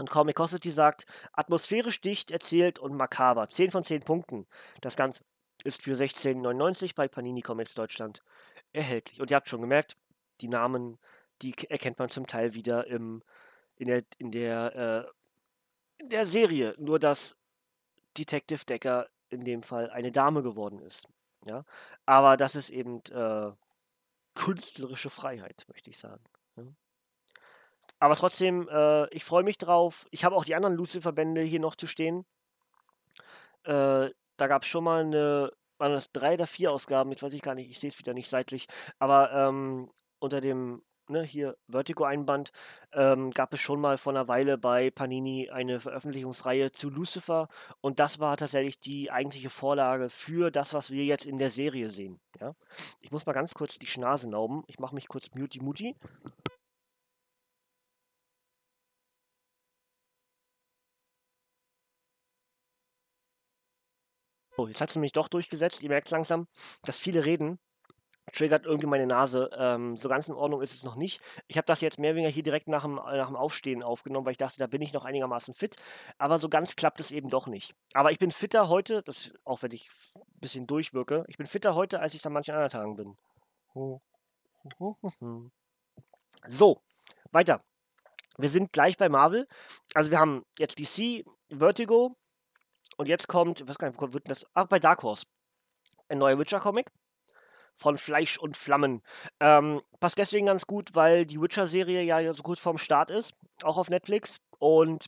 und 0.00 0.10
Comicosity 0.10 0.70
sagt, 0.70 1.06
atmosphärisch 1.32 2.00
dicht 2.00 2.30
erzählt 2.30 2.78
und 2.78 2.96
makaber. 2.96 3.48
10 3.48 3.70
von 3.70 3.84
10 3.84 4.02
Punkten. 4.02 4.46
Das 4.80 4.96
Ganze 4.96 5.22
ist 5.62 5.82
für 5.82 5.94
16,99 5.94 6.94
bei 6.94 7.06
Panini 7.06 7.42
Comics 7.42 7.74
Deutschland 7.74 8.22
erhältlich. 8.72 9.20
Und 9.20 9.30
ihr 9.30 9.36
habt 9.36 9.48
schon 9.48 9.60
gemerkt, 9.60 9.96
die 10.40 10.48
Namen, 10.48 10.98
die 11.42 11.54
erkennt 11.68 11.98
man 11.98 12.08
zum 12.08 12.26
Teil 12.26 12.54
wieder 12.54 12.86
im, 12.86 13.22
in 13.76 13.88
der, 13.88 14.04
in 14.18 14.30
der, 14.30 15.06
äh, 15.98 16.02
in 16.02 16.08
der 16.08 16.26
Serie. 16.26 16.74
Nur, 16.78 16.98
dass 16.98 17.36
Detective 18.16 18.64
Decker 18.64 19.08
in 19.28 19.44
dem 19.44 19.62
Fall 19.62 19.90
eine 19.90 20.12
Dame 20.12 20.42
geworden 20.42 20.80
ist. 20.80 21.08
Ja? 21.44 21.64
Aber 22.06 22.36
das 22.36 22.54
ist 22.54 22.70
eben 22.70 23.02
äh, 23.10 23.52
künstlerische 24.34 25.10
Freiheit, 25.10 25.66
möchte 25.68 25.90
ich 25.90 25.98
sagen. 25.98 26.24
Aber 28.00 28.16
trotzdem, 28.16 28.68
äh, 28.68 29.08
ich 29.14 29.24
freue 29.24 29.44
mich 29.44 29.58
drauf. 29.58 30.06
Ich 30.10 30.24
habe 30.24 30.34
auch 30.34 30.44
die 30.44 30.54
anderen 30.56 30.74
Lucifer-Bände 30.74 31.42
hier 31.42 31.60
noch 31.60 31.76
zu 31.76 31.86
stehen. 31.86 32.24
Äh, 33.64 34.10
da 34.36 34.46
gab 34.46 34.62
es 34.62 34.68
schon 34.68 34.84
mal 34.84 35.02
eine, 35.02 35.52
waren 35.78 35.92
das 35.92 36.10
drei 36.12 36.34
oder 36.34 36.46
vier 36.46 36.72
Ausgaben, 36.72 37.10
jetzt 37.10 37.22
weiß 37.22 37.34
ich 37.34 37.42
gar 37.42 37.54
nicht, 37.54 37.70
ich 37.70 37.78
sehe 37.78 37.90
es 37.90 37.98
wieder 37.98 38.14
nicht 38.14 38.28
seitlich, 38.28 38.68
aber 38.98 39.32
ähm, 39.32 39.90
unter 40.18 40.40
dem, 40.40 40.82
ne, 41.08 41.22
hier 41.22 41.58
Vertigo-Einband 41.68 42.52
ähm, 42.92 43.32
gab 43.32 43.52
es 43.52 43.60
schon 43.60 43.80
mal 43.80 43.98
vor 43.98 44.14
einer 44.14 44.28
Weile 44.28 44.56
bei 44.56 44.90
Panini 44.90 45.50
eine 45.50 45.78
Veröffentlichungsreihe 45.78 46.72
zu 46.72 46.88
Lucifer 46.88 47.48
und 47.82 47.98
das 47.98 48.18
war 48.18 48.38
tatsächlich 48.38 48.80
die 48.80 49.10
eigentliche 49.10 49.50
Vorlage 49.50 50.08
für 50.08 50.50
das, 50.50 50.72
was 50.72 50.90
wir 50.90 51.04
jetzt 51.04 51.26
in 51.26 51.36
der 51.36 51.50
Serie 51.50 51.90
sehen. 51.90 52.18
Ja? 52.40 52.54
Ich 53.00 53.10
muss 53.10 53.26
mal 53.26 53.34
ganz 53.34 53.52
kurz 53.52 53.78
die 53.78 53.86
Schnase 53.86 54.28
nauben. 54.28 54.64
Ich 54.68 54.78
mache 54.78 54.94
mich 54.94 55.08
kurz 55.08 55.28
muti-muti. 55.34 55.96
Oh, 64.56 64.66
jetzt 64.66 64.80
hat 64.80 64.90
es 64.90 64.96
mich 64.96 65.12
doch 65.12 65.28
durchgesetzt. 65.28 65.82
Ihr 65.82 65.88
merkt 65.88 66.10
langsam, 66.10 66.46
dass 66.82 66.98
viele 66.98 67.24
reden. 67.24 67.58
Triggert 68.32 68.64
irgendwie 68.64 68.86
meine 68.86 69.06
Nase. 69.06 69.50
Ähm, 69.56 69.96
so 69.96 70.08
ganz 70.08 70.28
in 70.28 70.34
Ordnung 70.34 70.62
ist 70.62 70.74
es 70.74 70.84
noch 70.84 70.94
nicht. 70.94 71.20
Ich 71.48 71.56
habe 71.56 71.66
das 71.66 71.80
jetzt 71.80 71.98
mehr 71.98 72.10
oder 72.10 72.18
weniger 72.18 72.32
hier 72.32 72.42
direkt 72.42 72.68
nach 72.68 72.82
dem, 72.82 72.98
äh, 72.98 73.16
nach 73.16 73.26
dem 73.26 73.36
Aufstehen 73.36 73.82
aufgenommen, 73.82 74.24
weil 74.24 74.32
ich 74.32 74.38
dachte, 74.38 74.58
da 74.58 74.66
bin 74.66 74.82
ich 74.82 74.92
noch 74.92 75.04
einigermaßen 75.04 75.54
fit. 75.54 75.76
Aber 76.18 76.38
so 76.38 76.48
ganz 76.48 76.76
klappt 76.76 77.00
es 77.00 77.10
eben 77.10 77.28
doch 77.28 77.46
nicht. 77.48 77.74
Aber 77.92 78.12
ich 78.12 78.18
bin 78.18 78.30
fitter 78.30 78.68
heute, 78.68 79.02
das, 79.02 79.32
auch 79.44 79.62
wenn 79.62 79.72
ich 79.72 79.88
ein 80.14 80.40
bisschen 80.40 80.66
durchwirke, 80.66 81.24
ich 81.26 81.38
bin 81.38 81.46
fitter 81.46 81.74
heute, 81.74 82.00
als 82.00 82.14
ich 82.14 82.20
es 82.20 82.26
an 82.26 82.32
manchen 82.32 82.54
anderen 82.54 82.70
Tagen 82.70 82.96
bin. 82.96 83.16
So, 86.48 86.80
weiter. 87.32 87.62
Wir 88.38 88.48
sind 88.48 88.72
gleich 88.72 88.96
bei 88.96 89.08
Marvel. 89.08 89.46
Also 89.94 90.10
wir 90.10 90.18
haben 90.18 90.46
jetzt 90.58 90.78
DC, 90.78 91.24
Vertigo, 91.50 92.16
und 93.00 93.08
jetzt 93.08 93.28
kommt, 93.28 93.62
ich 93.62 93.66
weiß 93.66 93.78
gar 93.78 93.88
nicht, 93.88 93.98
wo 93.98 94.12
wird 94.12 94.30
das? 94.30 94.44
Ach, 94.52 94.66
bei 94.66 94.78
Dark 94.78 95.02
Horse. 95.02 95.24
Ein 96.08 96.18
neuer 96.18 96.38
Witcher-Comic. 96.38 96.92
von 97.74 97.96
Fleisch 97.96 98.36
und 98.36 98.58
Flammen. 98.58 99.00
Ähm, 99.40 99.80
passt 100.00 100.18
deswegen 100.18 100.44
ganz 100.46 100.66
gut, 100.66 100.94
weil 100.94 101.24
die 101.24 101.40
Witcher-Serie 101.40 102.02
ja 102.02 102.34
so 102.34 102.42
kurz 102.42 102.60
vorm 102.60 102.76
Start 102.76 103.08
ist, 103.08 103.32
auch 103.62 103.78
auf 103.78 103.88
Netflix. 103.88 104.36
Und 104.58 105.06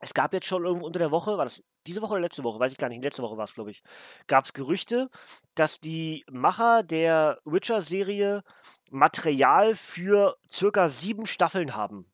es 0.00 0.14
gab 0.14 0.32
jetzt 0.32 0.46
schon 0.46 0.64
irgendwo 0.64 0.86
unter 0.86 0.98
der 0.98 1.10
Woche, 1.10 1.36
war 1.36 1.44
das 1.44 1.62
diese 1.86 2.00
Woche 2.00 2.12
oder 2.12 2.22
letzte 2.22 2.42
Woche, 2.42 2.58
weiß 2.58 2.72
ich 2.72 2.78
gar 2.78 2.88
nicht, 2.88 3.04
letzte 3.04 3.22
Woche 3.22 3.36
war 3.36 3.44
es, 3.44 3.52
glaube 3.52 3.70
ich, 3.70 3.82
gab 4.28 4.46
es 4.46 4.54
Gerüchte, 4.54 5.10
dass 5.54 5.78
die 5.78 6.24
Macher 6.30 6.82
der 6.84 7.38
Witcher-Serie 7.44 8.44
Material 8.90 9.74
für 9.74 10.38
circa 10.50 10.88
sieben 10.88 11.26
Staffeln 11.26 11.76
haben. 11.76 12.10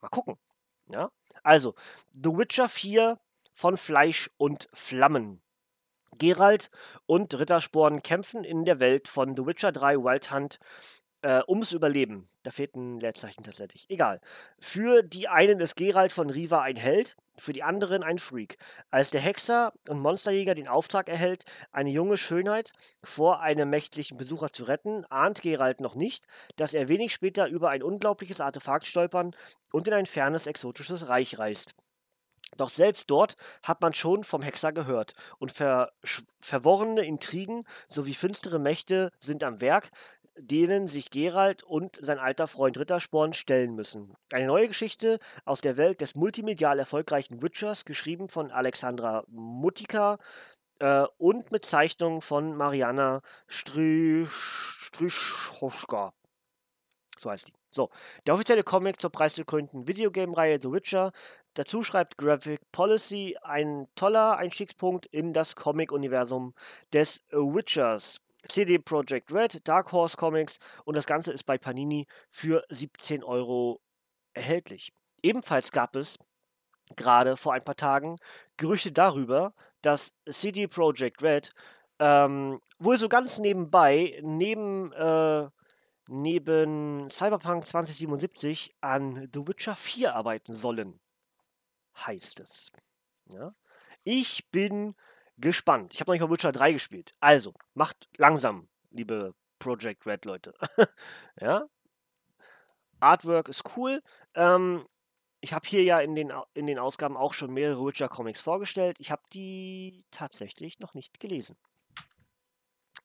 Mal 0.00 0.08
gucken. 0.08 0.38
Ja? 0.90 1.10
Also, 1.42 1.74
The 2.14 2.30
Witcher 2.30 2.70
4 2.70 3.18
von 3.56 3.78
Fleisch 3.78 4.30
und 4.36 4.68
Flammen. 4.74 5.40
Geralt 6.18 6.70
und 7.06 7.32
Rittersporn 7.38 8.02
kämpfen 8.02 8.44
in 8.44 8.66
der 8.66 8.80
Welt 8.80 9.08
von 9.08 9.34
The 9.34 9.46
Witcher 9.46 9.72
3 9.72 9.96
Wild 9.96 10.30
Hunt 10.30 10.60
äh, 11.22 11.40
ums 11.48 11.72
Überleben. 11.72 12.28
Da 12.42 12.50
fehlt 12.50 12.76
ein 12.76 13.00
Leerzeichen 13.00 13.42
tatsächlich. 13.42 13.86
Egal. 13.88 14.20
Für 14.60 15.02
die 15.02 15.28
einen 15.28 15.60
ist 15.60 15.74
Geralt 15.74 16.12
von 16.12 16.28
Riva 16.28 16.60
ein 16.60 16.76
Held, 16.76 17.16
für 17.38 17.54
die 17.54 17.62
anderen 17.62 18.04
ein 18.04 18.18
Freak. 18.18 18.58
Als 18.90 19.10
der 19.10 19.22
Hexer 19.22 19.72
und 19.88 20.00
Monsterjäger 20.00 20.54
den 20.54 20.68
Auftrag 20.68 21.08
erhält, 21.08 21.46
eine 21.72 21.90
junge 21.90 22.18
Schönheit 22.18 22.72
vor 23.04 23.40
einem 23.40 23.70
mächtlichen 23.70 24.18
Besucher 24.18 24.52
zu 24.52 24.64
retten, 24.64 25.06
ahnt 25.06 25.40
Geralt 25.40 25.80
noch 25.80 25.94
nicht, 25.94 26.26
dass 26.56 26.74
er 26.74 26.88
wenig 26.88 27.14
später 27.14 27.48
über 27.48 27.70
ein 27.70 27.82
unglaubliches 27.82 28.42
Artefakt 28.42 28.84
stolpern 28.84 29.34
und 29.72 29.88
in 29.88 29.94
ein 29.94 30.06
fernes 30.06 30.46
exotisches 30.46 31.08
Reich 31.08 31.38
reist. 31.38 31.74
Doch 32.56 32.70
selbst 32.70 33.10
dort 33.10 33.36
hat 33.62 33.80
man 33.80 33.94
schon 33.94 34.24
vom 34.24 34.42
Hexer 34.42 34.72
gehört 34.72 35.14
und 35.38 35.52
ver 35.52 35.92
verworrene 36.40 37.04
Intrigen 37.04 37.64
sowie 37.88 38.14
finstere 38.14 38.58
Mächte 38.58 39.10
sind 39.18 39.42
am 39.44 39.60
Werk, 39.60 39.90
denen 40.38 40.86
sich 40.86 41.10
Geralt 41.10 41.62
und 41.62 41.98
sein 42.00 42.18
alter 42.18 42.46
Freund 42.46 42.78
Rittersporn 42.78 43.32
stellen 43.32 43.74
müssen. 43.74 44.14
Eine 44.32 44.46
neue 44.46 44.68
Geschichte 44.68 45.18
aus 45.44 45.60
der 45.60 45.76
Welt 45.76 46.00
des 46.00 46.14
multimedial 46.14 46.78
erfolgreichen 46.78 47.42
Witchers, 47.42 47.84
geschrieben 47.84 48.28
von 48.28 48.52
Alexandra 48.52 49.24
Mutika 49.28 50.18
äh, 50.78 51.06
und 51.18 51.50
mit 51.52 51.64
Zeichnungen 51.64 52.20
von 52.20 52.54
Mariana 52.56 53.22
Strychowska. 53.48 54.28
So 57.18 57.30
heißt 57.30 57.48
die. 57.48 57.52
So, 57.70 57.90
der 58.26 58.34
offizielle 58.34 58.62
Comic 58.62 59.00
zur 59.00 59.10
preisgekrönten 59.10 59.86
Videogame-Reihe 59.86 60.60
The 60.60 60.70
Witcher. 60.70 61.12
Dazu 61.54 61.82
schreibt 61.82 62.18
Graphic 62.18 62.60
Policy 62.72 63.36
ein 63.42 63.88
toller 63.94 64.36
Einstiegspunkt 64.36 65.06
in 65.06 65.32
das 65.32 65.56
Comic-Universum 65.56 66.54
des 66.92 67.22
Witchers. 67.30 68.20
CD 68.48 68.78
Projekt 68.78 69.32
Red, 69.32 69.66
Dark 69.66 69.92
Horse 69.92 70.16
Comics 70.16 70.58
und 70.84 70.94
das 70.94 71.06
Ganze 71.06 71.32
ist 71.32 71.44
bei 71.44 71.58
Panini 71.58 72.06
für 72.30 72.62
17 72.68 73.24
Euro 73.24 73.80
erhältlich. 74.34 74.92
Ebenfalls 75.22 75.72
gab 75.72 75.96
es 75.96 76.18
gerade 76.94 77.36
vor 77.36 77.54
ein 77.54 77.64
paar 77.64 77.76
Tagen 77.76 78.16
Gerüchte 78.56 78.92
darüber, 78.92 79.52
dass 79.82 80.14
CD 80.30 80.68
Projekt 80.68 81.22
Red 81.22 81.52
ähm, 81.98 82.60
wohl 82.78 82.98
so 82.98 83.08
ganz 83.08 83.38
nebenbei, 83.38 84.18
neben, 84.22 84.92
äh, 84.92 85.48
neben 86.08 87.10
Cyberpunk 87.10 87.66
2077 87.66 88.74
an 88.80 89.28
The 89.32 89.46
Witcher 89.46 89.76
4 89.76 90.14
arbeiten 90.14 90.54
sollen. 90.54 91.00
Heißt 91.96 92.40
es. 92.40 92.70
Ja? 93.26 93.54
Ich 94.04 94.50
bin 94.50 94.94
gespannt. 95.38 95.94
Ich 95.94 96.00
habe 96.00 96.10
noch 96.10 96.14
nicht 96.14 96.22
mal 96.22 96.30
Witcher 96.30 96.52
3 96.52 96.72
gespielt. 96.72 97.14
Also, 97.20 97.54
macht 97.74 98.08
langsam, 98.16 98.68
liebe 98.90 99.34
Project 99.58 100.06
Red 100.06 100.24
Leute. 100.24 100.54
ja. 101.40 101.66
Artwork 103.00 103.48
ist 103.48 103.64
cool. 103.76 104.02
Ähm, 104.34 104.86
ich 105.40 105.52
habe 105.52 105.68
hier 105.68 105.82
ja 105.82 105.98
in 105.98 106.14
den, 106.14 106.32
in 106.54 106.66
den 106.66 106.78
Ausgaben 106.78 107.16
auch 107.16 107.34
schon 107.34 107.52
mehrere 107.52 107.84
Witcher 107.86 108.08
Comics 108.08 108.40
vorgestellt. 108.40 108.96
Ich 108.98 109.10
habe 109.10 109.22
die 109.32 110.04
tatsächlich 110.10 110.78
noch 110.80 110.94
nicht 110.94 111.20
gelesen. 111.20 111.56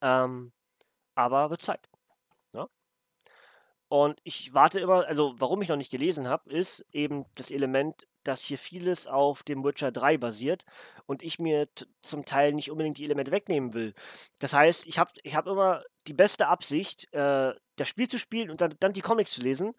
Ähm, 0.01 0.51
aber 1.15 1.49
wird 1.49 1.61
Zeit. 1.61 1.90
Und 3.91 4.21
ich 4.23 4.53
warte 4.53 4.79
immer, 4.79 5.05
also 5.05 5.35
warum 5.37 5.61
ich 5.61 5.67
noch 5.67 5.75
nicht 5.75 5.91
gelesen 5.91 6.29
habe, 6.29 6.49
ist 6.49 6.85
eben 6.93 7.25
das 7.35 7.51
Element 7.51 8.07
dass 8.23 8.41
hier 8.41 8.57
vieles 8.57 9.07
auf 9.07 9.43
dem 9.43 9.63
Witcher 9.63 9.91
3 9.91 10.17
basiert 10.17 10.65
und 11.05 11.23
ich 11.23 11.39
mir 11.39 11.67
zum 12.01 12.25
Teil 12.25 12.53
nicht 12.53 12.71
unbedingt 12.71 12.97
die 12.97 13.03
Elemente 13.03 13.31
wegnehmen 13.31 13.73
will. 13.73 13.93
Das 14.39 14.53
heißt, 14.53 14.85
ich 14.87 14.99
habe 14.99 15.11
ich 15.23 15.35
hab 15.35 15.47
immer 15.47 15.83
die 16.07 16.13
beste 16.13 16.47
Absicht, 16.47 17.11
äh, 17.13 17.53
das 17.81 17.89
Spiel 17.89 18.07
zu 18.07 18.19
spielen 18.19 18.49
und 18.49 18.61
dann, 18.61 18.75
dann 18.79 18.93
die 18.93 19.01
Comics 19.01 19.31
zu 19.31 19.41
lesen, 19.41 19.73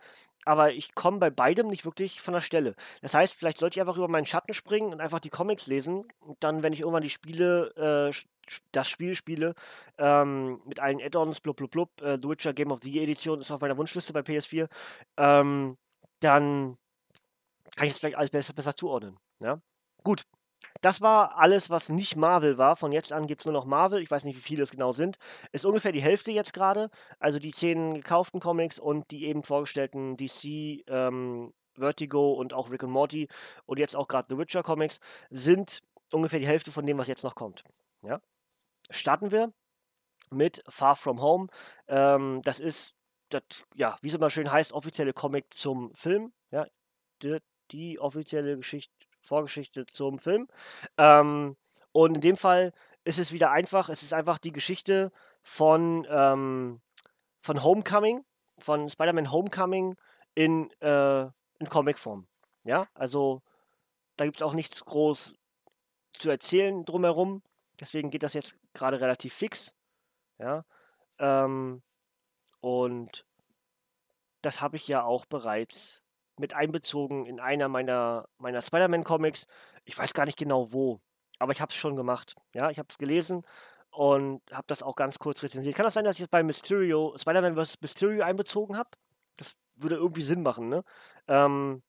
aber 0.44 0.72
ich 0.72 0.94
komme 0.94 1.18
bei 1.18 1.30
beidem 1.30 1.68
nicht 1.68 1.84
wirklich 1.84 2.20
von 2.20 2.34
der 2.34 2.40
Stelle. 2.40 2.74
Das 3.00 3.14
heißt, 3.14 3.34
vielleicht 3.34 3.58
sollte 3.58 3.76
ich 3.76 3.80
einfach 3.80 3.96
über 3.96 4.08
meinen 4.08 4.26
Schatten 4.26 4.54
springen 4.54 4.92
und 4.92 5.00
einfach 5.00 5.20
die 5.20 5.30
Comics 5.30 5.66
lesen 5.66 6.04
und 6.20 6.42
dann, 6.42 6.62
wenn 6.62 6.72
ich 6.72 6.80
irgendwann 6.80 7.02
die 7.02 7.10
Spiele, 7.10 8.10
äh, 8.10 8.12
das 8.72 8.88
Spiel 8.88 9.14
spiele, 9.14 9.54
ähm, 9.98 10.60
mit 10.66 10.80
allen 10.80 11.00
Add-ons, 11.00 11.40
blub, 11.40 11.56
blub, 11.56 11.70
blub, 11.70 12.02
äh, 12.02 12.18
The 12.20 12.28
Witcher 12.28 12.52
Game 12.52 12.72
of 12.72 12.80
the 12.82 12.90
Year 12.90 13.04
Edition 13.04 13.40
ist 13.40 13.50
auf 13.50 13.60
meiner 13.60 13.76
Wunschliste 13.76 14.12
bei 14.12 14.20
PS4, 14.20 14.68
ähm, 15.16 15.76
dann 16.20 16.76
kann 17.76 17.86
ich 17.86 17.92
es 17.92 17.98
vielleicht 17.98 18.16
alles 18.16 18.30
besser, 18.30 18.52
besser 18.52 18.76
zuordnen. 18.76 19.18
Ja? 19.40 19.60
Gut. 20.02 20.24
Das 20.82 21.00
war 21.00 21.38
alles, 21.38 21.70
was 21.70 21.88
nicht 21.88 22.16
Marvel 22.16 22.58
war. 22.58 22.76
Von 22.76 22.92
jetzt 22.92 23.12
an 23.12 23.26
gibt 23.26 23.42
es 23.42 23.46
nur 23.46 23.54
noch 23.54 23.64
Marvel. 23.64 24.02
Ich 24.02 24.10
weiß 24.10 24.24
nicht, 24.24 24.36
wie 24.36 24.42
viele 24.42 24.64
es 24.64 24.70
genau 24.70 24.92
sind. 24.92 25.16
Ist 25.52 25.64
ungefähr 25.64 25.92
die 25.92 26.02
Hälfte 26.02 26.32
jetzt 26.32 26.52
gerade. 26.52 26.90
Also 27.18 27.38
die 27.38 27.52
zehn 27.52 27.94
gekauften 27.94 28.40
Comics 28.40 28.78
und 28.78 29.10
die 29.10 29.26
eben 29.26 29.44
vorgestellten 29.44 30.16
DC, 30.16 30.84
ähm, 30.88 31.54
Vertigo 31.74 32.32
und 32.32 32.52
auch 32.52 32.70
Rick 32.70 32.84
and 32.84 32.92
Morty 32.92 33.28
und 33.64 33.78
jetzt 33.78 33.96
auch 33.96 34.08
gerade 34.08 34.26
The 34.28 34.38
Witcher 34.38 34.62
Comics 34.62 35.00
sind 35.30 35.82
ungefähr 36.12 36.40
die 36.40 36.46
Hälfte 36.46 36.70
von 36.70 36.84
dem, 36.84 36.98
was 36.98 37.06
jetzt 37.06 37.24
noch 37.24 37.34
kommt. 37.34 37.64
Ja? 38.02 38.20
Starten 38.90 39.30
wir 39.30 39.52
mit 40.30 40.62
Far 40.68 40.96
From 40.96 41.22
Home. 41.22 41.46
Ähm, 41.88 42.42
das 42.42 42.60
ist, 42.60 42.94
das, 43.30 43.42
ja, 43.74 43.96
wie 44.02 44.08
es 44.08 44.14
immer 44.14 44.30
schön 44.30 44.50
heißt, 44.50 44.72
offizielle 44.72 45.12
Comic 45.12 45.46
zum 45.54 45.94
Film. 45.94 46.32
Ja? 46.50 46.66
die 47.70 47.98
offizielle 48.00 48.56
Geschichte, 48.56 49.01
Vorgeschichte 49.22 49.86
zum 49.86 50.18
Film. 50.18 50.48
Ähm, 50.98 51.56
und 51.92 52.14
in 52.16 52.20
dem 52.20 52.36
Fall 52.36 52.72
ist 53.04 53.18
es 53.18 53.32
wieder 53.32 53.50
einfach, 53.50 53.88
es 53.88 54.02
ist 54.02 54.12
einfach 54.12 54.38
die 54.38 54.52
Geschichte 54.52 55.12
von, 55.42 56.06
ähm, 56.10 56.80
von 57.40 57.62
Homecoming, 57.62 58.24
von 58.58 58.88
Spider-Man 58.88 59.32
Homecoming 59.32 59.96
in, 60.34 60.70
äh, 60.80 61.22
in 61.22 61.68
Comicform. 61.68 62.26
Ja, 62.64 62.86
also 62.94 63.42
da 64.16 64.24
gibt 64.24 64.36
es 64.36 64.42
auch 64.42 64.52
nichts 64.54 64.84
groß 64.84 65.34
zu 66.12 66.30
erzählen 66.30 66.84
drumherum. 66.84 67.42
Deswegen 67.80 68.10
geht 68.10 68.22
das 68.22 68.34
jetzt 68.34 68.56
gerade 68.74 69.00
relativ 69.00 69.34
fix. 69.34 69.74
Ja, 70.38 70.64
ähm, 71.18 71.82
und 72.60 73.26
das 74.42 74.60
habe 74.60 74.76
ich 74.76 74.86
ja 74.86 75.02
auch 75.04 75.24
bereits 75.26 76.01
mit 76.38 76.54
einbezogen 76.54 77.26
in 77.26 77.40
einer 77.40 77.68
meiner, 77.68 78.26
meiner 78.38 78.62
Spider-Man-Comics. 78.62 79.46
Ich 79.84 79.98
weiß 79.98 80.14
gar 80.14 80.26
nicht 80.26 80.38
genau 80.38 80.72
wo, 80.72 81.00
aber 81.38 81.52
ich 81.52 81.60
habe 81.60 81.70
es 81.70 81.76
schon 81.76 81.96
gemacht. 81.96 82.34
Ja, 82.54 82.70
ich 82.70 82.78
habe 82.78 82.88
es 82.90 82.98
gelesen 82.98 83.42
und 83.90 84.40
habe 84.50 84.64
das 84.66 84.82
auch 84.82 84.96
ganz 84.96 85.18
kurz 85.18 85.42
rezensiert. 85.42 85.76
Kann 85.76 85.84
das 85.84 85.94
sein, 85.94 86.04
dass 86.04 86.16
ich 86.16 86.22
es 86.22 86.28
bei 86.28 86.42
Mysterio, 86.42 87.14
Spider-Man 87.16 87.56
vs. 87.56 87.80
Mysterio 87.80 88.24
einbezogen 88.24 88.76
habe? 88.76 88.90
Das 89.36 89.54
würde 89.76 89.96
irgendwie 89.96 90.22
Sinn 90.22 90.42
machen, 90.42 90.68
ne? 90.68 90.84
Ähm, 91.28 91.82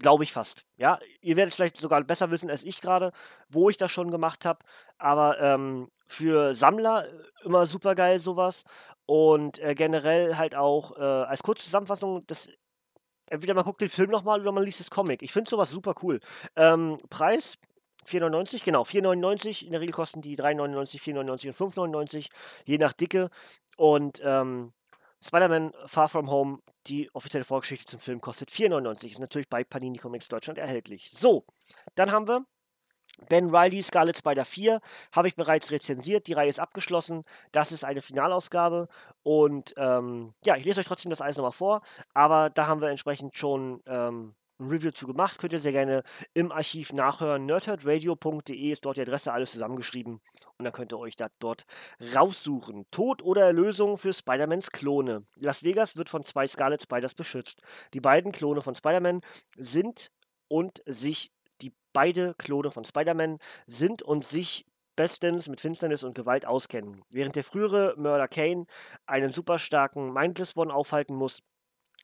Glaube 0.00 0.22
ich 0.22 0.32
fast. 0.32 0.64
Ja, 0.76 1.00
ihr 1.20 1.34
werdet 1.34 1.54
vielleicht 1.54 1.76
sogar 1.76 2.02
besser 2.04 2.30
wissen 2.30 2.50
als 2.50 2.62
ich 2.62 2.80
gerade, 2.80 3.12
wo 3.48 3.68
ich 3.68 3.76
das 3.76 3.90
schon 3.90 4.12
gemacht 4.12 4.44
habe. 4.44 4.60
Aber 4.96 5.40
ähm, 5.40 5.90
für 6.06 6.54
Sammler 6.54 7.08
äh, 7.08 7.10
immer 7.44 7.66
super 7.66 7.96
geil 7.96 8.20
sowas. 8.20 8.64
Und 9.06 9.58
äh, 9.58 9.74
generell 9.74 10.36
halt 10.36 10.54
auch 10.54 10.96
äh, 10.96 11.02
als 11.02 11.42
Kurzzusammenfassung, 11.42 12.24
das 12.28 12.48
entweder 13.30 13.54
man 13.54 13.64
guckt 13.64 13.80
den 13.80 13.88
Film 13.88 14.10
nochmal 14.10 14.40
oder 14.40 14.52
man 14.52 14.64
liest 14.64 14.80
das 14.80 14.90
Comic. 14.90 15.22
Ich 15.22 15.32
finde 15.32 15.50
sowas 15.50 15.70
super 15.70 15.94
cool. 16.02 16.20
Ähm, 16.56 16.98
Preis 17.10 17.58
4,99, 18.06 18.64
genau, 18.64 18.82
4,99. 18.82 19.64
In 19.64 19.72
der 19.72 19.80
Regel 19.80 19.92
kosten 19.92 20.22
die 20.22 20.36
3,99, 20.36 21.00
4,99 21.00 21.48
und 21.48 21.74
5,99, 21.74 22.28
je 22.64 22.78
nach 22.78 22.92
Dicke. 22.92 23.30
Und 23.76 24.20
ähm, 24.24 24.72
Spider-Man 25.24 25.72
Far 25.86 26.08
From 26.08 26.30
Home, 26.30 26.58
die 26.86 27.10
offizielle 27.14 27.44
Vorgeschichte 27.44 27.86
zum 27.86 28.00
Film, 28.00 28.20
kostet 28.20 28.50
4,99. 28.50 29.10
Ist 29.10 29.18
natürlich 29.18 29.48
bei 29.48 29.64
Panini 29.64 29.98
Comics 29.98 30.28
Deutschland 30.28 30.58
erhältlich. 30.58 31.10
So, 31.10 31.44
dann 31.94 32.12
haben 32.12 32.28
wir 32.28 32.46
Ben 33.28 33.54
Riley 33.54 33.82
Scarlet 33.82 34.16
Spider 34.16 34.44
4 34.44 34.80
habe 35.12 35.28
ich 35.28 35.36
bereits 35.36 35.70
rezensiert. 35.70 36.26
Die 36.26 36.32
Reihe 36.32 36.48
ist 36.48 36.60
abgeschlossen. 36.60 37.24
Das 37.52 37.72
ist 37.72 37.84
eine 37.84 38.02
Finalausgabe. 38.02 38.88
Und 39.22 39.74
ähm, 39.76 40.34
ja, 40.44 40.56
ich 40.56 40.64
lese 40.64 40.80
euch 40.80 40.86
trotzdem 40.86 41.10
das 41.10 41.20
alles 41.20 41.36
nochmal 41.36 41.52
vor. 41.52 41.82
Aber 42.14 42.50
da 42.50 42.66
haben 42.66 42.80
wir 42.80 42.88
entsprechend 42.88 43.36
schon 43.36 43.82
ähm, 43.86 44.34
ein 44.60 44.68
Review 44.68 44.90
zu 44.90 45.06
gemacht. 45.06 45.38
Könnt 45.38 45.52
ihr 45.52 45.60
sehr 45.60 45.72
gerne 45.72 46.02
im 46.34 46.52
Archiv 46.52 46.92
nachhören. 46.92 47.46
nerdherdradio.de 47.46 48.70
ist 48.70 48.84
dort 48.84 48.96
die 48.96 49.02
Adresse, 49.02 49.32
alles 49.32 49.52
zusammengeschrieben. 49.52 50.20
Und 50.58 50.64
dann 50.64 50.72
könnt 50.72 50.92
ihr 50.92 50.98
euch 50.98 51.16
das 51.16 51.30
dort 51.38 51.64
raussuchen. 52.14 52.86
Tod 52.90 53.22
oder 53.22 53.42
Erlösung 53.42 53.98
für 53.98 54.12
Spider-Mans 54.12 54.70
Klone. 54.70 55.24
Las 55.36 55.62
Vegas 55.62 55.96
wird 55.96 56.08
von 56.08 56.24
zwei 56.24 56.46
Scarlet 56.46 56.82
Spiders 56.82 57.14
beschützt. 57.14 57.62
Die 57.94 58.00
beiden 58.00 58.32
Klone 58.32 58.62
von 58.62 58.74
Spider-Man 58.74 59.20
sind 59.56 60.10
und 60.48 60.82
sich 60.86 61.30
die 61.60 61.72
beide 61.92 62.34
Klone 62.34 62.70
von 62.70 62.84
Spider-Man 62.84 63.38
sind 63.66 64.02
und 64.02 64.26
sich 64.26 64.66
bestens 64.96 65.48
mit 65.48 65.60
Finsternis 65.60 66.02
und 66.02 66.14
Gewalt 66.14 66.44
auskennen. 66.44 67.02
Während 67.10 67.36
der 67.36 67.44
frühere 67.44 67.94
Mörder 67.96 68.26
Kane 68.26 68.66
einen 69.06 69.30
super 69.30 69.58
starken 69.58 70.12
Mindless 70.12 70.56
One 70.56 70.74
aufhalten 70.74 71.14
muss, 71.14 71.40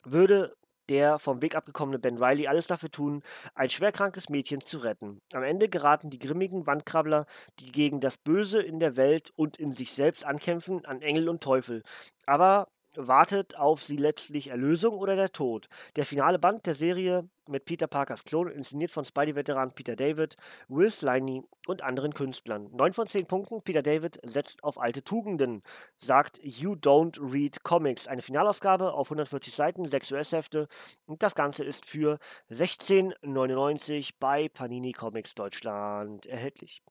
würde 0.04 0.54
der 0.88 1.18
vom 1.18 1.42
Weg 1.42 1.56
abgekommene 1.56 1.98
Ben 1.98 2.22
Riley 2.22 2.46
alles 2.46 2.66
dafür 2.66 2.90
tun, 2.90 3.22
ein 3.54 3.70
schwerkrankes 3.70 4.28
Mädchen 4.28 4.60
zu 4.60 4.78
retten. 4.78 5.20
Am 5.32 5.42
Ende 5.42 5.68
geraten 5.68 6.10
die 6.10 6.18
grimmigen 6.18 6.66
Wandkrabbler, 6.66 7.26
die 7.58 7.72
gegen 7.72 8.00
das 8.00 8.16
Böse 8.16 8.60
in 8.60 8.78
der 8.78 8.96
Welt 8.96 9.32
und 9.34 9.56
in 9.56 9.72
sich 9.72 9.92
selbst 9.92 10.24
ankämpfen, 10.24 10.84
an 10.84 11.02
Engel 11.02 11.28
und 11.28 11.42
Teufel. 11.42 11.82
Aber 12.26 12.68
wartet 12.96 13.56
auf 13.56 13.82
sie 13.82 13.96
letztlich 13.96 14.48
Erlösung 14.48 14.96
oder 14.96 15.16
der 15.16 15.32
Tod. 15.32 15.68
Der 15.96 16.06
finale 16.06 16.38
Band 16.38 16.66
der 16.66 16.74
Serie 16.74 17.28
mit 17.48 17.64
Peter 17.64 17.86
Parkers 17.86 18.24
Klon, 18.24 18.48
inszeniert 18.48 18.90
von 18.90 19.04
Spidey-Veteran 19.04 19.74
Peter 19.74 19.96
David, 19.96 20.36
Will 20.68 20.90
Sliney 20.90 21.42
und 21.66 21.82
anderen 21.82 22.14
Künstlern. 22.14 22.70
9 22.72 22.92
von 22.92 23.06
10 23.06 23.26
Punkten. 23.26 23.62
Peter 23.62 23.82
David 23.82 24.18
setzt 24.24 24.64
auf 24.64 24.78
alte 24.78 25.02
Tugenden, 25.02 25.62
sagt 25.96 26.40
You 26.42 26.72
Don't 26.72 27.18
Read 27.20 27.62
Comics. 27.62 28.08
Eine 28.08 28.22
Finalausgabe 28.22 28.92
auf 28.92 29.08
140 29.08 29.54
Seiten, 29.54 29.86
6 29.86 30.12
US-Hefte. 30.12 30.68
Und 31.06 31.22
das 31.22 31.34
Ganze 31.34 31.64
ist 31.64 31.86
für 31.86 32.18
16,99 32.50 34.14
bei 34.18 34.48
Panini 34.48 34.92
Comics 34.92 35.34
Deutschland 35.34 36.26
erhältlich. 36.26 36.82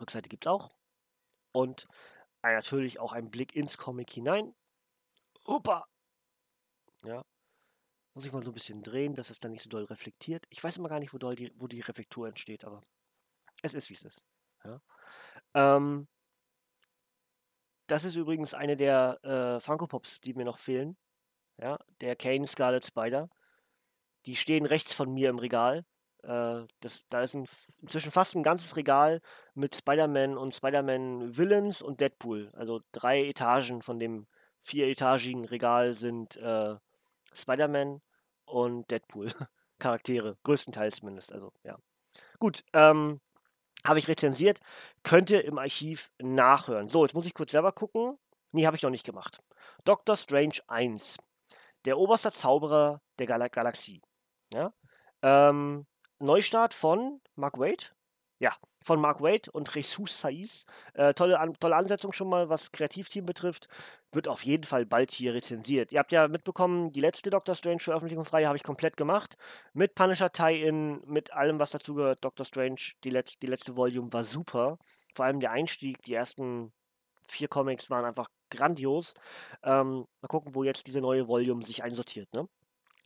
Rückseite 0.00 0.28
gibt 0.28 0.46
es 0.46 0.50
auch. 0.50 0.70
Und 1.52 1.86
natürlich 2.42 2.98
auch 2.98 3.12
ein 3.12 3.30
Blick 3.30 3.54
ins 3.54 3.78
Comic 3.78 4.10
hinein. 4.10 4.54
Opa! 5.44 5.86
Ja. 7.04 7.24
Muss 8.14 8.26
ich 8.26 8.32
mal 8.32 8.42
so 8.42 8.50
ein 8.50 8.54
bisschen 8.54 8.82
drehen, 8.82 9.14
dass 9.14 9.30
es 9.30 9.40
dann 9.40 9.52
nicht 9.52 9.62
so 9.62 9.70
doll 9.70 9.84
reflektiert. 9.84 10.44
Ich 10.50 10.62
weiß 10.62 10.76
immer 10.76 10.88
gar 10.88 10.98
nicht, 10.98 11.14
wo, 11.14 11.18
doll 11.18 11.34
die, 11.34 11.52
wo 11.56 11.66
die 11.66 11.80
Reflektur 11.80 12.28
entsteht, 12.28 12.64
aber 12.64 12.82
es 13.62 13.74
ist, 13.74 13.88
wie 13.88 13.94
es 13.94 14.02
ist. 14.02 14.24
Ja. 14.64 14.80
Ähm, 15.54 16.08
das 17.86 18.04
ist 18.04 18.16
übrigens 18.16 18.54
eine 18.54 18.76
der 18.76 19.18
äh, 19.22 19.60
Funko 19.60 19.86
Pops, 19.86 20.20
die 20.20 20.34
mir 20.34 20.44
noch 20.44 20.58
fehlen. 20.58 20.96
Ja, 21.58 21.78
der 22.00 22.16
Kane 22.16 22.46
Scarlet 22.46 22.84
Spider. 22.84 23.28
Die 24.26 24.36
stehen 24.36 24.66
rechts 24.66 24.92
von 24.92 25.12
mir 25.12 25.30
im 25.30 25.38
Regal. 25.38 25.84
Äh, 26.22 26.66
das, 26.80 27.04
da 27.08 27.22
ist 27.22 27.34
ein, 27.34 27.46
inzwischen 27.80 28.10
fast 28.10 28.34
ein 28.34 28.42
ganzes 28.42 28.76
Regal 28.76 29.20
mit 29.54 29.74
Spider-Man 29.74 30.36
und 30.38 30.54
Spider-Man 30.54 31.36
Villains 31.36 31.82
und 31.82 32.00
Deadpool. 32.00 32.50
Also 32.54 32.80
drei 32.92 33.26
Etagen 33.26 33.82
von 33.82 33.98
dem 33.98 34.26
vieretagigen 34.60 35.44
Regal 35.44 35.94
sind 35.94 36.36
äh, 36.36 36.76
Spider-Man 37.34 38.00
und 38.44 38.90
Deadpool. 38.90 39.30
Charaktere, 39.78 40.36
größtenteils 40.44 40.96
zumindest. 40.96 41.32
Also, 41.32 41.52
ja. 41.64 41.76
Gut, 42.38 42.64
ähm, 42.72 43.20
habe 43.84 43.98
ich 43.98 44.06
rezensiert. 44.06 44.60
Könnt 45.02 45.30
ihr 45.30 45.44
im 45.44 45.58
Archiv 45.58 46.12
nachhören. 46.20 46.88
So, 46.88 47.04
jetzt 47.04 47.14
muss 47.14 47.26
ich 47.26 47.34
kurz 47.34 47.50
selber 47.50 47.72
gucken. 47.72 48.16
Nee, 48.52 48.66
habe 48.66 48.76
ich 48.76 48.82
noch 48.82 48.90
nicht 48.90 49.04
gemacht. 49.04 49.42
Doctor 49.84 50.16
Strange 50.16 50.58
1. 50.68 51.16
Der 51.84 51.98
oberste 51.98 52.30
Zauberer 52.30 53.00
der 53.18 53.26
Gal 53.26 53.48
Galaxie. 53.50 54.02
Ja? 54.52 54.72
Ähm, 55.22 55.86
Neustart 56.22 56.72
von 56.72 57.20
Mark 57.34 57.58
Wade. 57.58 57.86
Ja, 58.38 58.56
von 58.80 59.00
Mark 59.00 59.20
Wade 59.20 59.50
und 59.50 59.74
Jesus 59.74 60.20
Saiz. 60.20 60.66
Äh, 60.94 61.14
tolle, 61.14 61.40
an, 61.40 61.54
tolle 61.54 61.74
Ansetzung 61.74 62.12
schon 62.12 62.28
mal, 62.28 62.48
was 62.48 62.70
Kreativteam 62.70 63.26
betrifft. 63.26 63.68
Wird 64.12 64.28
auf 64.28 64.44
jeden 64.44 64.62
Fall 64.62 64.86
bald 64.86 65.10
hier 65.10 65.34
rezensiert. 65.34 65.90
Ihr 65.90 65.98
habt 65.98 66.12
ja 66.12 66.28
mitbekommen, 66.28 66.92
die 66.92 67.00
letzte 67.00 67.30
Doctor 67.30 67.56
Strange 67.56 67.80
Veröffentlichungsreihe 67.80 68.46
habe 68.46 68.56
ich 68.56 68.62
komplett 68.62 68.96
gemacht. 68.96 69.36
Mit 69.72 69.96
Punisher 69.96 70.30
Tie-In, 70.30 71.02
mit 71.06 71.32
allem, 71.32 71.58
was 71.58 71.72
dazugehört. 71.72 72.24
Doctor 72.24 72.46
Strange, 72.46 72.92
die, 73.02 73.10
Letz-, 73.10 73.38
die 73.40 73.48
letzte 73.48 73.76
Volume 73.76 74.12
war 74.12 74.22
super. 74.22 74.78
Vor 75.14 75.24
allem 75.24 75.40
der 75.40 75.50
Einstieg, 75.50 76.02
die 76.02 76.14
ersten 76.14 76.72
vier 77.26 77.48
Comics 77.48 77.90
waren 77.90 78.04
einfach 78.04 78.28
grandios. 78.48 79.14
Ähm, 79.64 80.06
mal 80.20 80.28
gucken, 80.28 80.54
wo 80.54 80.62
jetzt 80.62 80.86
diese 80.86 81.00
neue 81.00 81.26
Volume 81.26 81.64
sich 81.64 81.82
einsortiert. 81.82 82.32
Ne? 82.34 82.48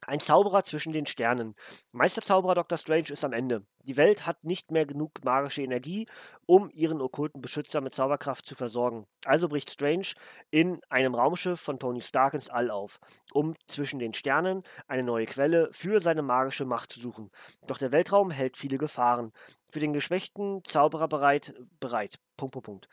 Ein 0.02 0.20
Zauberer 0.20 0.62
zwischen 0.62 0.92
den 0.92 1.06
Sternen. 1.06 1.54
Meisterzauberer 1.92 2.54
Dr. 2.54 2.76
Strange 2.78 3.10
ist 3.10 3.24
am 3.24 3.32
Ende. 3.32 3.64
Die 3.82 3.96
Welt 3.96 4.26
hat 4.26 4.44
nicht 4.44 4.70
mehr 4.70 4.84
genug 4.84 5.24
magische 5.24 5.62
Energie, 5.62 6.06
um 6.44 6.70
ihren 6.70 7.00
okkulten 7.00 7.40
Beschützer 7.40 7.80
mit 7.80 7.94
Zauberkraft 7.94 8.46
zu 8.46 8.54
versorgen. 8.54 9.06
Also 9.24 9.48
bricht 9.48 9.70
Strange 9.70 10.08
in 10.50 10.80
einem 10.90 11.14
Raumschiff 11.14 11.60
von 11.60 11.78
Tony 11.78 12.02
Stark 12.02 12.34
ins 12.34 12.50
All 12.50 12.70
auf, 12.70 13.00
um 13.32 13.54
zwischen 13.66 13.98
den 13.98 14.12
Sternen 14.12 14.62
eine 14.86 15.02
neue 15.02 15.26
Quelle 15.26 15.70
für 15.72 15.98
seine 15.98 16.22
magische 16.22 16.66
Macht 16.66 16.92
zu 16.92 17.00
suchen. 17.00 17.30
Doch 17.66 17.78
der 17.78 17.90
Weltraum 17.90 18.30
hält 18.30 18.56
viele 18.56 18.78
Gefahren. 18.78 19.32
Für 19.70 19.80
den 19.80 19.92
geschwächten 19.92 20.62
Zauberer 20.64 21.08
bereit, 21.08 21.54
bereit. 21.80 22.16
Punkt, 22.36 22.52
Punkt, 22.52 22.66
Punkt. 22.66 22.88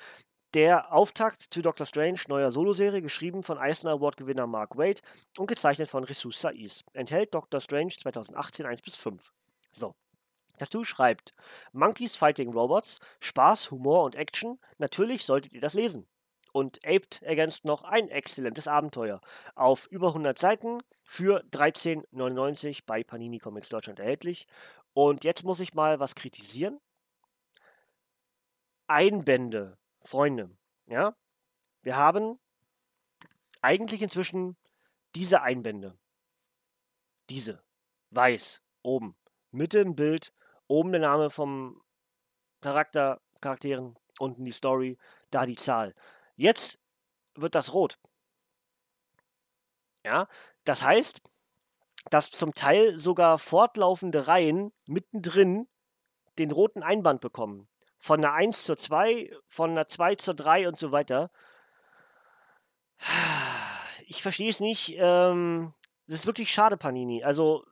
Der 0.54 0.94
Auftakt 0.94 1.42
zu 1.52 1.64
Doctor 1.64 1.88
Strange 1.88 2.20
neuer 2.28 2.52
Soloserie, 2.52 3.02
geschrieben 3.02 3.42
von 3.42 3.58
Eisner 3.58 3.94
Award-Gewinner 3.94 4.46
Mark 4.46 4.78
Waid 4.78 5.02
und 5.36 5.48
gezeichnet 5.48 5.90
von 5.90 6.06
Jesus 6.06 6.40
Saiz, 6.40 6.84
enthält 6.94 7.34
Doctor 7.34 7.60
Strange 7.60 7.94
2018 8.00 8.68
1 8.68 8.84
bis 8.84 8.96
5. 8.96 9.34
So. 9.72 9.96
Dazu 10.60 10.84
schreibt 10.84 11.34
Monkeys 11.72 12.16
Fighting 12.16 12.54
Robots, 12.54 13.00
Spaß, 13.20 13.72
Humor 13.72 14.04
und 14.04 14.14
Action. 14.14 14.60
Natürlich 14.78 15.26
solltet 15.26 15.54
ihr 15.54 15.62
das 15.62 15.74
lesen. 15.74 16.08
Und 16.52 16.86
Aped 16.86 17.24
ergänzt 17.24 17.66
noch 17.66 17.84
ein 17.84 18.10
exzellentes 18.10 18.68
Abenteuer. 18.68 19.22
Auf 19.56 19.88
über 19.88 20.10
100 20.10 20.38
Seiten 20.38 20.84
für 21.04 21.44
13,99 21.46 22.84
bei 22.86 23.04
Panini 23.04 23.40
Comics 23.40 23.70
Deutschland 23.70 23.98
erhältlich. 23.98 24.46
Und 24.94 25.24
jetzt 25.24 25.44
muss 25.44 25.60
ich 25.60 25.74
mal 25.74 26.00
was 26.00 26.14
kritisieren. 26.14 26.80
Einbände 28.86 29.80
Freunde, 30.04 30.56
ja, 30.88 31.16
wir 31.82 31.96
haben 31.96 32.40
eigentlich 33.62 34.02
inzwischen 34.02 34.58
diese 35.16 35.42
Einbände. 35.42 35.98
Diese. 37.30 37.64
Weiß. 38.10 38.62
Oben. 38.82 39.16
Mitte 39.52 39.80
im 39.80 39.96
Bild. 39.96 40.34
Oben 40.68 40.92
der 40.92 41.02
Name 41.02 41.30
vom 41.30 41.82
Charakter, 42.62 43.22
Charakteren. 43.42 43.98
Unten 44.20 44.46
die 44.46 44.52
Story. 44.52 44.98
Da 45.32 45.46
die 45.46 45.56
Zahl. 45.56 45.96
Jetzt 46.36 46.80
wird 47.36 47.56
das 47.56 47.74
rot. 47.74 48.00
Ja, 50.06 50.28
das 50.66 50.84
heißt, 50.84 51.22
dass 52.10 52.32
zum 52.32 52.54
Teil 52.54 53.00
sogar 53.00 53.40
fortlaufende 53.40 54.28
Reihen 54.28 54.74
mittendrin 54.86 55.68
den 56.38 56.52
roten 56.52 56.84
Einband 56.84 57.22
bekommen 57.22 57.70
von 58.04 58.20
einer 58.20 58.34
1 58.34 58.66
zur 58.66 58.78
2, 58.78 59.32
von 59.48 59.72
einer 59.72 59.88
2 59.88 60.16
zur 60.16 60.34
3 60.34 60.68
und 60.68 60.78
so 60.78 60.92
weiter. 60.92 61.32
Ich 64.06 64.22
verstehe 64.22 64.50
es 64.50 64.60
nicht. 64.60 64.96
Ähm, 65.00 65.74
das 66.08 66.20
ist 66.20 66.26
wirklich 66.28 66.52
schade, 66.52 66.76
Panini. 66.76 67.24
Also, 67.24 67.66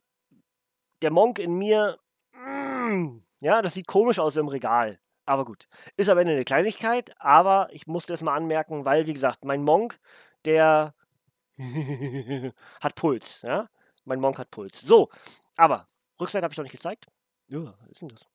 der 1.01 1.11
Monk 1.11 1.39
in 1.39 1.55
mir, 1.55 1.99
mm, 2.31 3.17
ja, 3.41 3.61
das 3.61 3.73
sieht 3.73 3.85
komisch 3.85 4.17
aus 4.17 4.37
im 4.37 4.47
Regal. 4.47 4.99
Aber 5.25 5.43
gut. 5.43 5.67
Ist 5.97 6.09
am 6.09 6.17
Ende 6.17 6.31
eine 6.31 6.45
Kleinigkeit, 6.45 7.13
aber 7.19 7.67
ich 7.73 7.85
musste 7.85 8.13
es 8.13 8.21
mal 8.21 8.33
anmerken, 8.33 8.85
weil, 8.85 9.07
wie 9.07 9.13
gesagt, 9.13 9.43
mein 9.43 9.63
Monk, 9.63 9.99
der 10.45 10.95
hat 12.81 12.95
Puls, 12.95 13.41
ja. 13.41 13.69
Mein 14.05 14.21
Monk 14.21 14.39
hat 14.39 14.49
Puls. 14.49 14.79
So, 14.79 15.09
aber 15.57 15.85
Rückseite 16.19 16.45
habe 16.45 16.53
ich 16.53 16.57
noch 16.57 16.63
nicht 16.63 16.71
gezeigt. 16.71 17.07
Ja, 17.49 17.73
was 17.81 17.89
ist 17.89 18.01
denn 18.01 18.09
das? 18.09 18.30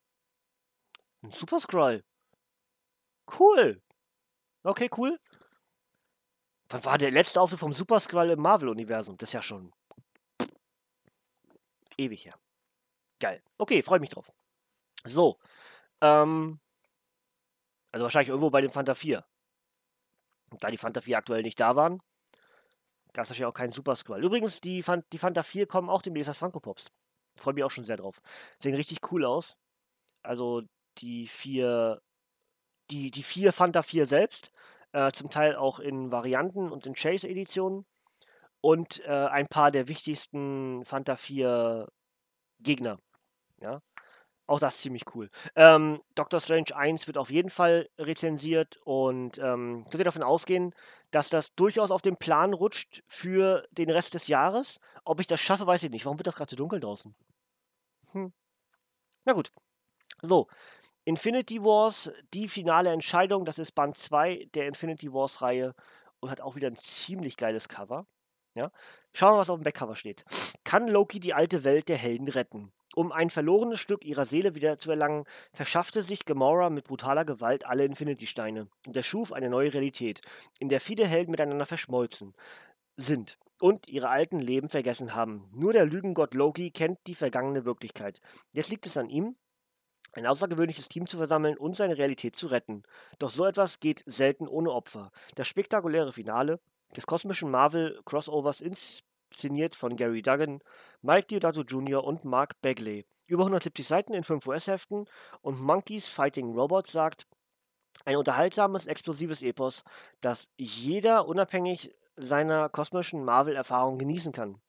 Ein 1.27 1.33
Super 1.33 1.59
Scroll. 1.59 2.05
Cool. 3.39 3.83
Okay, 4.63 4.89
cool. 4.97 5.19
Wann 6.69 6.85
war 6.85 6.99
der 6.99 7.11
letzte 7.11 7.41
Auftritt 7.41 7.59
vom 7.59 7.73
Super 7.73 7.99
Scroll 7.99 8.31
im 8.31 8.41
Marvel-Universum? 8.41 9.17
Das 9.19 9.31
ist 9.31 9.33
ja 9.33 9.43
schon 9.43 9.73
ewig 11.99 12.25
her. 12.25 12.39
Geil. 13.19 13.43
Okay, 13.59 13.83
freue 13.83 13.99
mich 13.99 14.11
drauf. 14.11 14.31
So. 15.05 15.39
Ähm, 16.01 16.61
also 17.91 18.05
wahrscheinlich 18.05 18.29
irgendwo 18.29 18.51
bei 18.51 18.61
dem 18.61 18.71
Fanta 18.71 18.95
4. 18.95 19.25
Und 20.51 20.63
da 20.63 20.71
die 20.71 20.79
Fanta 20.79 21.01
4 21.01 21.19
aktuell 21.19 21.43
nicht 21.43 21.59
da 21.59 21.75
waren, 21.75 22.01
gab 23.13 23.25
es 23.25 23.31
wahrscheinlich 23.31 23.47
auch 23.47 23.55
keinen 23.55 23.73
Super 23.73 23.97
Scroll. 23.97 24.23
Übrigens, 24.23 24.61
die, 24.61 24.83
Fan 24.83 25.03
die 25.13 25.19
Fanta 25.19 25.43
4 25.43 25.67
kommen 25.67 25.91
auch 25.91 26.03
demnächst 26.03 26.29
als 26.29 26.39
Funko 26.39 26.61
Pops. 26.61 26.93
Freue 27.37 27.55
mich 27.55 27.65
auch 27.65 27.71
schon 27.71 27.85
sehr 27.85 27.97
drauf. 27.97 28.21
Sehen 28.61 28.75
richtig 28.77 28.99
cool 29.11 29.25
aus. 29.25 29.57
Also 30.23 30.63
die 30.99 31.27
vier, 31.27 32.01
die, 32.91 33.11
die 33.11 33.23
vier 33.23 33.53
Fanta 33.53 33.83
4 33.83 34.07
selbst, 34.07 34.51
äh, 34.93 35.11
zum 35.13 35.31
Teil 35.31 35.57
auch 35.57 35.79
in 35.81 36.11
Varianten 36.13 36.71
und 36.71 36.87
in 36.87 36.95
Chase-Editionen 36.95 37.85
und 38.61 39.01
äh, 39.05 39.11
ein 39.11 39.47
paar 39.49 39.71
der 39.71 39.89
wichtigsten 39.89 40.85
Fanta 40.85 41.17
4 41.17 41.89
Gegner. 42.61 42.99
Ja. 43.61 43.81
Auch 44.49 44.61
das 44.61 44.77
ist 44.77 44.83
ziemlich 44.83 45.03
cool. 45.15 45.29
Ähm, 45.57 46.01
Doctor 46.15 46.41
Strange 46.41 46.75
1 46.75 47.09
wird 47.09 47.19
auf 47.19 47.31
jeden 47.31 47.51
Fall 47.51 47.89
rezensiert 47.99 48.79
und 48.85 49.39
ähm, 49.39 49.85
könnt 49.91 50.01
ihr 50.01 50.05
davon 50.05 50.23
ausgehen, 50.23 50.73
dass 51.11 51.29
das 51.29 51.53
durchaus 51.57 51.91
auf 51.91 52.01
den 52.01 52.17
Plan 52.17 52.53
rutscht 52.55 53.03
für 53.09 53.67
den 53.73 53.91
Rest 53.91 54.15
des 54.15 54.29
Jahres. 54.29 54.79
Ob 55.05 55.19
ich 55.19 55.27
das 55.27 55.41
schaffe, 55.41 55.67
weiß 55.67 55.83
ich 55.83 55.91
nicht. 55.91 56.05
Warum 56.05 56.19
wird 56.19 56.29
das 56.29 56.37
gerade 56.37 56.51
so 56.51 56.57
dunkel 56.57 56.79
draußen? 56.79 57.15
Hm. 58.13 58.33
Na 59.25 59.33
gut. 59.33 59.51
So, 60.23 60.47
Infinity 61.07 61.63
Wars, 61.63 62.11
die 62.35 62.49
finale 62.49 62.91
Entscheidung, 62.91 63.45
das 63.45 63.61
ist 63.61 63.77
Band 63.77 63.97
2 63.97 64.49
der 64.55 64.67
Infinity 64.67 65.13
Wars 65.13 65.41
Reihe 65.41 65.73
und 66.19 66.31
hat 66.31 66.41
auch 66.41 66.57
wieder 66.57 66.67
ein 66.67 66.75
ziemlich 66.75 67.37
geiles 67.37 67.69
Cover. 67.69 68.09
Ja? 68.57 68.73
Schauen 69.13 69.31
wir 69.31 69.35
mal, 69.35 69.41
was 69.43 69.51
auf 69.51 69.61
dem 69.61 69.63
Backcover 69.63 69.95
steht. 69.95 70.25
Kann 70.65 70.89
Loki 70.89 71.21
die 71.21 71.33
alte 71.33 71.63
Welt 71.63 71.89
der 71.89 71.97
Helden 71.97 72.27
retten? 72.27 72.73
Um 72.97 73.13
ein 73.13 73.31
verlorenes 73.31 73.79
Stück 73.79 74.05
ihrer 74.05 74.27
Seele 74.27 74.57
wieder 74.57 74.79
zu 74.79 74.91
erlangen, 74.91 75.27
verschaffte 75.53 76.03
sich 76.03 76.25
Gamora 76.25 76.71
mit 76.71 76.87
brutaler 76.87 77.25
Gewalt 77.25 77.65
alle 77.65 77.85
Infinity-Steine 77.85 78.67
und 78.85 78.97
erschuf 78.97 79.33
eine 79.33 79.49
neue 79.49 79.73
Realität, 79.73 80.23
in 80.59 80.69
der 80.69 80.81
viele 80.81 81.07
Helden 81.07 81.31
miteinander 81.31 81.67
verschmolzen 81.67 82.35
sind 82.97 83.39
und 83.61 83.87
ihre 83.87 84.09
alten 84.09 84.41
Leben 84.41 84.69
vergessen 84.69 85.15
haben. 85.15 85.49
Nur 85.53 85.73
der 85.73 85.87
Lügengott 85.87 86.35
Loki 86.35 86.73
kennt 86.73 86.99
die 87.07 87.15
vergangene 87.15 87.65
Wirklichkeit. 87.65 88.21
Jetzt 88.53 88.71
liegt 88.71 88.87
es 88.87 88.97
an 88.97 89.09
ihm, 89.09 89.37
ein 90.17 90.27
außergewöhnliches 90.27 90.89
Team 90.89 91.07
zu 91.07 91.19
versammeln 91.19 91.59
und 91.59 91.77
seine 91.77 91.99
Realität 91.99 92.37
zu 92.37 92.47
retten. 92.47 92.83
Doch 93.19 93.31
so 93.31 93.45
etwas 93.45 93.81
geht 93.81 94.03
selten 94.07 94.49
ohne 94.49 94.73
Opfer. 94.73 95.13
Das 95.35 95.47
spektakuläre 95.47 96.13
Finale 96.13 96.59
des 96.97 97.07
kosmischen 97.07 97.51
Marvel-Crossovers 97.51 98.63
inszeniert 98.63 99.77
von 99.77 99.97
Gary 99.97 100.23
Duggan, 100.23 100.61
Mike 101.03 101.27
Diodato 101.27 101.63
Jr. 101.63 102.03
und 102.03 102.25
Mark 102.25 102.61
Bagley. 102.63 103.05
Über 103.27 103.43
170 103.43 103.87
Seiten 103.87 104.15
in 104.15 104.23
5 104.23 104.47
US-Heften 104.47 105.05
und 105.43 105.61
Monkeys 105.61 106.09
Fighting 106.09 106.55
Robots 106.55 106.93
sagt, 106.93 107.27
ein 108.05 108.17
unterhaltsames, 108.17 108.87
explosives 108.87 109.43
Epos, 109.43 109.83
das 110.21 110.51
jeder 110.57 111.27
unabhängig 111.27 111.95
seiner 112.17 112.69
kosmischen 112.69 113.25
Marvel-Erfahrung 113.25 113.99
genießen 113.99 114.33
kann. 114.33 114.61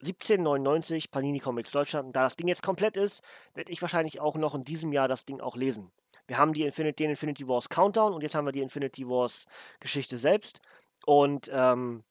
1799 0.00 1.10
Panini 1.10 1.40
Comics 1.40 1.70
Deutschland. 1.70 2.14
Da 2.14 2.22
das 2.22 2.36
Ding 2.36 2.48
jetzt 2.48 2.62
komplett 2.62 2.96
ist, 2.96 3.22
werde 3.54 3.72
ich 3.72 3.80
wahrscheinlich 3.80 4.20
auch 4.20 4.36
noch 4.36 4.54
in 4.54 4.64
diesem 4.64 4.92
Jahr 4.92 5.08
das 5.08 5.24
Ding 5.24 5.40
auch 5.40 5.56
lesen. 5.56 5.92
Wir 6.26 6.38
haben 6.38 6.52
die 6.52 6.62
Infinity, 6.62 7.04
den 7.04 7.10
Infinity 7.10 7.46
Wars 7.46 7.68
Countdown 7.68 8.12
und 8.12 8.22
jetzt 8.22 8.34
haben 8.34 8.46
wir 8.46 8.52
die 8.52 8.60
Infinity 8.60 9.06
Wars 9.08 9.46
Geschichte 9.80 10.16
selbst. 10.16 10.60
Und 11.06 11.50
ähm, 11.52 12.04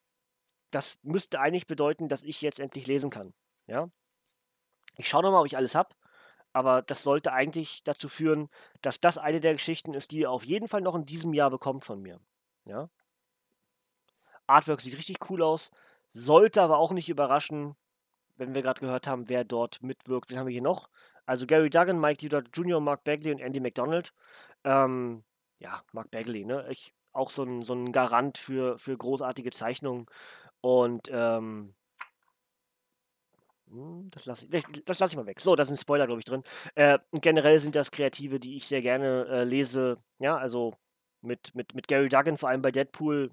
das 0.71 0.97
müsste 1.03 1.39
eigentlich 1.39 1.67
bedeuten, 1.67 2.09
dass 2.09 2.23
ich 2.23 2.41
jetzt 2.41 2.59
endlich 2.59 2.87
lesen 2.87 3.09
kann. 3.09 3.33
Ja? 3.67 3.89
Ich 4.97 5.07
schaue 5.07 5.23
nochmal, 5.23 5.41
ob 5.41 5.47
ich 5.47 5.57
alles 5.57 5.75
habe. 5.75 5.95
Aber 6.51 6.83
das 6.83 7.01
sollte 7.01 7.33
eigentlich 7.33 7.83
dazu 7.83 8.07
führen, 8.07 8.49
dass 8.81 8.99
das 8.99 9.17
eine 9.17 9.39
der 9.39 9.53
Geschichten 9.53 9.95
ist, 9.95 10.11
die 10.11 10.19
ihr 10.19 10.31
auf 10.31 10.45
jeden 10.45 10.67
Fall 10.67 10.81
noch 10.81 10.93
in 10.93 11.05
diesem 11.05 11.33
Jahr 11.33 11.49
bekommt 11.49 11.83
von 11.83 11.99
mir. 11.99 12.19
Ja? 12.65 12.89
Artwork 14.45 14.81
sieht 14.81 14.95
richtig 14.95 15.29
cool 15.29 15.41
aus. 15.41 15.71
Sollte 16.13 16.61
aber 16.61 16.77
auch 16.77 16.91
nicht 16.91 17.09
überraschen, 17.09 17.75
wenn 18.35 18.53
wir 18.53 18.61
gerade 18.61 18.79
gehört 18.79 19.07
haben, 19.07 19.29
wer 19.29 19.43
dort 19.43 19.81
mitwirkt. 19.83 20.29
Wen 20.29 20.39
haben 20.39 20.47
wir 20.47 20.53
hier 20.53 20.61
noch? 20.61 20.89
Also 21.25 21.45
Gary 21.45 21.69
Duggan, 21.69 21.99
Mike 21.99 22.19
Dudott 22.19 22.49
Jr., 22.55 22.79
Mark 22.79 23.03
Bagley 23.03 23.31
und 23.31 23.39
Andy 23.39 23.59
McDonald. 23.59 24.13
Ähm, 24.63 25.23
ja, 25.59 25.83
Mark 25.91 26.11
Bagley, 26.11 26.45
ne? 26.45 26.65
Ich, 26.69 26.93
auch 27.13 27.29
so 27.29 27.43
ein, 27.43 27.63
so 27.63 27.73
ein 27.73 27.91
Garant 27.91 28.37
für, 28.37 28.77
für 28.77 28.97
großartige 28.97 29.51
Zeichnungen. 29.51 30.07
Und 30.61 31.09
ähm, 31.11 31.73
hm, 33.69 34.09
das 34.11 34.25
lasse 34.25 34.47
ich, 34.51 34.65
das 34.85 34.99
lass 34.99 35.11
ich 35.11 35.17
mal 35.17 35.25
weg. 35.25 35.39
So, 35.39 35.55
da 35.55 35.65
sind 35.65 35.79
Spoiler, 35.79 36.05
glaube 36.05 36.19
ich, 36.19 36.25
drin. 36.25 36.43
Äh, 36.75 36.99
generell 37.13 37.59
sind 37.59 37.75
das 37.75 37.91
Kreative, 37.91 38.39
die 38.39 38.55
ich 38.55 38.67
sehr 38.67 38.81
gerne 38.81 39.25
äh, 39.27 39.43
lese. 39.43 39.97
Ja, 40.19 40.37
also 40.37 40.75
mit, 41.21 41.55
mit, 41.55 41.73
mit 41.75 41.87
Gary 41.87 42.09
Duggan, 42.09 42.37
vor 42.37 42.49
allem 42.49 42.61
bei 42.61 42.71
Deadpool, 42.71 43.31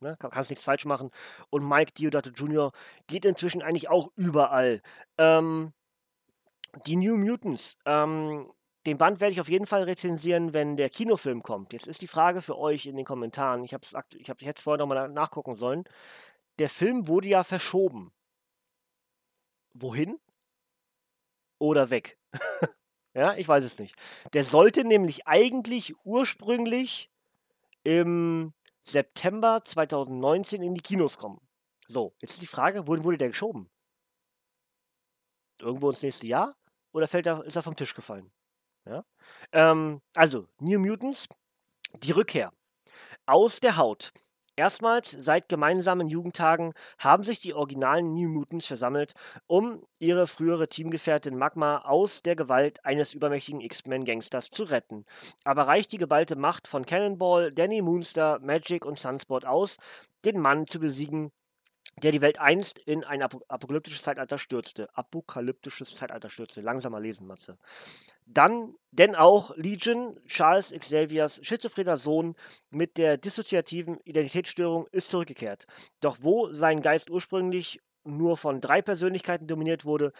ne, 0.00 0.16
kann, 0.18 0.30
kannst 0.30 0.50
nichts 0.50 0.64
falsch 0.64 0.84
machen. 0.84 1.10
Und 1.50 1.68
Mike 1.68 1.92
Diodato 1.92 2.30
Jr. 2.30 2.72
geht 3.06 3.24
inzwischen 3.24 3.62
eigentlich 3.62 3.88
auch 3.88 4.10
überall. 4.16 4.82
Ähm, 5.18 5.72
die 6.86 6.96
New 6.96 7.16
Mutants, 7.16 7.78
ähm, 7.86 8.50
den 8.86 8.98
Band 8.98 9.20
werde 9.20 9.32
ich 9.32 9.40
auf 9.40 9.48
jeden 9.48 9.66
Fall 9.66 9.84
rezensieren, 9.84 10.52
wenn 10.52 10.76
der 10.76 10.90
Kinofilm 10.90 11.42
kommt. 11.42 11.72
Jetzt 11.72 11.86
ist 11.86 12.02
die 12.02 12.06
Frage 12.06 12.42
für 12.42 12.58
euch 12.58 12.86
in 12.86 12.96
den 12.96 13.06
Kommentaren. 13.06 13.64
Ich 13.64 13.72
habe 13.72 13.84
es 13.84 13.94
ich 14.16 14.28
hab, 14.28 14.40
ich 14.40 14.46
hätte 14.46 14.62
vorher 14.62 14.78
nochmal 14.78 15.08
nachgucken 15.08 15.56
sollen. 15.56 15.84
Der 16.58 16.68
Film 16.68 17.08
wurde 17.08 17.28
ja 17.28 17.44
verschoben. 17.44 18.12
Wohin? 19.72 20.18
Oder 21.58 21.90
weg? 21.90 22.18
ja, 23.14 23.34
ich 23.36 23.48
weiß 23.48 23.64
es 23.64 23.78
nicht. 23.78 23.96
Der 24.34 24.44
sollte 24.44 24.84
nämlich 24.84 25.26
eigentlich 25.26 25.94
ursprünglich 26.04 27.10
im 27.84 28.52
September 28.84 29.62
2019 29.64 30.62
in 30.62 30.74
die 30.74 30.82
Kinos 30.82 31.18
kommen. 31.18 31.40
So, 31.88 32.14
jetzt 32.20 32.32
ist 32.34 32.42
die 32.42 32.46
Frage, 32.46 32.86
wohin 32.86 33.04
wurde 33.04 33.18
der 33.18 33.28
geschoben? 33.28 33.70
Irgendwo 35.58 35.90
ins 35.90 36.02
nächste 36.02 36.26
Jahr? 36.26 36.56
Oder 36.92 37.08
fällt 37.08 37.26
er, 37.26 37.44
ist 37.44 37.56
er 37.56 37.62
vom 37.62 37.76
Tisch 37.76 37.94
gefallen? 37.94 38.32
Ja? 38.86 39.04
Ähm, 39.52 40.00
also, 40.14 40.48
New 40.58 40.78
Mutants, 40.78 41.28
die 41.98 42.12
Rückkehr. 42.12 42.52
Aus 43.26 43.60
der 43.60 43.76
Haut. 43.76 44.12
Erstmals 44.56 45.10
seit 45.10 45.48
gemeinsamen 45.48 46.06
Jugendtagen 46.06 46.74
haben 46.98 47.24
sich 47.24 47.40
die 47.40 47.54
originalen 47.54 48.14
New 48.14 48.28
Mutants 48.28 48.66
versammelt, 48.66 49.14
um 49.48 49.84
ihre 49.98 50.28
frühere 50.28 50.68
Teamgefährtin 50.68 51.36
Magma 51.36 51.78
aus 51.78 52.22
der 52.22 52.36
Gewalt 52.36 52.84
eines 52.84 53.14
übermächtigen 53.14 53.60
X-Men-Gangsters 53.60 54.50
zu 54.50 54.62
retten. 54.62 55.06
Aber 55.42 55.66
reicht 55.66 55.90
die 55.90 55.98
geballte 55.98 56.36
Macht 56.36 56.68
von 56.68 56.86
Cannonball, 56.86 57.50
Danny 57.50 57.82
Moonstar, 57.82 58.38
Magic 58.38 58.84
und 58.86 58.96
Sunspot 58.96 59.44
aus, 59.44 59.76
den 60.24 60.38
Mann 60.38 60.68
zu 60.68 60.78
besiegen, 60.78 61.32
der 62.02 62.12
die 62.12 62.20
Welt 62.20 62.38
einst 62.40 62.78
in 62.78 63.04
ein 63.04 63.22
apokalyptisches 63.22 64.02
Zeitalter 64.02 64.38
stürzte. 64.38 64.88
Apokalyptisches 64.96 65.94
Zeitalter 65.94 66.28
stürzte. 66.28 66.60
Langsamer 66.60 67.00
lesen, 67.00 67.26
Matze. 67.26 67.58
Dann, 68.26 68.74
denn 68.90 69.14
auch 69.14 69.56
Legion, 69.56 70.18
Charles 70.26 70.72
Xaviers 70.76 71.40
schizophrener 71.42 71.96
Sohn 71.96 72.34
mit 72.70 72.98
der 72.98 73.16
dissoziativen 73.16 73.98
Identitätsstörung, 74.04 74.86
ist 74.92 75.10
zurückgekehrt. 75.10 75.66
Doch 76.00 76.18
wo 76.20 76.52
sein 76.52 76.82
Geist 76.82 77.10
ursprünglich 77.10 77.80
nur 78.04 78.36
von 78.36 78.60
drei 78.60 78.82
Persönlichkeiten 78.82 79.46
dominiert 79.46 79.84
wurde, 79.84 80.12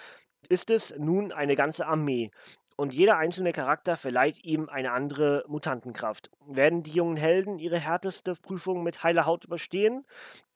ist 0.48 0.70
es 0.70 0.94
nun 0.98 1.32
eine 1.32 1.56
ganze 1.56 1.86
Armee 1.86 2.30
und 2.76 2.92
jeder 2.92 3.16
einzelne 3.16 3.52
Charakter 3.52 3.96
verleiht 3.96 4.44
ihm 4.44 4.68
eine 4.68 4.92
andere 4.92 5.44
Mutantenkraft. 5.46 6.30
Werden 6.46 6.82
die 6.82 6.92
jungen 6.92 7.16
Helden 7.16 7.58
ihre 7.58 7.78
härteste 7.78 8.34
Prüfung 8.34 8.82
mit 8.82 9.02
heiler 9.02 9.26
Haut 9.26 9.44
überstehen? 9.44 10.04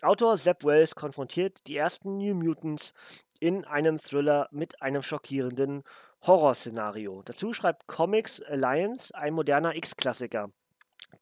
Autor 0.03 0.37
Sepp 0.37 0.65
Wells 0.65 0.95
konfrontiert 0.95 1.67
die 1.67 1.77
ersten 1.77 2.17
New 2.19 2.35
Mutants 2.35 2.93
in 3.41 3.65
einem 3.65 3.99
Thriller 3.99 4.49
mit 4.51 4.83
einem 4.83 5.03
schockierenden 5.03 5.85
Horrorszenario. 6.23 7.23
Dazu 7.25 7.53
schreibt 7.53 7.87
Comics 7.87 8.43
Alliance 8.43 9.15
ein 9.15 9.35
moderner 9.35 9.77
X-Klassiker, 9.77 10.51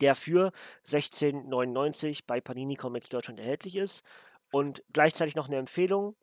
der 0.00 0.14
für 0.14 0.52
16,99 0.86 2.20
bei 2.26 2.40
Panini 2.40 2.76
Comics 2.76 3.10
Deutschland 3.10 3.38
erhältlich 3.38 3.76
ist 3.76 4.02
und 4.50 4.82
gleichzeitig 4.94 5.34
noch 5.34 5.48
eine 5.48 5.56
Empfehlung 5.56 6.16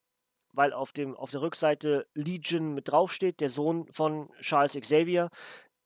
weil 0.54 0.72
auf, 0.74 0.91
dem, 0.91 1.16
auf 1.16 1.32
der 1.32 1.41
Rückseite 1.41 2.08
Legion 2.14 2.74
mit 2.74 2.89
draufsteht, 2.89 3.41
der 3.41 3.49
Sohn 3.49 3.88
von 3.91 4.30
Charles 4.39 4.74
Xavier. 4.74 5.30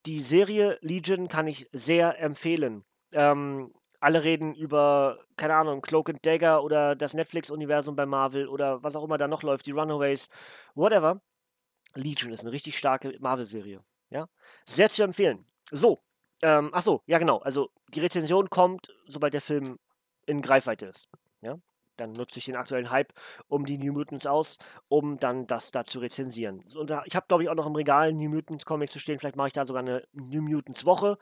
Die 0.06 0.20
Serie 0.20 0.78
Legion 0.82 1.28
kann 1.28 1.48
ich 1.48 1.68
sehr 1.72 2.20
empfehlen. 2.20 2.86
Ähm, 3.14 3.74
alle 4.00 4.24
reden 4.24 4.54
über, 4.54 5.20
keine 5.38 5.56
Ahnung, 5.56 5.82
Cloak 5.82 6.10
and 6.10 6.26
Dagger 6.26 6.64
oder 6.64 6.96
das 6.96 7.14
Netflix-Universum 7.14 7.96
bei 7.96 8.06
Marvel 8.06 8.48
oder 8.48 8.84
was 8.84 8.96
auch 8.96 9.04
immer 9.04 9.18
da 9.18 9.28
noch 9.28 9.44
läuft, 9.44 9.66
die 9.66 9.72
Runaways, 9.72 10.30
whatever. 10.76 11.22
Legion 11.96 12.32
ist 12.32 12.42
eine 12.42 12.52
richtig 12.52 12.78
starke 12.78 13.18
Marvel-Serie. 13.20 13.84
Ja? 14.10 14.28
Sehr 14.66 14.90
zu 14.90 15.04
empfehlen. 15.04 15.46
So, 15.72 16.04
ähm, 16.44 16.70
ach 16.74 16.84
so, 16.84 17.02
ja 17.08 17.18
genau. 17.18 17.40
Also 17.40 17.70
die 17.94 18.00
Rezension 18.00 18.50
kommt, 18.50 18.94
sobald 19.08 19.34
der 19.34 19.42
Film 19.42 19.80
in 20.26 20.42
Greifweite 20.42 20.86
ist. 20.86 21.10
Ja? 21.42 21.58
Dann 21.98 22.14
nutze 22.14 22.40
ich 22.40 22.46
den 22.46 22.56
aktuellen 22.56 22.90
Hype 22.90 23.14
um 23.48 23.66
die 23.66 23.78
New 23.78 23.94
Mutants 23.94 24.26
aus, 24.26 24.58
um 24.88 25.20
dann 25.20 25.48
das 25.48 25.72
da 25.72 25.84
zu 25.84 26.00
rezensieren. 26.00 26.64
Und 26.76 26.92
ich 27.06 27.16
habe, 27.16 27.26
glaube 27.28 27.44
ich, 27.44 27.50
auch 27.50 27.56
noch 27.56 27.66
im 27.66 27.76
Regal 27.76 28.14
New 28.14 28.30
Mutants 28.30 28.66
Comics 28.66 28.94
zu 28.94 29.00
stehen. 29.00 29.20
Vielleicht 29.20 29.36
mache 29.36 29.48
ich 29.48 29.54
da 29.54 29.66
sogar 29.66 29.82
eine 29.82 30.04
New 30.14 30.42
Mutants 30.42 30.86
Woche, 30.86 31.18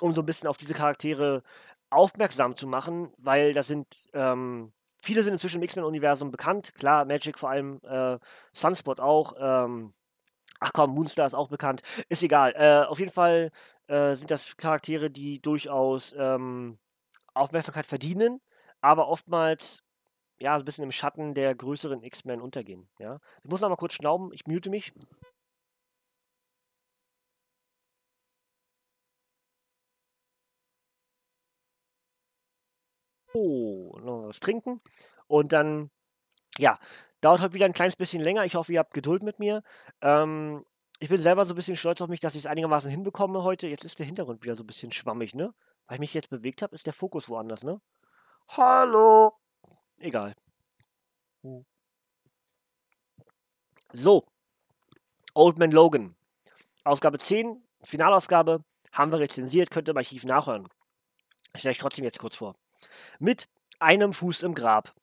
um 0.00 0.12
so 0.12 0.22
ein 0.22 0.26
bisschen 0.26 0.48
auf 0.48 0.56
diese 0.56 0.74
Charaktere 0.74 1.42
aufmerksam 1.90 2.56
zu 2.56 2.66
machen, 2.66 3.12
weil 3.18 3.52
das 3.54 3.66
sind, 3.66 3.86
ähm, 4.12 4.72
viele 5.00 5.22
sind 5.22 5.32
inzwischen 5.32 5.58
im 5.58 5.62
X-Men-Universum 5.62 6.30
bekannt. 6.30 6.74
Klar, 6.74 7.04
Magic 7.04 7.38
vor 7.38 7.50
allem, 7.50 7.80
äh, 7.82 8.18
Sunspot 8.52 9.00
auch. 9.00 9.34
Ähm, 9.38 9.94
ach 10.60 10.72
komm, 10.72 10.90
Moonstar 10.94 11.26
ist 11.26 11.34
auch 11.34 11.48
bekannt. 11.48 11.82
Ist 12.08 12.22
egal. 12.22 12.52
Äh, 12.56 12.86
auf 12.86 12.98
jeden 12.98 13.12
Fall 13.12 13.50
äh, 13.86 14.14
sind 14.14 14.30
das 14.30 14.56
Charaktere, 14.56 15.10
die 15.10 15.40
durchaus 15.40 16.14
ähm, 16.16 16.78
Aufmerksamkeit 17.34 17.86
verdienen, 17.86 18.40
aber 18.80 19.08
oftmals 19.08 19.82
ja, 20.40 20.56
ein 20.56 20.64
bisschen 20.64 20.84
im 20.84 20.92
Schatten 20.92 21.34
der 21.34 21.54
größeren 21.54 22.02
X-Men 22.02 22.40
untergehen. 22.40 22.88
Ja? 22.98 23.20
Ich 23.42 23.50
muss 23.50 23.60
noch 23.60 23.68
mal 23.68 23.76
kurz 23.76 23.94
schnauben, 23.94 24.32
ich 24.32 24.46
mute 24.46 24.70
mich. 24.70 24.92
Oh, 33.34 33.96
noch 34.02 34.28
was 34.28 34.40
trinken. 34.40 34.80
Und 35.26 35.52
dann, 35.52 35.90
ja, 36.58 36.78
dauert 37.20 37.40
heute 37.40 37.54
wieder 37.54 37.66
ein 37.66 37.72
kleines 37.72 37.96
bisschen 37.96 38.22
länger. 38.22 38.44
Ich 38.44 38.54
hoffe, 38.54 38.72
ihr 38.72 38.78
habt 38.80 38.94
Geduld 38.94 39.22
mit 39.22 39.38
mir. 39.38 39.62
Ähm, 40.00 40.64
ich 40.98 41.08
bin 41.08 41.20
selber 41.20 41.44
so 41.44 41.52
ein 41.54 41.56
bisschen 41.56 41.76
stolz 41.76 42.00
auf 42.00 42.08
mich, 42.08 42.20
dass 42.20 42.34
ich 42.34 42.42
es 42.42 42.46
einigermaßen 42.46 42.90
hinbekomme 42.90 43.42
heute. 43.44 43.68
Jetzt 43.68 43.84
ist 43.84 43.98
der 43.98 44.06
Hintergrund 44.06 44.42
wieder 44.42 44.56
so 44.56 44.64
ein 44.64 44.66
bisschen 44.66 44.92
schwammig, 44.92 45.34
ne? 45.34 45.54
Weil 45.86 45.96
ich 45.96 46.00
mich 46.00 46.14
jetzt 46.14 46.30
bewegt 46.30 46.62
habe, 46.62 46.74
ist 46.74 46.86
der 46.86 46.92
Fokus 46.92 47.28
woanders, 47.28 47.62
ne? 47.64 47.80
Hallo! 48.48 49.32
Egal. 50.00 50.32
So. 53.92 54.24
Old 55.34 55.58
Man 55.58 55.70
Logan. 55.72 56.14
Ausgabe 56.84 57.18
10, 57.18 57.62
Finalausgabe, 57.82 58.62
haben 58.92 59.12
wir 59.12 59.18
rezensiert, 59.18 59.70
könnt 59.70 59.88
ihr 59.88 59.92
im 59.92 59.96
Archiv 59.96 60.24
nachhören. 60.24 60.68
Stelle 61.54 61.72
ich 61.72 61.78
trotzdem 61.78 62.04
jetzt 62.04 62.18
kurz 62.18 62.36
vor. 62.36 62.54
Mit 63.18 63.48
einem 63.78 64.12
Fuß 64.12 64.42
im 64.44 64.54
Grab. 64.54 64.94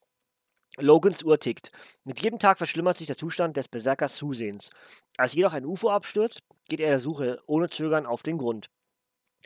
Logans 0.78 1.22
Uhr 1.22 1.38
tickt. 1.38 1.72
Mit 2.04 2.20
jedem 2.20 2.38
Tag 2.38 2.58
verschlimmert 2.58 2.96
sich 2.96 3.06
der 3.06 3.16
Zustand 3.16 3.56
des 3.56 3.68
Berserkers 3.68 4.16
Zusehens. 4.16 4.70
Als 5.16 5.32
jedoch 5.32 5.54
ein 5.54 5.64
UFO 5.64 5.90
abstürzt, 5.90 6.42
geht 6.68 6.80
er 6.80 6.90
der 6.90 6.98
Suche 6.98 7.42
ohne 7.46 7.70
Zögern 7.70 8.04
auf 8.04 8.22
den 8.22 8.36
Grund. 8.36 8.68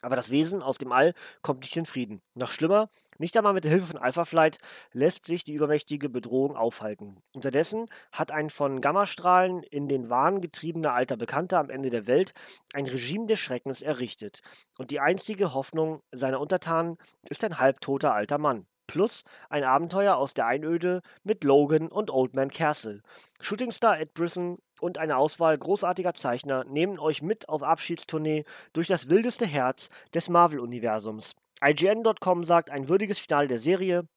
Aber 0.03 0.17
das 0.17 0.31
Wesen 0.31 0.63
aus 0.63 0.79
dem 0.79 0.93
All 0.93 1.15
kommt 1.43 1.61
nicht 1.61 1.77
in 1.77 1.87
Frieden. 1.87 2.21
Noch 2.35 2.51
schlimmer, 2.51 2.89
nicht 3.21 3.37
einmal 3.37 3.53
mit 3.53 3.65
der 3.65 3.71
Hilfe 3.71 3.89
von 3.89 3.99
Alpha 3.99 4.25
Flight 4.25 4.59
lässt 4.93 5.27
sich 5.27 5.45
die 5.45 5.53
übermächtige 5.53 6.09
Bedrohung 6.09 6.57
aufhalten. 6.57 7.23
Unterdessen 7.35 7.87
hat 8.13 8.33
ein 8.33 8.49
von 8.49 8.81
Gammastrahlen 8.81 9.63
in 9.63 9.89
den 9.89 10.09
Wahn 10.09 10.41
getriebener 10.41 10.95
alter 10.95 11.19
Bekannter 11.19 11.59
am 11.59 11.69
Ende 11.69 11.91
der 11.91 12.07
Welt 12.07 12.33
ein 12.73 12.87
Regime 12.87 13.27
des 13.27 13.39
Schreckens 13.39 13.83
errichtet. 13.83 14.41
Und 14.79 14.91
die 14.91 15.01
einzige 15.01 15.53
Hoffnung 15.53 16.03
seiner 16.13 16.41
Untertanen 16.41 16.97
ist 17.29 17.45
ein 17.45 17.59
halbtoter 17.59 18.15
alter 18.15 18.39
Mann 18.39 18.67
plus 18.87 19.23
ein 19.51 19.63
Abenteuer 19.63 20.17
aus 20.17 20.35
der 20.35 20.47
Einöde 20.47 21.03
mit 21.23 21.45
Logan 21.45 21.87
und 21.87 22.11
Old 22.11 22.35
Man 22.35 22.51
Castle. 22.51 23.03
Shootingstar 23.41 24.01
Ed 24.01 24.15
Brisson 24.15 24.59
und 24.81 24.99
eine 24.99 25.17
Auswahl 25.17 25.57
großartiger 25.57 26.13
Zeichner 26.15 26.65
nehmen 26.65 26.99
euch 26.99 27.23
mit 27.23 27.49
auf 27.49 27.63
Abschiedstournee 27.63 28.45
durch 28.73 28.89
das 28.89 29.09
wildeste 29.09 29.47
Herz 29.47 29.91
des 30.13 30.29
Marvel-Universums. 30.29 31.37
IGN.com 31.63 32.45
sagt 32.45 32.71
ein 32.71 32.89
würdiges 32.89 33.19
Finale 33.19 33.49
der 33.49 33.59
Serie, 33.59 34.09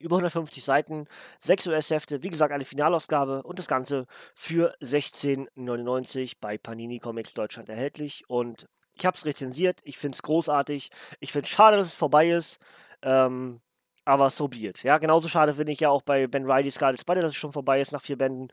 über 0.00 0.16
150 0.16 0.64
Seiten, 0.64 1.06
6 1.40 1.66
US-Hefte, 1.68 2.22
wie 2.22 2.30
gesagt 2.30 2.52
eine 2.52 2.64
Finalausgabe 2.64 3.42
und 3.42 3.58
das 3.58 3.66
Ganze 3.66 4.06
für 4.34 4.74
16,99 4.80 6.34
bei 6.40 6.56
Panini 6.58 6.98
Comics 6.98 7.34
Deutschland 7.34 7.68
erhältlich. 7.68 8.24
Und 8.28 8.68
ich 8.94 9.04
habe 9.06 9.16
es 9.16 9.24
rezensiert, 9.24 9.80
ich 9.84 9.98
finde 9.98 10.16
es 10.16 10.22
großartig, 10.22 10.90
ich 11.20 11.32
finde 11.32 11.46
es 11.46 11.50
schade, 11.50 11.76
dass 11.76 11.88
es 11.88 11.94
vorbei 11.94 12.30
ist, 12.30 12.58
ähm, 13.02 13.60
aber 14.08 14.30
so 14.30 14.48
be 14.48 14.66
it. 14.66 14.82
Ja, 14.84 14.96
genauso 14.96 15.28
schade 15.28 15.52
finde 15.52 15.70
ich 15.72 15.80
ja 15.80 15.90
auch 15.90 16.00
bei 16.00 16.26
Ben 16.26 16.50
Riley 16.50 16.70
Scarlet 16.70 16.98
Spider, 16.98 17.20
dass 17.20 17.32
es 17.32 17.36
schon 17.36 17.52
vorbei 17.52 17.78
ist 17.78 17.92
nach 17.92 18.00
vier 18.00 18.16
Bänden. 18.16 18.48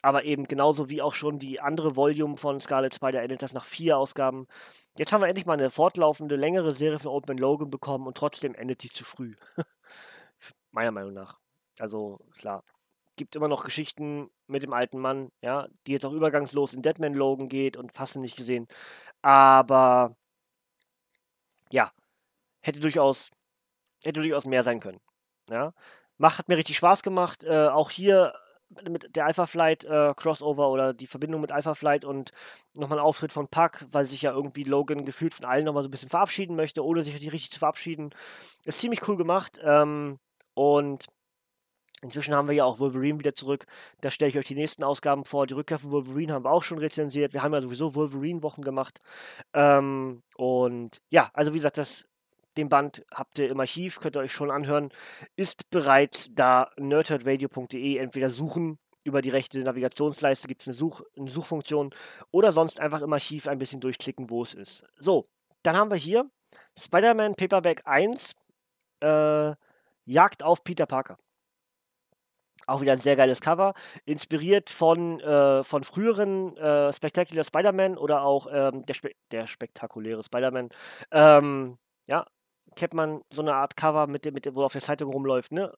Aber 0.00 0.24
eben 0.24 0.48
genauso 0.48 0.88
wie 0.88 1.02
auch 1.02 1.14
schon 1.14 1.38
die 1.38 1.60
andere 1.60 1.94
Volume 1.94 2.38
von 2.38 2.58
Scarlet 2.58 2.94
Spider 2.94 3.22
endet 3.22 3.42
das 3.42 3.52
nach 3.52 3.66
vier 3.66 3.98
Ausgaben. 3.98 4.46
Jetzt 4.96 5.12
haben 5.12 5.20
wir 5.20 5.28
endlich 5.28 5.44
mal 5.44 5.58
eine 5.58 5.68
fortlaufende, 5.68 6.36
längere 6.36 6.70
Serie 6.70 6.98
Old 7.04 7.28
Man 7.28 7.36
Logan 7.36 7.70
bekommen 7.70 8.06
und 8.06 8.16
trotzdem 8.16 8.54
endet 8.54 8.82
die 8.82 8.88
zu 8.88 9.04
früh. 9.04 9.34
Meiner 10.72 10.90
Meinung 10.90 11.12
nach. 11.12 11.38
Also 11.78 12.20
klar. 12.38 12.64
Gibt 13.16 13.36
immer 13.36 13.48
noch 13.48 13.62
Geschichten 13.62 14.30
mit 14.46 14.62
dem 14.62 14.72
alten 14.72 14.98
Mann, 14.98 15.30
ja, 15.42 15.68
die 15.86 15.92
jetzt 15.92 16.06
auch 16.06 16.12
übergangslos 16.12 16.72
in 16.72 16.80
Deadman 16.80 17.12
Logan 17.12 17.50
geht 17.50 17.76
und 17.76 17.92
fast 17.92 18.16
nicht 18.16 18.36
gesehen. 18.36 18.68
Aber 19.20 20.16
ja, 21.70 21.92
hätte 22.62 22.80
durchaus 22.80 23.30
hätte 24.04 24.20
durchaus 24.20 24.44
mehr 24.44 24.62
sein 24.62 24.80
können. 24.80 25.00
Ja. 25.50 25.72
Macht, 26.16 26.38
hat 26.38 26.48
mir 26.48 26.56
richtig 26.56 26.76
Spaß 26.76 27.02
gemacht. 27.02 27.44
Äh, 27.44 27.68
auch 27.68 27.90
hier 27.90 28.34
mit 28.88 29.14
der 29.14 29.26
Alpha 29.26 29.46
Flight 29.46 29.84
äh, 29.84 30.14
Crossover 30.16 30.70
oder 30.70 30.94
die 30.94 31.06
Verbindung 31.06 31.40
mit 31.40 31.52
Alpha 31.52 31.74
Flight 31.74 32.04
und 32.04 32.32
nochmal 32.72 32.98
ein 32.98 33.04
Auftritt 33.04 33.32
von 33.32 33.48
Puck, 33.48 33.86
weil 33.92 34.06
sich 34.06 34.22
ja 34.22 34.32
irgendwie 34.32 34.64
Logan 34.64 35.04
gefühlt 35.04 35.34
von 35.34 35.44
allen 35.44 35.64
nochmal 35.64 35.82
so 35.82 35.88
ein 35.88 35.92
bisschen 35.92 36.08
verabschieden 36.08 36.56
möchte, 36.56 36.84
ohne 36.84 37.02
sich 37.02 37.14
richtig 37.14 37.50
zu 37.50 37.58
verabschieden. 37.58 38.10
Ist 38.64 38.80
ziemlich 38.80 39.06
cool 39.08 39.16
gemacht. 39.16 39.60
Ähm, 39.62 40.18
und 40.54 41.06
inzwischen 42.02 42.34
haben 42.34 42.48
wir 42.48 42.54
ja 42.54 42.64
auch 42.64 42.78
Wolverine 42.78 43.18
wieder 43.18 43.34
zurück. 43.34 43.66
Da 44.00 44.10
stelle 44.10 44.30
ich 44.30 44.38
euch 44.38 44.46
die 44.46 44.54
nächsten 44.54 44.84
Ausgaben 44.84 45.24
vor. 45.24 45.46
Die 45.46 45.54
Rückkehr 45.54 45.78
von 45.78 45.90
Wolverine 45.90 46.32
haben 46.32 46.44
wir 46.44 46.50
auch 46.50 46.62
schon 46.62 46.78
rezensiert. 46.78 47.32
Wir 47.32 47.42
haben 47.42 47.54
ja 47.54 47.60
sowieso 47.60 47.94
Wolverine-Wochen 47.94 48.62
gemacht. 48.62 49.00
Ähm, 49.52 50.22
und 50.36 51.00
ja, 51.10 51.30
also 51.32 51.52
wie 51.52 51.58
gesagt, 51.58 51.78
das 51.78 52.06
den 52.56 52.68
Band 52.68 53.04
habt 53.10 53.38
ihr 53.38 53.50
im 53.50 53.60
Archiv, 53.60 54.00
könnt 54.00 54.16
ihr 54.16 54.20
euch 54.20 54.32
schon 54.32 54.50
anhören. 54.50 54.90
Ist 55.36 55.70
bereits 55.70 56.30
da 56.32 56.70
nerdherdradio.de 56.76 57.96
entweder 57.96 58.30
suchen 58.30 58.78
über 59.04 59.20
die 59.20 59.30
rechte 59.30 59.58
Navigationsleiste 59.60 60.48
gibt 60.48 60.62
es 60.62 60.68
eine, 60.68 60.74
Such 60.74 61.02
eine 61.16 61.30
Suchfunktion 61.30 61.90
oder 62.30 62.52
sonst 62.52 62.80
einfach 62.80 63.02
im 63.02 63.12
Archiv 63.12 63.46
ein 63.46 63.58
bisschen 63.58 63.80
durchklicken, 63.80 64.30
wo 64.30 64.42
es 64.42 64.54
ist. 64.54 64.84
So, 64.98 65.28
dann 65.62 65.76
haben 65.76 65.90
wir 65.90 65.98
hier 65.98 66.28
Spider-Man 66.78 67.34
Paperback 67.34 67.82
1 67.84 68.34
äh, 69.00 69.52
Jagd 70.06 70.42
auf 70.42 70.64
Peter 70.64 70.86
Parker. 70.86 71.18
Auch 72.66 72.80
wieder 72.80 72.92
ein 72.92 72.98
sehr 72.98 73.16
geiles 73.16 73.42
Cover, 73.42 73.74
inspiriert 74.06 74.70
von, 74.70 75.20
äh, 75.20 75.62
von 75.64 75.84
früheren 75.84 76.56
äh, 76.56 76.92
Spectacular 76.94 77.44
Spider-Man 77.44 77.98
oder 77.98 78.22
auch 78.22 78.46
ähm, 78.50 78.86
der, 78.86 78.94
Spe 78.94 79.10
der 79.32 79.46
spektakuläre 79.46 80.22
Spider-Man. 80.22 80.70
Ähm, 81.10 81.76
ja, 82.06 82.24
kennt 82.76 82.94
man 82.94 83.22
so 83.30 83.42
eine 83.42 83.54
Art 83.54 83.76
Cover, 83.76 84.06
mit 84.06 84.24
mit 84.32 84.54
wo 84.54 84.64
auf 84.64 84.72
der 84.72 84.82
Zeitung 84.82 85.12
rumläuft, 85.12 85.52
ne? 85.52 85.72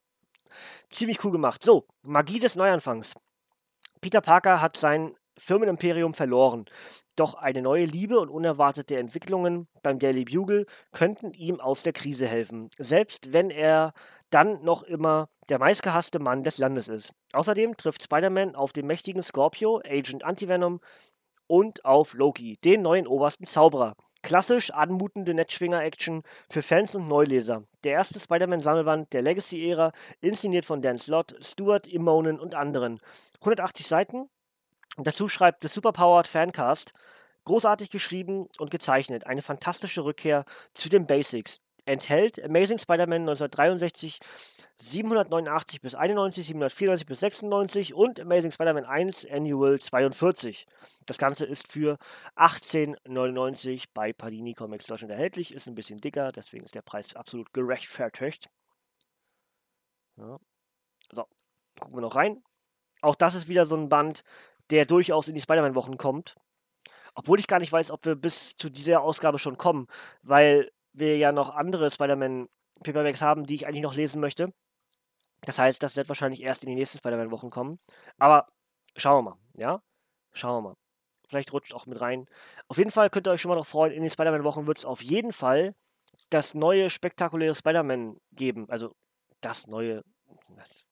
Ziemlich 0.89 1.23
cool 1.23 1.31
gemacht. 1.31 1.63
So, 1.63 1.85
Magie 2.03 2.39
des 2.39 2.55
Neuanfangs. 2.55 3.13
Peter 4.01 4.21
Parker 4.21 4.61
hat 4.61 4.77
sein 4.77 5.15
Firmenimperium 5.37 6.13
verloren. 6.13 6.65
Doch 7.15 7.35
eine 7.35 7.61
neue 7.61 7.85
Liebe 7.85 8.19
und 8.19 8.29
unerwartete 8.29 8.97
Entwicklungen 8.97 9.67
beim 9.81 9.99
Daily 9.99 10.25
Bugle 10.25 10.65
könnten 10.91 11.33
ihm 11.33 11.59
aus 11.59 11.83
der 11.83 11.93
Krise 11.93 12.27
helfen, 12.27 12.69
selbst 12.77 13.33
wenn 13.33 13.49
er 13.49 13.93
dann 14.29 14.63
noch 14.63 14.83
immer 14.83 15.29
der 15.49 15.59
meistgehasste 15.59 16.19
Mann 16.19 16.43
des 16.43 16.57
Landes 16.57 16.87
ist. 16.87 17.11
Außerdem 17.33 17.77
trifft 17.77 18.03
Spider-Man 18.03 18.55
auf 18.55 18.73
den 18.73 18.87
mächtigen 18.87 19.23
Scorpio, 19.23 19.81
Agent 19.85 20.23
Antivenom 20.23 20.81
und 21.47 21.85
auf 21.85 22.13
Loki, 22.13 22.57
den 22.63 22.81
neuen 22.81 23.07
obersten 23.07 23.45
Zauberer. 23.45 23.95
Klassisch 24.23 24.71
anmutende 24.71 25.33
Netzschwinger-Action 25.33 26.23
für 26.49 26.61
Fans 26.61 26.95
und 26.95 27.07
Neuleser. 27.07 27.63
Der 27.83 27.93
erste 27.93 28.19
Spider-Man-Sammelband 28.19 29.13
der 29.13 29.21
Legacy-Ära, 29.21 29.91
inszeniert 30.21 30.65
von 30.65 30.81
Dan 30.81 30.97
Slott, 30.97 31.35
Stuart 31.41 31.87
Immonen 31.87 32.39
und 32.39 32.55
anderen. 32.55 32.99
180 33.41 33.87
Seiten. 33.87 34.29
Dazu 34.97 35.29
schreibt 35.29 35.63
The 35.63 35.69
Superpowered 35.69 36.27
Fancast. 36.27 36.93
Großartig 37.45 37.89
geschrieben 37.89 38.47
und 38.57 38.71
gezeichnet. 38.71 39.25
Eine 39.25 39.41
fantastische 39.41 40.03
Rückkehr 40.03 40.43
zu 40.73 40.89
den 40.89 41.07
Basics 41.07 41.61
enthält 41.87 42.43
Amazing 42.43 42.77
Spider-Man 42.77 43.21
1963 43.21 44.19
789 44.79 45.81
bis 45.81 45.95
91, 45.95 46.45
794 46.45 47.07
bis 47.07 47.19
96 47.19 47.93
und 47.95 48.19
Amazing 48.19 48.51
Spider-Man 48.51 48.85
1 48.85 49.25
Annual 49.29 49.79
42. 49.79 50.67
Das 51.07 51.17
Ganze 51.17 51.45
ist 51.45 51.71
für 51.71 51.97
18,99 52.35 53.85
bei 53.93 54.13
Panini 54.13 54.53
Comics 54.53 54.85
Deutschland 54.85 55.11
erhältlich, 55.11 55.53
ist 55.53 55.67
ein 55.67 55.75
bisschen 55.75 55.99
dicker, 55.99 56.31
deswegen 56.31 56.63
ist 56.63 56.75
der 56.75 56.83
Preis 56.83 57.15
absolut 57.15 57.53
gerechtfertigt. 57.53 58.49
Ja. 60.17 60.37
So, 61.11 61.25
gucken 61.79 61.97
wir 61.97 62.01
noch 62.01 62.15
rein. 62.15 62.43
Auch 63.01 63.15
das 63.15 63.35
ist 63.35 63.47
wieder 63.47 63.65
so 63.65 63.75
ein 63.75 63.89
Band, 63.89 64.23
der 64.69 64.85
durchaus 64.85 65.27
in 65.27 65.35
die 65.35 65.41
Spider-Man-Wochen 65.41 65.97
kommt. 65.97 66.35
Obwohl 67.15 67.39
ich 67.39 67.47
gar 67.47 67.59
nicht 67.59 67.71
weiß, 67.71 67.89
ob 67.89 68.05
wir 68.05 68.15
bis 68.15 68.55
zu 68.57 68.69
dieser 68.69 69.01
Ausgabe 69.01 69.39
schon 69.39 69.57
kommen, 69.57 69.87
weil 70.21 70.71
wir 70.93 71.17
ja 71.17 71.31
noch 71.31 71.49
andere 71.49 71.89
Spider-Man-Paperbacks 71.89 73.21
haben, 73.23 73.45
die 73.45 73.55
ich 73.55 73.67
eigentlich 73.67 73.81
noch 73.81 73.95
lesen 73.95 74.21
möchte. 74.21 74.53
Das 75.41 75.59
heißt, 75.59 75.81
das 75.81 75.95
wird 75.95 76.09
wahrscheinlich 76.09 76.41
erst 76.41 76.63
in 76.63 76.69
die 76.69 76.75
nächsten 76.75 76.97
Spider-Man-Wochen 76.97 77.49
kommen. 77.49 77.77
Aber 78.17 78.47
schauen 78.95 79.23
wir 79.23 79.31
mal, 79.31 79.37
ja? 79.55 79.81
Schauen 80.33 80.63
wir 80.63 80.69
mal. 80.69 80.75
Vielleicht 81.27 81.51
rutscht 81.53 81.73
auch 81.73 81.85
mit 81.85 81.99
rein. 81.99 82.25
Auf 82.67 82.77
jeden 82.77 82.91
Fall 82.91 83.09
könnt 83.09 83.27
ihr 83.27 83.31
euch 83.31 83.41
schon 83.41 83.49
mal 83.49 83.55
noch 83.55 83.65
freuen, 83.65 83.93
in 83.93 84.01
den 84.01 84.09
Spider-Man-Wochen 84.09 84.67
wird 84.67 84.79
es 84.79 84.85
auf 84.85 85.01
jeden 85.03 85.33
Fall 85.33 85.75
das 86.29 86.53
neue 86.53 86.89
spektakuläre 86.89 87.55
Spider-Man 87.55 88.17
geben. 88.31 88.69
Also 88.69 88.95
das 89.41 89.67
neue, 89.67 90.03
das 90.55 90.85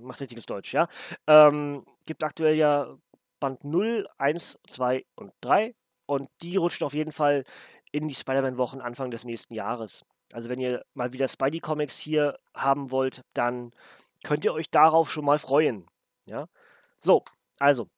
macht 0.00 0.20
richtiges 0.20 0.46
Deutsch, 0.46 0.72
ja. 0.72 0.88
Ähm, 1.26 1.84
gibt 2.06 2.24
aktuell 2.24 2.54
ja 2.54 2.96
Band 3.40 3.64
0, 3.64 4.06
1, 4.18 4.58
2 4.70 5.04
und 5.16 5.32
3. 5.40 5.74
Und 6.06 6.28
die 6.42 6.56
rutscht 6.56 6.82
auf 6.82 6.94
jeden 6.94 7.12
Fall 7.12 7.44
in 7.90 8.08
die 8.08 8.14
Spider-Man-Wochen 8.14 8.80
Anfang 8.80 9.10
des 9.10 9.24
nächsten 9.24 9.54
Jahres. 9.54 10.04
Also 10.32 10.48
wenn 10.48 10.60
ihr 10.60 10.84
mal 10.94 11.12
wieder 11.12 11.28
Spidey-Comics 11.28 11.98
hier 11.98 12.38
haben 12.54 12.90
wollt, 12.90 13.22
dann 13.34 13.72
könnt 14.24 14.44
ihr 14.44 14.54
euch 14.54 14.70
darauf 14.70 15.10
schon 15.10 15.24
mal 15.24 15.38
freuen. 15.38 15.86
Ja, 16.26 16.46
so, 17.00 17.24
also 17.58 17.88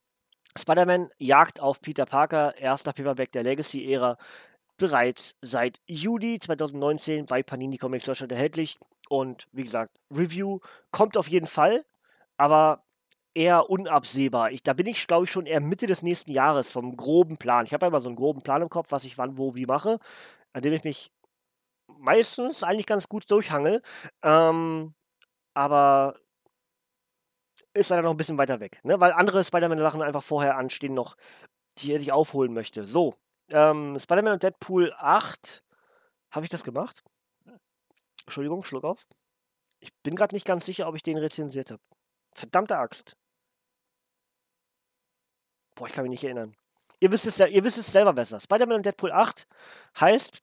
Spider-Man 0.57 1.11
jagt 1.19 1.61
auf 1.61 1.81
Peter 1.81 2.07
Parker, 2.07 2.57
erster 2.57 2.93
Paperback 2.93 3.33
der 3.33 3.43
Legacy-Ära, 3.43 4.17
bereits 4.77 5.37
seit 5.41 5.81
Juli 5.87 6.39
2019 6.39 7.27
bei 7.27 7.43
Panini 7.43 7.79
Comics 7.79 8.07
Deutschland 8.07 8.33
erhältlich. 8.33 8.79
Und 9.09 9.47
wie 9.53 9.65
gesagt, 9.65 9.99
Review 10.11 10.61
kommt 10.91 11.17
auf 11.17 11.29
jeden 11.29 11.47
Fall, 11.47 11.85
aber 12.37 12.85
eher 13.35 13.69
unabsehbar. 13.69 14.53
Ich, 14.53 14.63
da 14.63 14.73
bin 14.73 14.87
ich, 14.87 15.07
glaube 15.07 15.25
ich, 15.25 15.31
schon 15.31 15.47
eher 15.47 15.61
Mitte 15.61 15.87
des 15.87 16.03
nächsten 16.03 16.33
Jahres 16.33 16.71
vom 16.71 16.97
groben 16.97 17.37
Plan. 17.37 17.67
Ich 17.67 17.75
habe 17.75 17.85
ja 17.85 17.89
immer 17.89 18.01
so 18.01 18.09
einen 18.09 18.17
groben 18.17 18.43
Plan 18.43 18.63
im 18.63 18.71
Kopf, 18.71 18.93
was 18.93 19.05
ich 19.05 19.19
wann, 19.19 19.37
wo, 19.37 19.55
wie 19.55 19.67
mache, 19.67 19.99
an 20.53 20.63
dem 20.63 20.73
ich 20.73 20.85
mich 20.85 21.11
meistens 21.87 22.63
eigentlich 22.63 22.87
ganz 22.87 23.09
gut 23.09 23.31
durchhangel. 23.31 23.83
Ähm, 24.23 24.95
aber 25.55 26.17
ist 27.73 27.91
leider 27.91 28.03
noch 28.03 28.13
ein 28.13 28.17
bisschen 28.17 28.39
weiter 28.39 28.61
weg, 28.61 28.81
ne? 28.85 29.01
weil 29.01 29.13
andere 29.13 29.43
Spider-Man-Sachen 29.43 30.03
einfach 30.03 30.23
vorher 30.23 30.57
anstehen 30.57 30.95
noch, 30.95 31.17
die 31.79 31.95
ich 31.95 32.13
aufholen 32.13 32.55
möchte. 32.55 32.85
So, 32.85 33.15
ähm, 33.49 33.99
Spider-Man 33.99 34.35
und 34.35 34.43
Deadpool 34.43 34.95
8. 34.97 35.63
Habe 36.31 36.47
ich 36.47 36.51
das 36.51 36.65
gemacht? 36.65 37.03
Entschuldigung, 38.25 38.65
Schluck 38.65 38.85
auf. 38.85 39.07
Ich 39.81 39.91
bin 40.03 40.17
gerade 40.17 40.35
nicht 40.35 40.47
ganz 40.47 40.65
sicher, 40.65 40.89
ob 40.89 40.95
ich 40.95 41.03
den 41.03 41.19
rezensiert 41.19 41.71
habe. 41.71 41.83
Verdammte 42.33 42.79
Axt. 42.79 43.17
Boah, 45.75 45.87
ich 45.87 45.93
kann 45.93 46.05
mich 46.05 46.11
nicht 46.11 46.25
erinnern. 46.25 46.55
Ihr 47.01 47.11
wisst 47.11 47.27
es, 47.27 47.39
ihr 47.39 47.65
wisst 47.65 47.79
es 47.79 47.93
selber 47.93 48.13
besser. 48.13 48.41
Spider-Man 48.41 48.77
und 48.77 48.87
Deadpool 48.87 49.13
8 49.13 49.47
heißt 50.01 50.41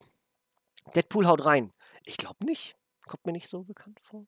Deadpool 0.95 1.27
haut 1.27 1.45
rein. 1.45 1.71
Ich 2.05 2.17
glaube 2.17 2.45
nicht. 2.45 2.75
Kommt 3.07 3.25
mir 3.25 3.33
nicht 3.33 3.49
so 3.49 3.63
bekannt 3.63 3.99
vor. 4.01 4.25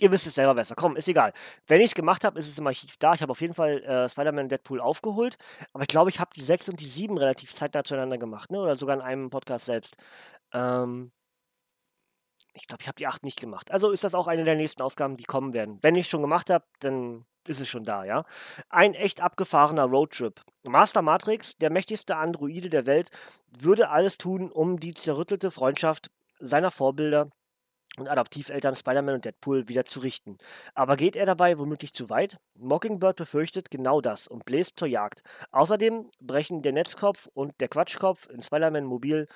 Ihr 0.00 0.10
wisst 0.10 0.26
es 0.26 0.34
selber 0.34 0.54
besser. 0.54 0.74
Komm, 0.74 0.96
ist 0.96 1.06
egal. 1.06 1.32
Wenn 1.68 1.80
ich 1.80 1.86
es 1.86 1.94
gemacht 1.94 2.24
habe, 2.24 2.38
ist 2.38 2.48
es 2.48 2.58
im 2.58 2.66
Archiv 2.66 2.96
da. 2.98 3.14
Ich 3.14 3.22
habe 3.22 3.30
auf 3.30 3.40
jeden 3.40 3.54
Fall 3.54 3.82
äh, 3.84 4.08
Spider-Man 4.08 4.46
und 4.46 4.52
Deadpool 4.52 4.80
aufgeholt. 4.80 5.36
Aber 5.72 5.82
ich 5.82 5.88
glaube, 5.88 6.10
ich 6.10 6.18
habe 6.18 6.30
die 6.34 6.42
6 6.42 6.68
und 6.70 6.80
die 6.80 6.86
7 6.86 7.16
relativ 7.16 7.54
zeitnah 7.54 7.84
zueinander 7.84 8.18
gemacht. 8.18 8.50
Ne? 8.50 8.60
Oder 8.60 8.74
sogar 8.74 8.96
in 8.96 9.02
einem 9.02 9.30
Podcast 9.30 9.66
selbst. 9.66 9.94
Ähm, 10.52 11.12
ich 12.54 12.68
glaube, 12.68 12.82
ich 12.82 12.88
habe 12.88 12.96
die 12.96 13.06
8 13.06 13.24
nicht 13.24 13.40
gemacht. 13.40 13.70
Also 13.70 13.90
ist 13.90 14.04
das 14.04 14.14
auch 14.14 14.26
eine 14.26 14.44
der 14.44 14.54
nächsten 14.54 14.82
Ausgaben, 14.82 15.16
die 15.16 15.24
kommen 15.24 15.52
werden. 15.52 15.78
Wenn 15.82 15.96
ich 15.96 16.08
schon 16.08 16.22
gemacht 16.22 16.50
habe, 16.50 16.64
dann 16.80 17.26
ist 17.46 17.60
es 17.60 17.68
schon 17.68 17.84
da, 17.84 18.04
ja. 18.04 18.24
Ein 18.70 18.94
echt 18.94 19.20
abgefahrener 19.20 19.84
Roadtrip. 19.84 20.40
Master 20.62 21.02
Matrix, 21.02 21.56
der 21.58 21.70
mächtigste 21.70 22.16
Androide 22.16 22.70
der 22.70 22.86
Welt, 22.86 23.10
würde 23.58 23.90
alles 23.90 24.16
tun, 24.16 24.50
um 24.50 24.80
die 24.80 24.94
zerrüttelte 24.94 25.50
Freundschaft 25.50 26.10
seiner 26.38 26.70
Vorbilder 26.70 27.30
und 27.98 28.08
Adoptiveltern 28.08 28.74
Spider-Man 28.74 29.16
und 29.16 29.24
Deadpool 29.24 29.68
wieder 29.68 29.84
zu 29.84 30.00
richten. 30.00 30.38
Aber 30.74 30.96
geht 30.96 31.16
er 31.16 31.26
dabei 31.26 31.58
womöglich 31.58 31.92
zu 31.94 32.10
weit? 32.10 32.38
Mockingbird 32.56 33.16
befürchtet 33.16 33.70
genau 33.70 34.00
das 34.00 34.26
und 34.26 34.44
bläst 34.44 34.78
zur 34.78 34.88
Jagd. 34.88 35.22
Außerdem 35.52 36.10
brechen 36.20 36.62
der 36.62 36.72
Netzkopf 36.72 37.28
und 37.34 37.52
der 37.60 37.68
Quatschkopf 37.68 38.28
in 38.28 38.42
Spider-Man 38.42 38.84
Mobil 38.84 39.28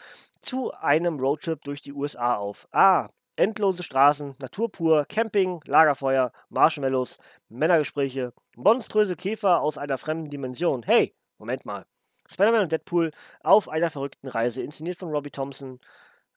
zu 0.43 0.73
einem 0.73 1.21
Roadtrip 1.21 1.63
durch 1.63 1.81
die 1.83 1.93
USA 1.93 2.37
auf. 2.37 2.67
Ah, 2.73 3.11
endlose 3.37 3.83
Straßen, 3.83 4.35
Natur 4.41 4.71
pur, 4.71 5.05
Camping, 5.05 5.61
Lagerfeuer, 5.65 6.33
Marshmallows, 6.49 7.19
Männergespräche, 7.49 8.33
monströse 8.57 9.15
Käfer 9.15 9.61
aus 9.61 9.79
einer 9.79 9.99
fremden 9.99 10.31
Dimension. 10.31 10.83
Hey, 10.83 11.15
Moment 11.39 11.65
mal. 11.65 11.87
Spider-Man 12.31 12.63
und 12.63 12.73
Deadpool 12.73 13.13
auf 13.43 13.69
einer 13.69 13.91
verrückten 13.91 14.29
Reise, 14.29 14.63
inszeniert 14.63 14.99
von 14.99 15.11
Robbie 15.11 15.31
Thompson, 15.31 15.81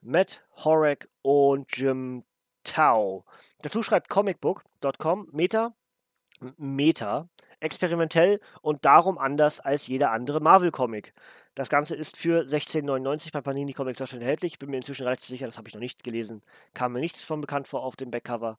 Matt 0.02 0.43
Horek 0.64 1.10
und 1.22 1.76
Jim 1.76 2.24
Tao. 2.64 3.26
Dazu 3.62 3.84
schreibt 3.84 4.10
comicbook.com 4.10 5.30
Meta, 5.32 5.74
Meta, 6.58 7.30
experimentell 7.60 8.39
und 8.62 8.86
darum 8.86 9.18
anders 9.18 9.60
als 9.60 9.88
jeder 9.88 10.12
andere 10.12 10.39
Marvel-Comic. 10.39 11.14
Das 11.54 11.70
Ganze 11.70 11.95
ist 11.95 12.18
für 12.18 12.45
16,99 12.45 13.32
bei 13.34 13.41
Panini 13.41 13.74
Comics 13.74 13.99
Deutschland 13.99 14.24
erhältlich. 14.24 14.58
Bin 14.58 14.70
mir 14.70 14.78
inzwischen 14.78 15.04
relativ 15.04 15.28
sicher, 15.28 15.45
das 15.45 15.58
habe 15.58 15.68
ich 15.68 15.74
noch 15.74 15.82
nicht 15.82 16.04
gelesen. 16.04 16.41
Kam 16.74 16.93
mir 16.93 17.02
nichts 17.02 17.24
von 17.24 17.41
bekannt 17.41 17.68
vor 17.68 17.84
auf 17.84 17.95
dem 17.95 18.10
Backcover. 18.10 18.58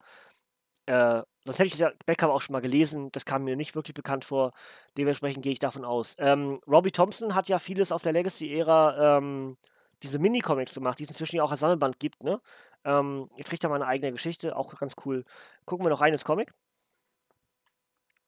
Äh, 0.86 1.22
sonst 1.44 1.58
hätte 1.58 1.68
ich 1.68 1.76
das 1.78 1.92
Backcover 2.06 2.34
auch 2.34 2.42
schon 2.42 2.52
mal 2.52 2.60
gelesen. 2.60 3.10
Das 3.12 3.24
kam 3.24 3.44
mir 3.44 3.56
nicht 3.56 3.74
wirklich 3.74 3.94
bekannt 3.94 4.24
vor. 4.24 4.52
Dementsprechend 4.98 5.42
gehe 5.42 5.52
ich 5.52 5.58
davon 5.58 5.84
aus. 5.84 6.16
Ähm, 6.18 6.60
Robbie 6.66 6.90
Thompson 6.90 7.34
hat 7.34 7.48
ja 7.48 7.58
vieles 7.58 7.92
aus 7.92 8.02
der 8.02 8.12
Legacy-Ära, 8.12 9.18
ähm, 9.18 9.56
diese 10.02 10.18
Mini-Comics 10.18 10.74
gemacht, 10.74 10.98
die 10.98 11.04
es 11.04 11.10
inzwischen 11.10 11.36
ja 11.36 11.44
auch 11.44 11.50
als 11.50 11.60
Sammelband 11.60 11.98
gibt. 11.98 12.22
Ne? 12.24 12.40
Ähm, 12.84 13.30
jetzt 13.36 13.48
kriegt 13.48 13.62
er 13.64 13.70
mal 13.70 13.76
eine 13.76 13.86
eigene 13.86 14.12
Geschichte, 14.12 14.56
auch 14.56 14.74
ganz 14.78 14.94
cool. 15.04 15.24
Gucken 15.64 15.84
wir 15.86 15.90
noch 15.90 16.00
rein 16.00 16.12
ins 16.12 16.24
Comic. 16.24 16.52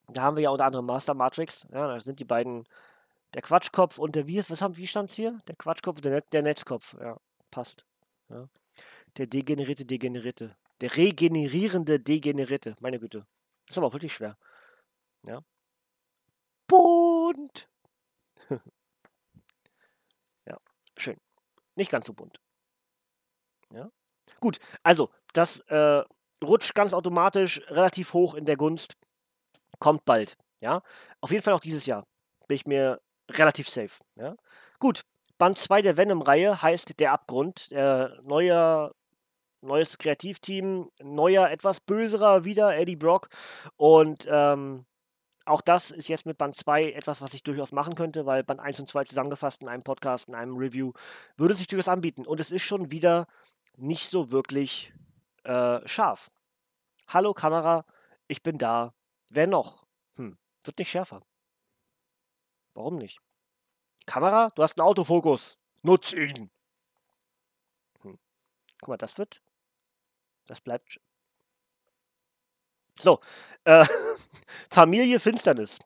Da 0.07 0.21
haben 0.21 0.35
wir 0.35 0.43
ja 0.43 0.49
unter 0.51 0.65
anderem 0.65 0.85
Master 0.85 1.13
Matrix. 1.13 1.67
Ja, 1.71 1.87
da 1.87 1.99
sind 1.99 2.19
die 2.19 2.25
beiden 2.25 2.65
der 3.33 3.41
Quatschkopf 3.41 3.97
und 3.97 4.15
der, 4.15 4.27
wie, 4.27 4.43
was 4.49 4.61
haben, 4.61 4.77
wie 4.77 4.87
stand 4.87 5.11
hier? 5.11 5.39
Der 5.47 5.55
Quatschkopf 5.55 5.97
und 5.97 6.05
der, 6.05 6.13
Net, 6.13 6.25
der 6.31 6.41
Netzkopf. 6.41 6.95
Ja, 6.99 7.17
passt. 7.51 7.85
Ja. 8.29 8.47
Der 9.17 9.27
degenerierte 9.27 9.85
Degenerierte. 9.85 10.55
Der 10.81 10.95
regenerierende 10.95 11.99
Degenerierte. 11.99 12.75
Meine 12.79 12.99
Güte. 12.99 13.25
Ist 13.69 13.77
aber 13.77 13.87
auch 13.87 13.93
wirklich 13.93 14.13
schwer. 14.13 14.37
Ja. 15.27 15.41
Bunt! 16.67 17.69
ja, 20.45 20.57
schön. 20.97 21.17
Nicht 21.75 21.91
ganz 21.91 22.05
so 22.05 22.13
bunt. 22.13 22.39
Ja. 23.73 23.89
Gut, 24.39 24.59
also, 24.83 25.09
das 25.33 25.59
äh, 25.61 26.03
rutscht 26.43 26.75
ganz 26.75 26.93
automatisch 26.93 27.61
relativ 27.67 28.13
hoch 28.13 28.33
in 28.35 28.45
der 28.45 28.57
Gunst. 28.57 28.95
Kommt 29.79 30.05
bald. 30.05 30.37
Ja. 30.61 30.81
Auf 31.21 31.31
jeden 31.31 31.43
Fall 31.43 31.53
auch 31.53 31.59
dieses 31.59 31.85
Jahr. 31.85 32.05
Bin 32.47 32.55
ich 32.55 32.65
mir 32.65 33.01
relativ 33.29 33.69
safe. 33.69 34.03
Ja? 34.15 34.35
Gut, 34.79 35.01
Band 35.37 35.57
2 35.57 35.81
der 35.81 35.97
Venom-Reihe 35.97 36.61
heißt 36.61 36.99
Der 36.99 37.11
Abgrund. 37.11 37.71
Äh, 37.71 38.09
neuer, 38.23 38.93
neues 39.61 39.97
Kreativteam, 39.97 40.89
neuer, 41.01 41.49
etwas 41.49 41.81
böserer 41.81 42.45
wieder 42.45 42.77
Eddie 42.77 42.95
Brock. 42.95 43.27
Und 43.75 44.27
ähm, 44.29 44.85
auch 45.45 45.61
das 45.61 45.91
ist 45.91 46.07
jetzt 46.07 46.25
mit 46.25 46.37
Band 46.37 46.55
2 46.55 46.83
etwas, 46.91 47.21
was 47.21 47.33
ich 47.33 47.43
durchaus 47.43 47.71
machen 47.71 47.95
könnte, 47.95 48.25
weil 48.25 48.43
Band 48.43 48.59
1 48.59 48.79
und 48.79 48.89
2 48.89 49.05
zusammengefasst 49.05 49.61
in 49.61 49.69
einem 49.69 49.83
Podcast, 49.83 50.27
in 50.27 50.35
einem 50.35 50.57
Review, 50.57 50.93
würde 51.37 51.53
sich 51.53 51.67
durchaus 51.67 51.87
anbieten. 51.87 52.25
Und 52.25 52.39
es 52.39 52.51
ist 52.51 52.63
schon 52.63 52.91
wieder 52.91 53.27
nicht 53.77 54.09
so 54.09 54.31
wirklich 54.31 54.93
äh, 55.43 55.87
scharf. 55.87 56.31
Hallo 57.07 57.33
Kamera, 57.33 57.85
ich 58.27 58.41
bin 58.41 58.57
da. 58.57 58.93
Wer 59.29 59.47
noch? 59.47 59.85
Hm, 60.15 60.37
wird 60.63 60.79
nicht 60.79 60.89
schärfer. 60.89 61.21
Warum 62.73 62.97
nicht? 62.97 63.19
Kamera, 64.05 64.49
du 64.55 64.63
hast 64.63 64.79
einen 64.79 64.87
Autofokus. 64.87 65.57
Nutz 65.83 66.13
ihn. 66.13 66.49
Hm. 68.01 68.17
Guck 68.79 68.89
mal, 68.89 68.97
das 68.97 69.17
wird. 69.17 69.41
Das 70.47 70.61
bleibt. 70.61 70.99
So. 72.99 73.19
Äh, 73.63 73.85
Familie 74.69 75.19
Finsternis. 75.19 75.79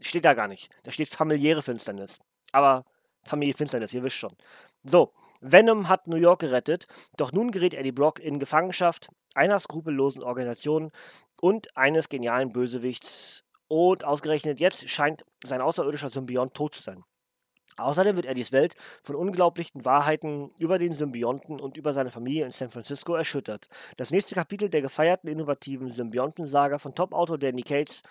Steht 0.00 0.24
da 0.24 0.34
gar 0.34 0.48
nicht. 0.48 0.70
Da 0.82 0.90
steht 0.90 1.10
familiäre 1.10 1.62
Finsternis. 1.62 2.20
Aber 2.52 2.84
Familie 3.24 3.54
Finsternis, 3.54 3.94
ihr 3.94 4.02
wisst 4.02 4.16
schon. 4.16 4.36
So. 4.82 5.12
Venom 5.40 5.90
hat 5.90 6.06
New 6.06 6.16
York 6.16 6.40
gerettet, 6.40 6.86
doch 7.18 7.32
nun 7.32 7.50
gerät 7.50 7.74
Eddie 7.74 7.92
Brock 7.92 8.18
in 8.18 8.38
Gefangenschaft 8.38 9.10
einer 9.34 9.58
skrupellosen 9.58 10.22
Organisation 10.22 10.90
und 11.40 11.76
eines 11.76 12.08
genialen 12.08 12.50
Bösewichts 12.50 13.44
und 13.68 14.04
ausgerechnet 14.04 14.60
jetzt 14.60 14.88
scheint 14.88 15.24
sein 15.44 15.60
außerirdischer 15.60 16.08
Symbiont 16.08 16.54
tot 16.54 16.76
zu 16.76 16.82
sein. 16.82 17.04
Außerdem 17.76 18.16
wird 18.16 18.26
Eddies 18.26 18.52
Welt 18.52 18.76
von 19.02 19.16
unglaublichen 19.16 19.84
Wahrheiten 19.84 20.50
über 20.60 20.78
den 20.78 20.92
Symbionten 20.92 21.60
und 21.60 21.76
über 21.76 21.92
seine 21.92 22.10
Familie 22.10 22.44
in 22.44 22.52
San 22.52 22.70
Francisco 22.70 23.14
erschüttert. 23.14 23.68
Das 23.96 24.10
nächste 24.10 24.34
Kapitel 24.34 24.68
der 24.68 24.82
gefeierten 24.82 25.28
innovativen 25.28 25.90
Symbionten-Saga 25.90 26.78
von 26.78 26.94
Top-Autor 26.94 27.38
Danny 27.38 27.62
Cates, 27.62 28.02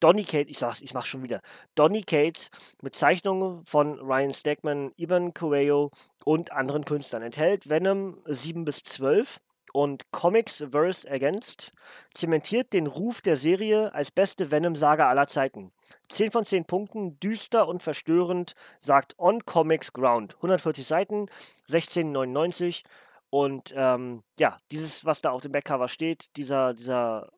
Donny 0.00 0.24
Cates, 0.24 0.50
ich 0.50 0.58
sag's, 0.58 0.80
ich 0.80 0.94
mach's 0.94 1.08
schon 1.08 1.22
wieder, 1.22 1.42
Donny 1.74 2.02
Cates 2.02 2.50
mit 2.80 2.96
Zeichnungen 2.96 3.64
von 3.66 3.98
Ryan 3.98 4.32
Stegman, 4.32 4.92
Ivan 4.96 5.34
Coelho 5.34 5.90
und 6.24 6.52
anderen 6.52 6.84
Künstlern 6.84 7.22
enthält 7.22 7.68
Venom 7.68 8.18
7 8.26 8.64
bis 8.64 8.82
12 8.82 9.40
und 9.72 10.10
Comics 10.10 10.64
Verse 10.70 11.10
Against 11.10 11.72
zementiert 12.14 12.72
den 12.72 12.86
Ruf 12.86 13.20
der 13.20 13.36
Serie 13.36 13.94
als 13.94 14.10
beste 14.10 14.50
Venom-Saga 14.50 15.08
aller 15.08 15.28
Zeiten. 15.28 15.72
10 16.08 16.30
von 16.30 16.46
10 16.46 16.64
Punkten, 16.64 17.20
düster 17.20 17.68
und 17.68 17.82
verstörend, 17.82 18.54
sagt 18.80 19.18
On 19.18 19.44
Comics 19.44 19.92
Ground. 19.92 20.34
140 20.36 20.86
Seiten, 20.86 21.26
16,99 21.68 22.82
und 23.30 23.72
ähm, 23.76 24.24
ja, 24.38 24.58
dieses, 24.72 25.04
was 25.04 25.22
da 25.22 25.30
auf 25.30 25.40
dem 25.40 25.52
Backcover 25.52 25.88
steht, 25.88 26.36
dieser, 26.36 26.74
dieser, 26.74 27.30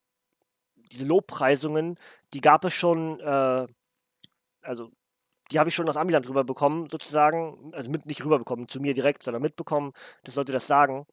diese 0.90 1.04
Lobpreisungen, 1.04 1.98
die 2.32 2.40
gab 2.40 2.64
es 2.64 2.72
schon, 2.72 3.20
äh, 3.20 3.66
also 4.62 4.90
die 5.50 5.58
habe 5.58 5.68
ich 5.68 5.74
schon 5.74 5.88
aus 5.88 5.98
Amiland 5.98 6.26
rüberbekommen, 6.28 6.88
sozusagen, 6.88 7.72
also 7.74 7.90
mit 7.90 8.06
nicht 8.06 8.24
rüberbekommen, 8.24 8.68
zu 8.68 8.80
mir 8.80 8.94
direkt, 8.94 9.22
sondern 9.22 9.42
mitbekommen, 9.42 9.92
das 10.24 10.34
sollte 10.34 10.52
das 10.52 10.66
sagen. 10.66 11.06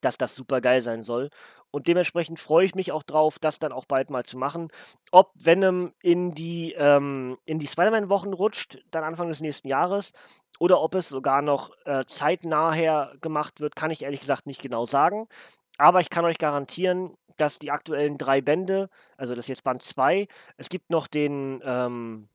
Dass 0.00 0.18
das 0.18 0.34
super 0.34 0.60
geil 0.60 0.82
sein 0.82 1.02
soll. 1.02 1.30
Und 1.70 1.86
dementsprechend 1.86 2.40
freue 2.40 2.64
ich 2.64 2.74
mich 2.74 2.92
auch 2.92 3.02
drauf, 3.02 3.38
das 3.38 3.58
dann 3.58 3.72
auch 3.72 3.84
bald 3.84 4.10
mal 4.10 4.24
zu 4.24 4.38
machen. 4.38 4.68
Ob 5.10 5.32
Venom 5.34 5.92
in 6.02 6.34
die, 6.34 6.74
ähm, 6.78 7.36
die 7.46 7.66
Spider-Man-Wochen 7.66 8.32
rutscht, 8.32 8.78
dann 8.90 9.04
Anfang 9.04 9.28
des 9.28 9.40
nächsten 9.40 9.68
Jahres, 9.68 10.12
oder 10.58 10.80
ob 10.80 10.94
es 10.94 11.08
sogar 11.08 11.42
noch 11.42 11.70
äh, 11.84 12.04
zeitnah 12.06 13.12
gemacht 13.20 13.60
wird, 13.60 13.76
kann 13.76 13.90
ich 13.90 14.02
ehrlich 14.02 14.20
gesagt 14.20 14.46
nicht 14.46 14.62
genau 14.62 14.86
sagen. 14.86 15.28
Aber 15.76 16.00
ich 16.00 16.10
kann 16.10 16.24
euch 16.24 16.38
garantieren, 16.38 17.16
dass 17.36 17.58
die 17.58 17.70
aktuellen 17.70 18.18
drei 18.18 18.40
Bände, 18.40 18.90
also 19.16 19.34
das 19.34 19.44
ist 19.44 19.48
jetzt 19.48 19.64
Band 19.64 19.82
2, 19.82 20.26
es 20.56 20.68
gibt 20.68 20.90
noch 20.90 21.06
den, 21.06 21.62
ähm, 21.64 22.28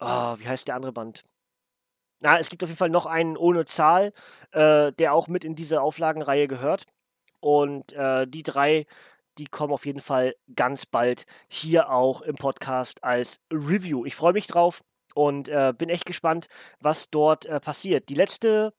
oh, 0.00 0.36
wie 0.38 0.48
heißt 0.48 0.68
der 0.68 0.76
andere 0.76 0.92
Band? 0.92 1.24
Na, 2.20 2.38
es 2.38 2.48
gibt 2.48 2.62
auf 2.64 2.68
jeden 2.68 2.78
Fall 2.78 2.90
noch 2.90 3.06
einen 3.06 3.36
ohne 3.36 3.64
Zahl, 3.64 4.12
äh, 4.52 4.92
der 4.92 5.12
auch 5.12 5.28
mit 5.28 5.44
in 5.44 5.54
diese 5.54 5.80
Auflagenreihe 5.80 6.48
gehört. 6.48 6.84
Und 7.40 7.92
äh, 7.92 8.26
die 8.26 8.42
drei, 8.42 8.86
die 9.38 9.46
kommen 9.46 9.72
auf 9.72 9.86
jeden 9.86 10.00
Fall 10.00 10.34
ganz 10.56 10.86
bald 10.86 11.24
hier 11.48 11.90
auch 11.90 12.22
im 12.22 12.34
Podcast 12.36 13.04
als 13.04 13.40
Review. 13.52 14.04
Ich 14.04 14.16
freue 14.16 14.32
mich 14.32 14.48
drauf 14.48 14.82
und 15.14 15.48
äh, 15.48 15.72
bin 15.76 15.88
echt 15.88 16.06
gespannt, 16.06 16.48
was 16.80 17.10
dort 17.10 17.46
äh, 17.46 17.60
passiert. 17.60 18.08
Die 18.08 18.14
letzte 18.14 18.72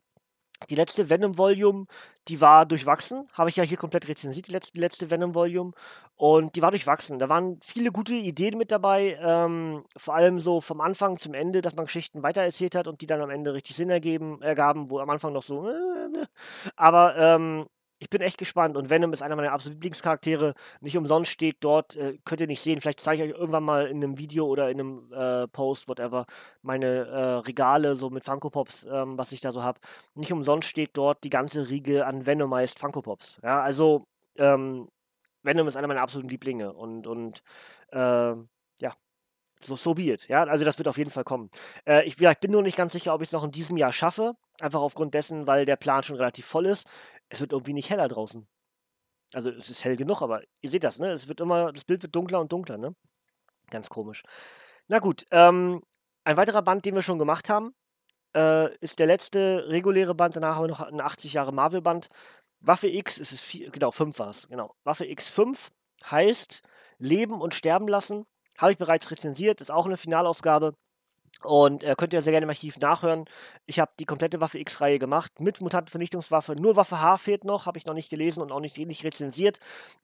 die 0.70 0.76
letzte 0.76 1.10
Venom-Volume, 1.10 1.86
die 2.28 2.42
war 2.42 2.66
durchwachsen. 2.66 3.28
Habe 3.34 3.50
ich 3.50 3.56
ja 3.56 3.64
hier 3.64 3.78
komplett 3.78 4.08
rezensiert, 4.08 4.48
die 4.48 4.52
letzte, 4.52 4.80
letzte 4.80 5.10
Venom-Volume. 5.10 5.72
Und 6.16 6.56
die 6.56 6.62
war 6.62 6.72
durchwachsen. 6.72 7.18
Da 7.18 7.30
waren 7.30 7.60
viele 7.62 7.92
gute 7.92 8.14
Ideen 8.14 8.58
mit 8.58 8.72
dabei. 8.72 9.18
Ähm, 9.22 9.86
vor 9.96 10.16
allem 10.16 10.40
so 10.42 10.60
vom 10.60 10.82
Anfang 10.82 11.18
zum 11.18 11.34
Ende, 11.34 11.62
dass 11.62 11.76
man 11.76 11.86
Geschichten 11.86 12.24
weitererzählt 12.24 12.76
hat 12.76 12.88
und 12.88 13.02
die 13.02 13.08
dann 13.08 13.22
am 13.22 13.30
Ende 13.30 13.54
richtig 13.54 13.76
Sinn 13.76 13.90
ergeben, 13.90 14.42
ergaben, 14.42 14.90
wo 14.90 15.00
am 15.00 15.10
Anfang 15.10 15.32
noch 15.32 15.44
so. 15.44 15.70
Äh, 15.70 15.74
äh, 15.74 16.26
aber 16.76 17.16
ähm, 17.16 17.68
ich 18.00 18.10
bin 18.10 18.22
echt 18.22 18.38
gespannt 18.38 18.78
und 18.78 18.90
Venom 18.90 19.14
ist 19.14 19.22
einer 19.22 19.36
meiner 19.36 19.52
absoluten 19.52 19.82
Lieblingscharaktere. 19.82 20.56
Nicht 20.80 20.98
umsonst 20.98 21.32
steht 21.32 21.58
dort, 21.60 21.96
äh, 21.98 22.18
könnt 22.24 22.42
ihr 22.42 22.48
nicht 22.48 22.62
sehen, 22.62 22.80
vielleicht 22.80 23.02
zeige 23.02 23.24
ich 23.24 23.34
euch 23.34 23.40
irgendwann 23.40 23.64
mal 23.64 23.88
in 23.88 23.98
einem 23.98 24.18
Video 24.18 24.48
oder 24.48 24.70
in 24.70 24.80
einem 24.80 25.14
äh, 25.14 25.48
Post, 25.50 25.88
whatever, 25.88 26.26
meine 26.62 27.08
äh, 27.08 27.34
Regale 27.40 27.96
so 27.96 28.10
mit 28.10 28.24
Funko 28.24 28.50
Pops, 28.50 28.88
ähm, 28.90 29.18
was 29.18 29.32
ich 29.34 29.42
da 29.42 29.52
so 29.52 29.64
habe. 29.64 29.80
Nicht 30.16 30.32
umsonst 30.32 30.70
steht 30.70 30.92
dort 30.98 31.24
die 31.24 31.30
ganze 31.30 31.70
Riege 31.70 32.06
an 32.06 32.26
Venomized 32.26 32.80
Funko 32.80 33.02
Pops. 33.02 33.38
Ja, 33.44 33.62
also 33.62 34.08
ähm, 34.38 34.88
Venom 35.44 35.68
ist 35.68 35.76
einer 35.76 35.88
meiner 35.88 36.02
absoluten 36.02 36.30
Lieblinge 36.30 36.74
und, 36.74 37.06
und 37.06 37.44
äh, 37.92 37.98
ja, 38.80 38.94
so, 39.62 39.76
so 39.76 39.94
be 39.94 40.04
it. 40.04 40.28
Ja, 40.30 40.44
also 40.44 40.64
das 40.64 40.78
wird 40.78 40.88
auf 40.88 40.98
jeden 40.98 41.12
Fall 41.12 41.26
kommen. 41.26 41.50
Äh, 41.86 42.06
ich, 42.06 42.18
ja, 42.20 42.32
ich 42.32 42.40
bin 42.40 42.52
nur 42.52 42.62
nicht 42.62 42.78
ganz 42.78 42.94
sicher, 42.94 43.14
ob 43.14 43.22
ich 43.22 43.28
es 43.28 43.34
noch 43.34 43.44
in 43.44 43.52
diesem 43.52 43.78
Jahr 43.78 43.92
schaffe. 43.92 44.36
Einfach 44.62 44.82
aufgrund 44.82 45.14
dessen, 45.14 45.48
weil 45.48 45.66
der 45.66 45.78
Plan 45.78 46.04
schon 46.04 46.18
relativ 46.18 46.46
voll 46.46 46.66
ist 46.66 46.88
es 47.30 47.40
wird 47.40 47.54
irgendwie 47.54 47.74
nicht 47.74 47.90
heller 47.90 48.08
draußen. 48.08 48.48
Also 49.34 49.50
es 49.52 49.70
ist 49.70 49.86
hell 49.86 49.96
genug, 49.96 50.22
aber 50.22 50.42
ihr 50.62 50.70
seht 50.70 50.84
das, 50.84 51.00
ne? 51.00 51.12
Es 51.12 51.28
wird 51.28 51.40
immer, 51.40 51.72
das 51.72 51.86
Bild 51.86 52.02
wird 52.02 52.16
dunkler 52.16 52.40
und 52.40 52.52
dunkler, 52.52 52.78
ne? 52.78 52.96
Ganz 53.70 53.90
komisch. 53.90 54.24
Na 54.88 55.00
gut, 55.00 55.26
ähm, 55.32 55.84
ein 56.24 56.38
weiterer 56.38 56.64
Band, 56.64 56.86
den 56.86 56.96
wir 56.96 57.04
schon 57.04 57.20
gemacht 57.20 57.50
haben, 57.50 57.76
äh, 58.36 58.76
ist 58.80 58.98
der 59.00 59.08
letzte 59.08 59.66
reguläre 59.68 60.16
Band. 60.16 60.36
Danach 60.36 60.56
haben 60.56 60.64
wir 60.64 60.70
noch 60.70 60.82
ein 60.82 61.02
80 61.02 61.34
Jahre 61.34 61.54
Marvel-Band. 61.54 62.10
Waffe 62.62 62.88
X, 62.88 63.20
ist 63.20 63.32
es 63.32 63.42
vier, 63.42 63.70
genau, 63.70 63.92
5 63.92 64.18
war 64.20 64.30
es, 64.30 64.48
genau. 64.50 64.76
Waffe 64.84 65.06
X5 65.06 65.70
heißt 66.10 66.62
Leben 66.98 67.40
und 67.42 67.54
Sterben 67.54 67.88
lassen. 67.88 68.26
Habe 68.58 68.72
ich 68.72 68.78
bereits 68.78 69.12
rezensiert, 69.12 69.62
ist 69.62 69.72
auch 69.72 69.86
eine 69.86 69.98
Finalausgabe. 69.98 70.76
Und 71.44 71.84
äh, 71.84 71.96
könnt 71.98 72.14
ihr 72.14 72.22
sehr 72.22 72.32
gerne 72.32 72.44
im 72.44 72.50
Archiv 72.50 72.78
nachhören. 72.80 73.26
Ich 73.66 73.80
habe 73.80 73.92
die 74.00 74.06
komplette 74.06 74.42
Waffe 74.42 74.60
X-Reihe 74.60 75.00
gemacht 75.00 75.40
mit 75.40 75.62
Mutantenvernichtungswaffe. 75.62 76.56
Nur 76.56 76.76
Waffe 76.76 77.00
H 77.00 77.18
fehlt 77.18 77.46
noch, 77.46 77.66
habe 77.66 77.78
ich 77.78 77.86
noch 77.86 77.94
nicht 77.94 78.10
gelesen 78.10 78.42
und 78.42 78.52
auch 78.52 78.60
nicht, 78.60 78.78
nicht 78.78 79.04
rezensiert. 79.04 79.60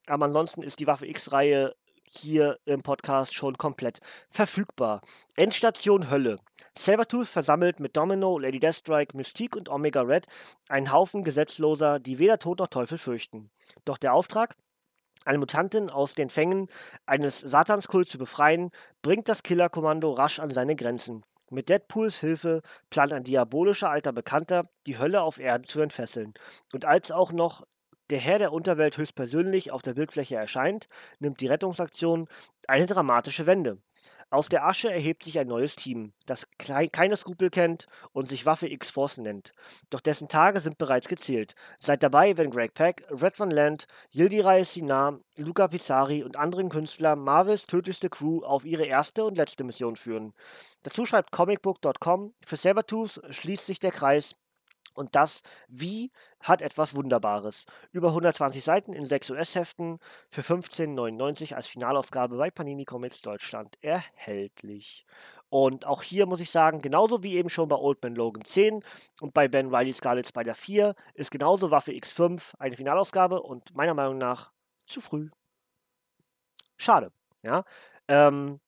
Aber 0.08 0.26
ansonsten 0.26 0.64
ist 0.64 0.80
die 0.80 0.88
Waffe 0.88 1.08
X-Reihe 1.08 1.76
hier 2.10 2.60
im 2.66 2.82
Podcast 2.82 3.34
schon 3.34 3.58
komplett 3.58 4.00
verfügbar. 4.30 5.02
Endstation 5.36 6.10
Hölle. 6.10 6.40
Sabertooth 6.78 7.28
versammelt 7.28 7.80
mit 7.80 7.98
Domino, 7.98 8.38
Lady 8.38 8.60
Deathstrike, 8.60 9.16
Mystique 9.16 9.58
und 9.58 9.70
Omega 9.70 10.02
Red 10.02 10.28
einen 10.70 10.92
Haufen 10.92 11.24
Gesetzloser, 11.24 12.00
die 12.00 12.20
weder 12.20 12.40
Tod 12.40 12.60
noch 12.60 12.68
Teufel 12.68 12.98
fürchten. 12.98 13.50
Doch 13.84 13.98
der 13.98 14.14
Auftrag? 14.14 14.56
Eine 15.26 15.40
Mutantin 15.40 15.90
aus 15.90 16.14
den 16.14 16.30
Fängen 16.30 16.68
eines 17.08 17.40
Satanskults 17.40 18.12
zu 18.12 18.18
befreien, 18.20 18.70
bringt 19.02 19.28
das 19.28 19.44
Killerkommando 19.44 20.14
rasch 20.14 20.40
an 20.40 20.52
seine 20.52 20.76
Grenzen. 20.76 21.24
Mit 21.50 21.70
Deadpools 21.70 22.20
Hilfe 22.20 22.62
plant 22.90 23.12
ein 23.12 23.24
diabolischer 23.24 23.90
alter 23.90 24.14
Bekannter, 24.14 24.70
die 24.86 24.98
Hölle 24.98 25.22
auf 25.22 25.40
Erden 25.40 25.66
zu 25.66 25.82
entfesseln. 25.82 26.34
Und 26.74 26.86
als 26.86 27.12
auch 27.12 27.32
noch 27.32 27.66
der 28.12 28.20
Herr 28.20 28.38
der 28.38 28.54
Unterwelt 28.54 28.98
höchstpersönlich 28.98 29.72
auf 29.72 29.82
der 29.82 29.96
Bildfläche 29.96 30.36
erscheint, 30.36 30.88
nimmt 31.20 31.42
die 31.42 31.48
Rettungsaktion 31.48 32.28
eine 32.68 32.86
dramatische 32.86 33.48
Wende. 33.48 33.80
Aus 34.36 34.50
der 34.50 34.66
Asche 34.66 34.92
erhebt 34.92 35.24
sich 35.24 35.40
ein 35.40 35.48
neues 35.48 35.78
Team, 35.78 36.12
das 36.26 36.46
keine 36.58 37.16
Skrupel 37.16 37.50
kennt 37.50 37.88
und 38.12 38.26
sich 38.26 38.46
Waffe 38.46 38.68
X-Force 38.68 39.20
nennt. 39.20 39.54
Doch 39.90 40.02
dessen 40.02 40.28
Tage 40.28 40.60
sind 40.60 40.78
bereits 40.78 41.08
gezählt. 41.08 41.56
Seid 41.80 42.04
dabei, 42.04 42.36
wenn 42.36 42.52
Greg 42.52 42.74
Peck, 42.74 43.08
Red 43.10 43.40
Van 43.40 43.50
Land, 43.50 43.88
Yildiray 44.12 44.66
Sinar, 44.66 45.22
Luca 45.38 45.70
Pizzari 45.70 46.22
und 46.22 46.36
anderen 46.36 46.68
Künstler 46.68 47.16
Marvels 47.16 47.66
tödlichste 47.66 48.10
Crew 48.10 48.44
auf 48.44 48.66
ihre 48.66 48.84
erste 48.86 49.24
und 49.24 49.38
letzte 49.38 49.64
Mission 49.64 49.96
führen. 49.96 50.34
Dazu 50.84 51.06
schreibt 51.06 51.32
comicbook.com, 51.32 52.34
für 52.46 52.58
Sabertooth 52.58 53.22
schließt 53.30 53.66
sich 53.66 53.80
der 53.80 53.94
Kreis 53.94 54.36
und 54.96 55.16
das 55.16 55.44
Wie 55.68 56.12
hat 56.40 56.62
etwas 56.62 56.96
Wunderbares. 56.96 57.66
Über 57.92 58.10
120 58.10 58.64
Seiten 58.64 58.94
in 58.94 59.06
6 59.06 59.30
US-Heften 59.32 60.00
für 60.30 60.42
15,99 60.42 61.54
als 61.54 61.68
Finalausgabe 61.68 62.38
bei 62.38 62.50
Panini 62.50 62.86
Comics 62.86 63.22
Deutschland 63.22 63.78
erhältlich. 63.82 65.06
Und 65.50 65.86
auch 65.86 66.02
hier 66.02 66.26
muss 66.26 66.40
ich 66.40 66.50
sagen, 66.50 66.82
genauso 66.82 67.24
wie 67.24 67.36
eben 67.36 67.50
schon 67.50 67.70
bei 67.70 67.76
Old 67.76 68.02
Man 68.04 68.16
Logan 68.16 68.44
10 68.44 68.84
und 69.22 69.34
bei 69.34 69.48
Ben 69.48 69.74
Riley 69.74 69.94
Scarlet 69.94 70.28
Spider 70.28 70.56
4, 70.56 70.96
ist 71.14 71.32
genauso 71.32 71.72
Waffe 71.72 71.92
X5 71.92 72.54
eine 72.60 72.76
Finalausgabe 72.76 73.42
und 73.42 73.76
meiner 73.76 73.94
Meinung 73.94 74.18
nach 74.18 74.52
zu 74.86 75.02
früh. 75.02 75.30
Schade. 76.78 77.12
Ja. 77.44 77.64
Ähm, 78.08 78.60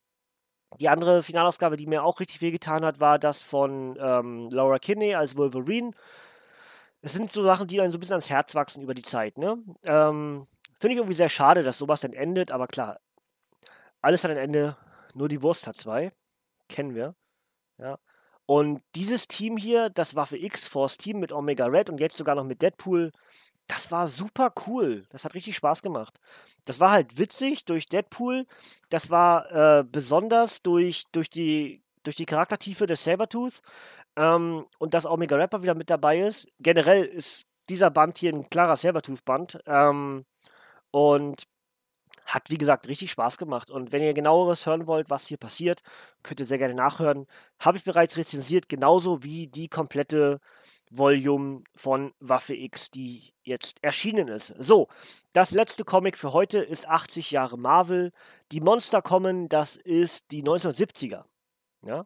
die 0.79 0.89
andere 0.89 1.23
Finalausgabe, 1.23 1.77
die 1.77 1.87
mir 1.87 2.03
auch 2.03 2.19
richtig 2.19 2.41
wehgetan 2.41 2.83
hat, 2.83 2.99
war 2.99 3.19
das 3.19 3.41
von 3.41 3.97
ähm, 3.99 4.49
Laura 4.51 4.79
Kinney 4.79 5.15
als 5.15 5.37
Wolverine. 5.37 5.91
Es 7.01 7.13
sind 7.13 7.31
so 7.31 7.43
Sachen, 7.43 7.67
die 7.67 7.79
einem 7.79 7.91
so 7.91 7.97
ein 7.97 7.99
bisschen 7.99 8.15
ans 8.15 8.29
Herz 8.29 8.53
wachsen 8.55 8.83
über 8.83 8.93
die 8.93 9.03
Zeit. 9.03 9.37
Ne? 9.37 9.57
Ähm, 9.83 10.47
Finde 10.79 10.93
ich 10.93 10.97
irgendwie 10.99 11.15
sehr 11.15 11.29
schade, 11.29 11.63
dass 11.63 11.77
sowas 11.77 12.01
dann 12.01 12.13
endet, 12.13 12.51
aber 12.51 12.67
klar, 12.67 12.99
alles 14.01 14.23
hat 14.23 14.31
ein 14.31 14.37
Ende, 14.37 14.77
nur 15.13 15.27
die 15.29 15.41
Wurst 15.41 15.67
hat 15.67 15.75
zwei. 15.77 16.11
Kennen 16.69 16.95
wir. 16.95 17.15
Ja. 17.77 17.97
Und 18.45 18.81
dieses 18.95 19.27
Team 19.27 19.57
hier, 19.57 19.89
das 19.89 20.15
Waffe 20.15 20.37
X-Force 20.37 20.97
Team 20.97 21.19
mit 21.19 21.31
Omega 21.31 21.65
Red 21.65 21.89
und 21.89 21.99
jetzt 21.99 22.17
sogar 22.17 22.35
noch 22.35 22.43
mit 22.43 22.61
Deadpool, 22.61 23.11
das 23.67 23.91
war 23.91 24.07
super 24.07 24.53
cool. 24.65 25.05
Das 25.09 25.25
hat 25.25 25.33
richtig 25.33 25.55
Spaß 25.55 25.81
gemacht. 25.81 26.19
Das 26.65 26.79
war 26.79 26.91
halt 26.91 27.17
witzig 27.17 27.65
durch 27.65 27.87
Deadpool. 27.87 28.45
Das 28.89 29.09
war 29.09 29.51
äh, 29.51 29.83
besonders 29.83 30.61
durch, 30.61 31.03
durch, 31.11 31.29
die, 31.29 31.83
durch 32.03 32.15
die 32.15 32.25
Charaktertiefe 32.25 32.87
des 32.87 33.03
Sabertooth. 33.03 33.61
Ähm, 34.15 34.65
und 34.79 34.93
dass 34.93 35.05
Omega 35.05 35.35
Rapper 35.35 35.63
wieder 35.63 35.75
mit 35.75 35.89
dabei 35.89 36.19
ist. 36.19 36.47
Generell 36.59 37.03
ist 37.05 37.45
dieser 37.69 37.91
Band 37.91 38.17
hier 38.17 38.33
ein 38.33 38.49
klarer 38.49 38.77
Sabertooth-Band. 38.77 39.59
Ähm, 39.65 40.25
und 40.91 41.43
hat, 42.27 42.49
wie 42.49 42.57
gesagt, 42.57 42.87
richtig 42.87 43.09
Spaß 43.11 43.37
gemacht. 43.37 43.71
Und 43.71 43.91
wenn 43.91 44.03
ihr 44.03 44.13
genaueres 44.13 44.65
hören 44.65 44.85
wollt, 44.85 45.09
was 45.09 45.25
hier 45.25 45.37
passiert, 45.37 45.81
könnt 46.23 46.39
ihr 46.39 46.45
sehr 46.45 46.57
gerne 46.57 46.75
nachhören. 46.75 47.25
Habe 47.59 47.77
ich 47.77 47.83
bereits 47.83 48.17
rezensiert, 48.17 48.69
genauso 48.69 49.23
wie 49.23 49.47
die 49.47 49.69
komplette 49.69 50.39
Volume 50.91 51.63
von 51.75 52.13
Waffe 52.19 52.53
X, 52.53 52.91
die 52.91 53.33
jetzt 53.43 53.81
erschienen 53.83 54.27
ist. 54.27 54.53
So, 54.59 54.87
das 55.33 55.51
letzte 55.51 55.85
Comic 55.85 56.17
für 56.17 56.33
heute 56.33 56.59
ist 56.59 56.87
80 56.87 57.31
Jahre 57.31 57.57
Marvel. 57.57 58.11
Die 58.51 58.61
Monster 58.61 59.01
kommen, 59.01 59.49
das 59.49 59.77
ist 59.77 60.31
die 60.31 60.43
1970er. 60.43 61.23
Ja, 61.83 62.05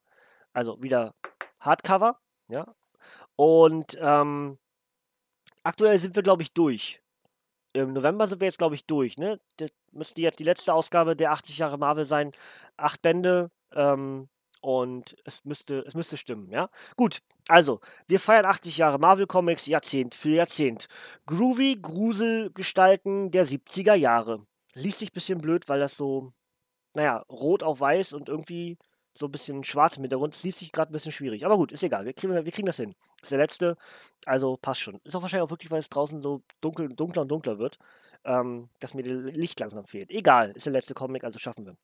also 0.54 0.82
wieder 0.82 1.16
Hardcover. 1.60 2.20
Ja, 2.48 2.66
und 3.36 3.98
ähm, 4.00 4.60
aktuell 5.64 5.98
sind 6.00 6.16
wir, 6.16 6.24
glaube 6.24 6.44
ich, 6.44 6.54
durch. 6.54 7.02
Im 7.74 7.94
November 7.94 8.28
sind 8.28 8.42
wir 8.42 8.48
jetzt, 8.48 8.58
glaube 8.58 8.76
ich, 8.76 8.86
durch. 8.86 9.18
Ne? 9.18 9.40
Das 9.58 9.72
müsste 9.92 10.22
jetzt 10.22 10.40
die 10.40 10.44
letzte 10.44 10.74
Ausgabe 10.74 11.16
der 11.16 11.32
80 11.32 11.58
Jahre 11.58 11.78
Marvel 11.78 12.06
sein. 12.06 12.32
Acht 12.78 13.02
Bände. 13.02 13.50
Ähm, 13.74 14.28
und 14.62 15.16
es 15.26 15.44
müsste, 15.44 15.80
es 15.88 15.96
müsste 15.96 16.18
stimmen, 16.18 16.52
ja. 16.52 16.70
Gut, 16.96 17.22
also, 17.48 17.82
wir 18.08 18.20
feiern 18.20 18.46
80 18.46 18.78
Jahre 18.78 19.00
Marvel 19.00 19.26
Comics, 19.26 19.66
Jahrzehnt 19.66 20.14
für 20.14 20.30
Jahrzehnt. 20.30 20.88
Groovy 21.26 21.80
Gruselgestalten 21.82 23.32
der 23.32 23.48
70er 23.48 23.96
Jahre. 23.96 24.46
Liest 24.76 25.00
sich 25.00 25.10
ein 25.10 25.14
bisschen 25.14 25.42
blöd, 25.42 25.68
weil 25.68 25.80
das 25.80 25.98
so, 25.98 26.32
naja, 26.94 27.26
rot 27.30 27.64
auf 27.64 27.80
weiß 27.80 28.14
und 28.14 28.30
irgendwie 28.30 28.78
so 29.14 29.26
ein 29.26 29.32
bisschen 29.32 29.64
schwarz 29.64 29.98
im 29.98 30.04
Hintergrund. 30.04 30.34
Das 30.34 30.44
liest 30.44 30.60
sich 30.60 30.72
gerade 30.72 30.92
ein 30.92 30.94
bisschen 30.94 31.12
schwierig. 31.12 31.46
Aber 31.46 31.58
gut, 31.58 31.72
ist 31.72 31.84
egal. 31.84 32.06
Wir 32.06 32.14
kriegen, 32.14 32.34
wir 32.34 32.52
kriegen 32.52 32.66
das 32.66 32.78
hin. 32.78 32.96
Ist 33.22 33.32
der 33.32 33.40
letzte. 33.40 33.78
Also 34.26 34.58
passt 34.62 34.82
schon. 34.82 35.00
Ist 35.04 35.16
auch 35.16 35.22
wahrscheinlich 35.22 35.46
auch 35.46 35.52
wirklich, 35.52 35.72
weil 35.72 35.80
es 35.80 35.90
draußen 35.90 36.22
so 36.22 36.42
dunkel, 36.62 36.90
dunkler 36.90 37.24
und 37.24 37.30
dunkler 37.30 37.60
wird, 37.60 37.78
ähm, 38.24 38.70
dass 38.80 38.94
mir 38.94 39.04
das 39.04 39.36
Licht 39.36 39.60
langsam 39.60 39.86
fehlt. 39.86 40.12
Egal, 40.12 40.52
ist 40.52 40.66
der 40.66 40.74
letzte 40.74 40.94
Comic, 40.94 41.24
also 41.24 41.40
schaffen 41.40 41.66
wir. 41.66 41.76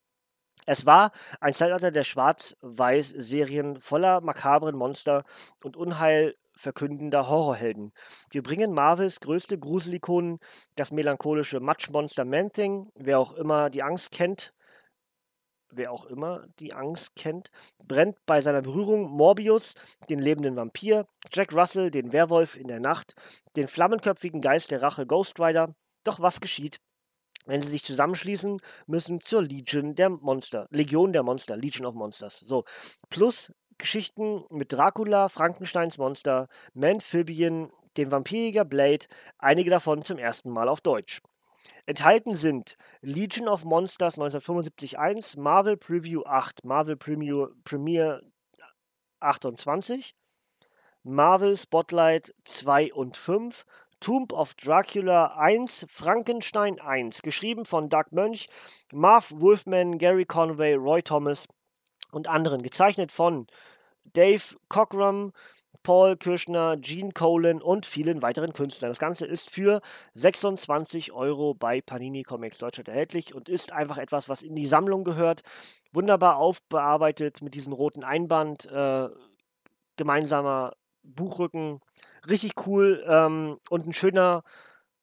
Es 0.66 0.86
war 0.86 1.12
ein 1.40 1.54
Zeitalter 1.54 1.92
der 1.92 2.04
Schwarz-Weiß-Serien 2.04 3.80
voller 3.80 4.22
makabren 4.22 4.76
Monster 4.76 5.24
und 5.64 5.78
unheilverkündender 5.78 7.30
Horrorhelden. 7.30 7.94
Wir 8.32 8.44
bringen 8.44 8.74
Marvels 8.74 9.20
größte 9.22 9.58
Gruselikonen, 9.58 10.40
das 10.76 10.92
melancholische 10.92 11.60
Matschmonster 11.60 12.26
Man-Thing, 12.26 12.92
wer 12.96 13.20
auch 13.20 13.34
immer 13.34 13.70
die 13.70 13.84
Angst 13.84 14.12
kennt, 14.12 14.54
wer 15.72 15.92
auch 15.92 16.06
immer 16.06 16.46
die 16.60 16.74
Angst 16.74 17.16
kennt, 17.16 17.52
brennt 17.88 18.18
bei 18.26 18.42
seiner 18.42 18.62
Berührung 18.62 19.10
Morbius, 19.10 19.76
den 20.10 20.20
lebenden 20.20 20.56
Vampir, 20.56 21.08
Jack 21.32 21.54
Russell, 21.54 21.92
den 21.92 22.14
Werwolf 22.14 22.56
in 22.56 22.68
der 22.68 22.80
Nacht, 22.80 23.16
den 23.56 23.68
flammenköpfigen 23.68 24.42
Geist 24.42 24.72
der 24.72 24.82
Rache 24.82 25.06
Ghost 25.06 25.40
Rider. 25.40 25.76
Doch 26.04 26.20
was 26.20 26.42
geschieht? 26.42 26.78
Wenn 27.46 27.62
sie 27.62 27.70
sich 27.70 27.84
zusammenschließen 27.84 28.60
müssen 28.88 29.22
zur 29.22 29.42
Legion 29.42 29.96
der 29.96 30.10
Monster, 30.10 30.68
Legion 30.70 31.14
der 31.14 31.24
Monster, 31.24 31.56
Legion 31.56 31.86
of 31.86 31.96
Monsters. 31.96 32.40
So, 32.40 32.66
plus 33.10 33.54
Geschichten 33.78 34.44
mit 34.50 34.74
Dracula, 34.74 35.30
Frankensteins 35.30 35.98
Monster, 35.98 36.50
Manphibien, 36.74 37.70
dem 37.96 38.12
Vampirjäger 38.12 38.66
Blade, 38.66 39.06
einige 39.38 39.70
davon 39.70 40.04
zum 40.04 40.18
ersten 40.18 40.50
Mal 40.50 40.68
auf 40.68 40.82
Deutsch. 40.82 41.22
Enthalten 41.88 42.36
sind 42.36 42.78
Legion 43.00 43.48
of 43.48 43.64
Monsters 43.64 44.16
1975 44.16 45.00
1, 45.00 45.38
Marvel 45.38 45.78
Preview 45.78 46.26
8, 46.26 46.66
Marvel 46.66 46.98
Preview, 46.98 47.48
Premiere 47.64 48.24
28, 49.22 50.14
Marvel 51.04 51.56
Spotlight 51.56 52.36
2 52.44 52.94
und 52.94 53.16
5, 53.16 53.64
Tomb 54.02 54.34
of 54.34 54.54
Dracula 54.56 55.38
1, 55.38 55.86
Frankenstein 55.90 56.78
1, 56.82 57.22
geschrieben 57.22 57.64
von 57.64 57.88
Doug 57.88 58.12
Mönch, 58.12 58.50
Marv 58.92 59.32
Wolfman, 59.38 59.98
Gary 59.98 60.26
Conway, 60.26 60.74
Roy 60.74 61.02
Thomas 61.02 61.48
und 62.12 62.28
anderen, 62.28 62.64
gezeichnet 62.64 63.14
von 63.14 63.48
Dave 64.04 64.58
Cockrum, 64.68 65.32
Paul 65.88 66.18
Kirschner, 66.18 66.76
Gene 66.76 67.14
Colan 67.14 67.62
und 67.62 67.86
vielen 67.86 68.22
weiteren 68.22 68.52
Künstlern. 68.52 68.92
Das 68.92 69.00
Ganze 69.00 69.26
ist 69.26 69.50
für 69.50 69.80
26 70.16 71.14
Euro 71.14 71.54
bei 71.54 71.80
Panini 71.80 72.24
Comics 72.24 72.58
Deutschland 72.58 72.90
erhältlich 72.90 73.34
und 73.34 73.48
ist 73.48 73.72
einfach 73.72 73.98
etwas, 73.98 74.28
was 74.28 74.42
in 74.42 74.54
die 74.54 74.66
Sammlung 74.66 75.06
gehört. 75.06 75.44
Wunderbar 75.94 76.36
aufbearbeitet 76.40 77.42
mit 77.42 77.54
diesem 77.54 77.72
roten 77.72 78.04
Einband, 78.04 78.66
äh, 78.66 79.08
gemeinsamer 79.96 80.74
Buchrücken. 81.04 81.80
Richtig 82.30 82.68
cool 82.68 83.02
ähm, 83.08 83.58
und 83.70 83.88
ein 83.88 83.94
schöner, 83.94 84.44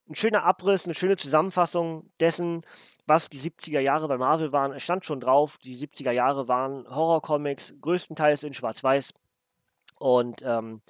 ein 0.06 0.16
schöner 0.16 0.44
Abriss, 0.44 0.84
eine 0.84 0.92
schöne 0.92 1.16
Zusammenfassung 1.16 2.10
dessen, 2.20 2.60
was 3.06 3.30
die 3.30 3.40
70er 3.40 3.80
Jahre 3.80 4.06
bei 4.06 4.18
Marvel 4.18 4.52
waren. 4.52 4.72
Es 4.72 4.82
stand 4.82 5.06
schon 5.06 5.20
drauf, 5.20 5.56
die 5.56 5.78
70er 5.78 6.12
Jahre 6.12 6.46
waren 6.46 6.86
Horrorcomics, 6.94 7.74
größtenteils 7.80 8.42
in 8.42 8.52
Schwarz-Weiß 8.52 9.14
und 9.98 10.42
ähm, 10.42 10.82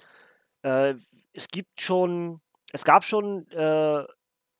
äh, 0.63 0.95
es 1.33 1.47
gibt 1.49 1.81
schon, 1.81 2.41
es 2.71 2.83
gab 2.83 3.03
schon 3.03 3.49
äh, 3.51 4.05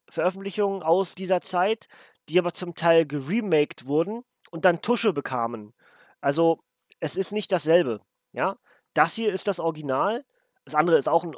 Veröffentlichungen 0.10 0.84
aus 0.84 1.16
dieser 1.16 1.42
Zeit, 1.42 1.88
die 2.30 2.40
aber 2.40 2.54
zum 2.54 2.76
Teil 2.76 3.06
geremaked 3.06 3.88
wurden 3.88 4.24
und 4.52 4.66
dann 4.66 4.82
Tusche 4.82 5.14
bekamen. 5.14 5.74
Also 6.22 6.60
es 7.00 7.16
ist 7.16 7.32
nicht 7.32 7.52
dasselbe. 7.52 8.02
Ja, 8.32 8.58
das 8.94 9.14
hier 9.14 9.34
ist 9.34 9.48
das 9.48 9.60
Original. 9.60 10.26
Das 10.66 10.76
andere 10.76 10.98
ist 10.98 11.08
auch 11.10 11.24
ein, 11.24 11.36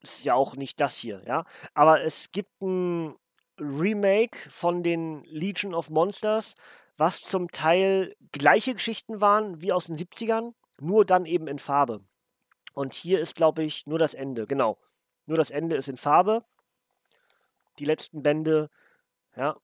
ist 0.00 0.24
ja 0.24 0.34
auch 0.34 0.56
nicht 0.56 0.80
das 0.80 0.96
hier. 0.96 1.22
Ja, 1.26 1.44
aber 1.74 2.02
es 2.02 2.32
gibt 2.32 2.60
ein 2.62 3.16
Remake 3.58 4.38
von 4.50 4.82
den 4.82 5.24
Legion 5.24 5.74
of 5.74 5.90
Monsters, 5.90 6.54
was 6.96 7.22
zum 7.22 7.50
Teil 7.50 8.14
gleiche 8.32 8.74
Geschichten 8.74 9.20
waren 9.20 9.60
wie 9.60 9.72
aus 9.72 9.86
den 9.86 9.96
70ern, 9.96 10.54
nur 10.80 11.04
dann 11.04 11.24
eben 11.24 11.46
in 11.48 11.58
Farbe. 11.58 12.04
Und 12.74 12.94
hier 12.94 13.20
ist, 13.20 13.34
glaube 13.34 13.62
ich, 13.62 13.86
nur 13.86 13.98
das 13.98 14.14
Ende. 14.14 14.46
Genau. 14.46 14.78
Nur 15.26 15.36
das 15.36 15.50
Ende 15.50 15.76
ist 15.76 15.88
in 15.88 15.96
Farbe. 15.96 16.44
Die 17.78 17.84
letzten 17.84 18.22
Bände. 18.22 18.70
Ja. 19.36 19.56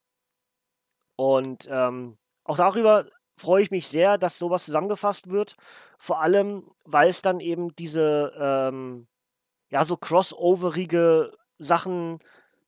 Und 1.16 1.68
ähm, 1.70 2.18
auch 2.44 2.56
darüber 2.56 3.06
freue 3.36 3.62
ich 3.62 3.70
mich 3.70 3.88
sehr, 3.88 4.18
dass 4.18 4.38
sowas 4.38 4.64
zusammengefasst 4.64 5.30
wird. 5.30 5.56
Vor 5.98 6.20
allem, 6.20 6.70
weil 6.84 7.08
es 7.08 7.22
dann 7.22 7.40
eben 7.40 7.74
diese, 7.76 8.32
ähm, 8.38 9.08
ja, 9.70 9.84
so 9.84 9.96
crossoverige 9.96 11.36
Sachen 11.58 12.20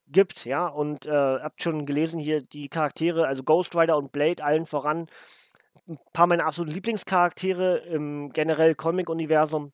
gibt, 0.09 0.45
ja. 0.45 0.66
Und 0.66 1.07
äh, 1.07 1.11
habt 1.41 1.62
schon 1.62 1.86
gelesen 1.86 2.20
hier 2.20 2.43
die 2.43 2.68
Charaktere, 2.68 3.26
also 3.26 3.43
Ghost 3.43 3.76
Rider 3.76 3.97
und 3.97 4.12
Blade 4.12 4.43
allen 4.45 4.66
voran. 4.66 5.07
Ein 5.88 5.99
paar 6.12 6.26
meiner 6.26 6.47
absoluten 6.47 6.74
Lieblingscharaktere 6.74 7.78
im 7.78 8.32
generell 8.32 8.74
Comic-Universum. 8.74 9.72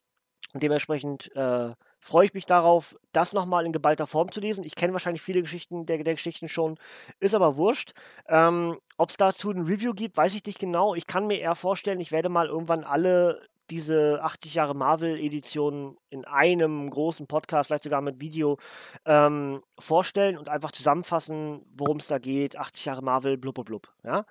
Und 0.53 0.63
dementsprechend 0.63 1.35
äh, 1.35 1.73
freue 1.99 2.25
ich 2.25 2.33
mich 2.33 2.45
darauf, 2.45 2.95
das 3.11 3.33
nochmal 3.33 3.65
in 3.65 3.73
geballter 3.73 4.07
Form 4.07 4.31
zu 4.31 4.39
lesen. 4.39 4.63
Ich 4.65 4.75
kenne 4.75 4.93
wahrscheinlich 4.93 5.21
viele 5.21 5.41
Geschichten 5.41 5.85
der, 5.85 6.03
der, 6.03 6.13
Geschichten 6.13 6.47
schon, 6.47 6.79
ist 7.19 7.35
aber 7.35 7.57
wurscht. 7.57 7.93
Ähm, 8.27 8.77
Ob 8.97 9.09
es 9.09 9.17
dazu 9.17 9.51
ein 9.51 9.65
Review 9.65 9.93
gibt, 9.93 10.15
weiß 10.15 10.33
ich 10.33 10.45
nicht 10.45 10.59
genau. 10.59 10.95
Ich 10.95 11.05
kann 11.05 11.27
mir 11.27 11.39
eher 11.39 11.55
vorstellen, 11.55 11.99
ich 11.99 12.11
werde 12.11 12.29
mal 12.29 12.47
irgendwann 12.47 12.83
alle 12.83 13.41
diese 13.69 14.19
80 14.23 14.53
Jahre 14.53 14.75
Marvel-Edition 14.75 15.97
in 16.09 16.25
einem 16.25 16.89
großen 16.89 17.27
Podcast, 17.27 17.67
vielleicht 17.67 17.83
sogar 17.83 18.01
mit 18.01 18.21
Video, 18.21 18.57
ähm, 19.05 19.61
vorstellen 19.77 20.37
und 20.37 20.49
einfach 20.49 20.71
zusammenfassen, 20.71 21.65
worum 21.75 21.97
es 21.97 22.07
da 22.07 22.17
geht. 22.17 22.57
80 22.57 22.85
Jahre 22.85 23.01
Marvel, 23.01 23.37
blub, 23.37 23.55
blub, 23.55 23.67
blub. 23.67 23.93
Ja? 24.03 24.25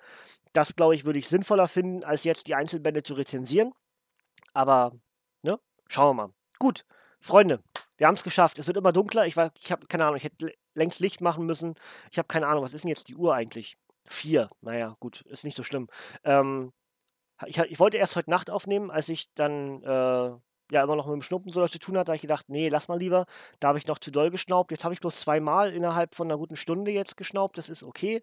Das, 0.53 0.75
glaube 0.75 0.95
ich, 0.95 1.05
würde 1.05 1.19
ich 1.19 1.27
sinnvoller 1.27 1.67
finden, 1.67 2.03
als 2.03 2.23
jetzt 2.23 2.47
die 2.47 2.55
Einzelbände 2.55 3.03
zu 3.03 3.13
rezensieren. 3.13 3.73
Aber? 4.53 4.93
Schauen 5.89 6.17
wir 6.17 6.27
mal. 6.27 6.33
Gut, 6.59 6.85
Freunde, 7.19 7.61
wir 7.97 8.07
haben 8.07 8.15
es 8.15 8.23
geschafft. 8.23 8.59
Es 8.59 8.67
wird 8.67 8.77
immer 8.77 8.93
dunkler. 8.93 9.25
Ich, 9.25 9.35
ich 9.37 9.71
habe 9.71 9.87
keine 9.87 10.05
Ahnung, 10.05 10.17
ich 10.17 10.23
hätte 10.23 10.53
längst 10.73 10.99
Licht 10.99 11.21
machen 11.21 11.45
müssen. 11.45 11.75
Ich 12.11 12.17
habe 12.17 12.27
keine 12.27 12.47
Ahnung, 12.47 12.63
was 12.63 12.73
ist 12.73 12.83
denn 12.83 12.89
jetzt 12.89 13.07
die 13.07 13.15
Uhr 13.15 13.33
eigentlich? 13.33 13.77
Vier. 14.05 14.49
Naja, 14.61 14.95
gut, 14.99 15.21
ist 15.21 15.43
nicht 15.43 15.57
so 15.57 15.63
schlimm. 15.63 15.87
Ähm, 16.23 16.71
ich, 17.45 17.57
ich, 17.57 17.79
wollte 17.79 17.97
erst 17.97 18.15
heute 18.15 18.29
Nacht 18.29 18.49
aufnehmen, 18.49 18.89
als 18.89 19.09
ich 19.09 19.33
dann 19.35 19.83
äh, 19.83 20.31
ja 20.71 20.83
immer 20.83 20.95
noch 20.95 21.05
mit 21.05 21.13
dem 21.13 21.21
Schnuppen 21.21 21.51
so 21.51 21.61
was 21.61 21.71
zu 21.71 21.79
tun 21.79 21.97
hatte, 21.97 22.05
da 22.05 22.11
habe 22.11 22.15
ich 22.17 22.21
gedacht, 22.21 22.49
nee, 22.49 22.69
lass 22.69 22.87
mal 22.87 22.97
lieber. 22.99 23.25
Da 23.59 23.69
habe 23.69 23.77
ich 23.77 23.87
noch 23.87 23.99
zu 23.99 24.11
doll 24.11 24.31
geschnaubt. 24.31 24.71
Jetzt 24.71 24.83
habe 24.83 24.93
ich 24.93 24.99
bloß 24.99 25.19
zweimal 25.19 25.73
innerhalb 25.73 26.15
von 26.15 26.27
einer 26.27 26.37
guten 26.37 26.55
Stunde 26.55 26.91
jetzt 26.91 27.17
geschnaubt. 27.17 27.57
Das 27.57 27.69
ist 27.69 27.83
okay. 27.83 28.21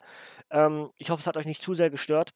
Ähm, 0.50 0.90
ich 0.96 1.10
hoffe, 1.10 1.20
es 1.20 1.26
hat 1.26 1.36
euch 1.36 1.46
nicht 1.46 1.62
zu 1.62 1.74
sehr 1.74 1.90
gestört. 1.90 2.34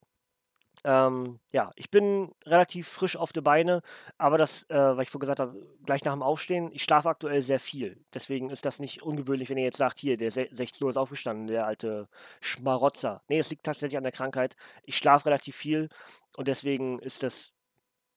Ähm, 0.84 1.40
ja, 1.52 1.70
ich 1.76 1.90
bin 1.90 2.32
relativ 2.44 2.88
frisch 2.88 3.16
auf 3.16 3.32
die 3.32 3.40
Beine, 3.40 3.82
aber 4.16 4.38
das, 4.38 4.64
äh, 4.70 4.76
weil 4.76 5.02
ich 5.02 5.10
vorhin 5.10 5.20
gesagt 5.20 5.40
habe, 5.40 5.66
gleich 5.84 6.04
nach 6.04 6.12
dem 6.12 6.22
Aufstehen, 6.22 6.70
ich 6.72 6.82
schlafe 6.82 7.08
aktuell 7.08 7.42
sehr 7.42 7.60
viel. 7.60 7.98
Deswegen 8.14 8.50
ist 8.50 8.64
das 8.64 8.78
nicht 8.80 9.02
ungewöhnlich, 9.02 9.50
wenn 9.50 9.58
ihr 9.58 9.64
jetzt 9.64 9.78
sagt, 9.78 9.98
hier, 9.98 10.16
der 10.16 10.30
16 10.30 10.84
Uhr 10.84 10.90
ist 10.90 10.96
aufgestanden, 10.96 11.46
der 11.46 11.66
alte 11.66 12.08
Schmarotzer. 12.40 13.22
Nee, 13.28 13.38
es 13.38 13.50
liegt 13.50 13.64
tatsächlich 13.64 13.96
an 13.96 14.04
der 14.04 14.12
Krankheit. 14.12 14.56
Ich 14.84 14.96
schlafe 14.96 15.26
relativ 15.26 15.56
viel 15.56 15.88
und 16.36 16.48
deswegen 16.48 16.98
ist 17.00 17.22
das 17.22 17.52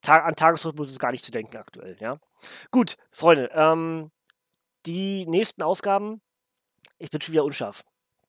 Ta 0.02 0.18
an 0.18 0.36
Tagesrhythmus 0.36 0.90
ist 0.90 1.00
gar 1.00 1.12
nicht 1.12 1.24
zu 1.24 1.32
denken 1.32 1.58
aktuell, 1.58 1.96
ja. 2.00 2.18
Gut, 2.72 2.98
Freunde, 3.12 3.52
ähm, 3.54 4.12
die 4.86 5.28
nächsten 5.28 5.62
Ausgaben, 5.62 6.22
ich 6.98 7.12
bin 7.12 7.22
schon 7.22 7.34
wieder 7.34 7.44
unscharf. 7.44 7.84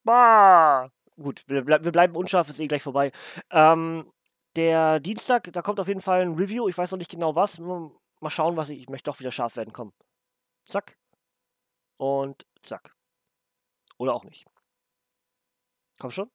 Bah! 0.05 0.91
Gut, 1.16 1.45
wir, 1.47 1.64
ble 1.64 1.85
wir 1.85 1.93
bleiben 1.93 2.16
unscharf, 2.16 2.49
ist 2.49 2.61
eh 2.61 2.66
gleich 2.66 2.83
vorbei. 2.83 3.12
Ähm, 3.51 4.11
der 4.57 5.01
Dienstag, 5.01 5.53
da 5.53 5.63
kommt 5.63 5.81
auf 5.81 5.89
jeden 5.89 6.01
Fall 6.01 6.23
ein 6.23 6.35
Review. 6.35 6.69
Ich 6.69 6.77
weiß 6.77 6.91
noch 6.91 6.99
nicht 6.99 7.11
genau 7.11 7.35
was. 7.35 7.59
Mal 7.59 7.91
schauen, 8.29 8.57
was 8.57 8.71
ich. 8.71 8.81
Ich 8.81 8.89
möchte 8.89 9.11
doch 9.11 9.21
wieder 9.21 9.33
scharf 9.33 9.57
werden. 9.57 9.73
Komm. 9.73 9.93
Zack. 10.67 10.97
Und 11.97 12.47
zack. 12.63 12.95
Oder 13.99 14.15
auch 14.15 14.25
nicht. 14.25 14.47
Komm 15.99 16.11
schon. 16.11 16.31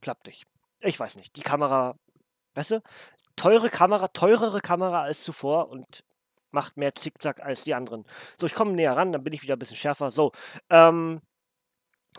Klappt 0.00 0.26
nicht. 0.26 0.46
Ich 0.80 0.98
weiß 0.98 1.16
nicht. 1.16 1.36
Die 1.36 1.42
Kamera, 1.42 1.96
weißt 2.54 2.72
du, 2.72 2.82
teure 3.36 3.70
Kamera, 3.70 4.08
teurere 4.08 4.60
Kamera 4.60 5.02
als 5.02 5.22
zuvor 5.24 5.68
und 5.68 6.04
macht 6.50 6.76
mehr 6.76 6.94
Zickzack 6.94 7.40
als 7.40 7.64
die 7.64 7.74
anderen. 7.74 8.04
So, 8.38 8.46
ich 8.46 8.54
komme 8.54 8.72
näher 8.72 8.96
ran, 8.96 9.12
dann 9.12 9.24
bin 9.24 9.32
ich 9.32 9.42
wieder 9.42 9.56
ein 9.56 9.58
bisschen 9.58 9.76
schärfer. 9.76 10.10
So, 10.10 10.32
ähm, 10.70 11.20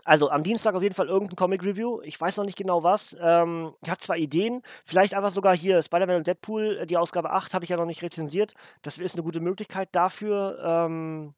also 0.04 0.30
am 0.30 0.42
Dienstag 0.42 0.74
auf 0.74 0.82
jeden 0.82 0.94
Fall 0.94 1.08
irgendein 1.08 1.36
Comic-Review. 1.36 2.00
Ich 2.02 2.20
weiß 2.20 2.36
noch 2.36 2.44
nicht 2.44 2.56
genau 2.56 2.82
was. 2.82 3.16
Ähm, 3.20 3.74
ich 3.82 3.90
habe 3.90 4.00
zwar 4.00 4.16
Ideen, 4.16 4.62
vielleicht 4.84 5.14
einfach 5.14 5.30
sogar 5.30 5.56
hier 5.56 5.82
Spider-Man 5.82 6.16
und 6.16 6.26
Deadpool, 6.26 6.78
äh, 6.78 6.86
die 6.86 6.96
Ausgabe 6.96 7.30
8 7.30 7.54
habe 7.54 7.64
ich 7.64 7.70
ja 7.70 7.76
noch 7.76 7.86
nicht 7.86 8.02
rezensiert. 8.02 8.54
Das 8.82 8.98
ist 8.98 9.14
eine 9.14 9.22
gute 9.22 9.40
Möglichkeit 9.40 9.88
dafür. 9.92 10.58
Ähm, 10.64 11.34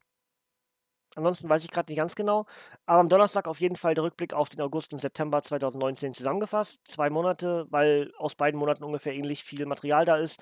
Ansonsten 1.15 1.49
weiß 1.49 1.65
ich 1.65 1.71
gerade 1.71 1.93
nicht 1.93 2.01
ganz 2.01 2.15
genau. 2.15 2.47
Aber 2.87 3.01
am 3.01 3.09
Donnerstag 3.09 3.47
auf 3.47 3.61
jeden 3.61 3.77
Fall 3.77 3.95
der 3.95 4.05
Rückblick 4.05 4.33
auf 4.33 4.49
den 4.49 4.61
August 4.63 4.93
und 4.93 4.99
September 4.99 5.43
2019 5.43 6.15
zusammengefasst. 6.15 6.81
Zwei 6.85 7.11
Monate, 7.11 7.67
weil 7.71 8.13
aus 8.17 8.35
beiden 8.35 8.59
Monaten 8.59 8.85
ungefähr 8.85 9.13
ähnlich 9.15 9.45
viel 9.45 9.67
Material 9.67 10.05
da 10.05 10.17
ist. 10.17 10.41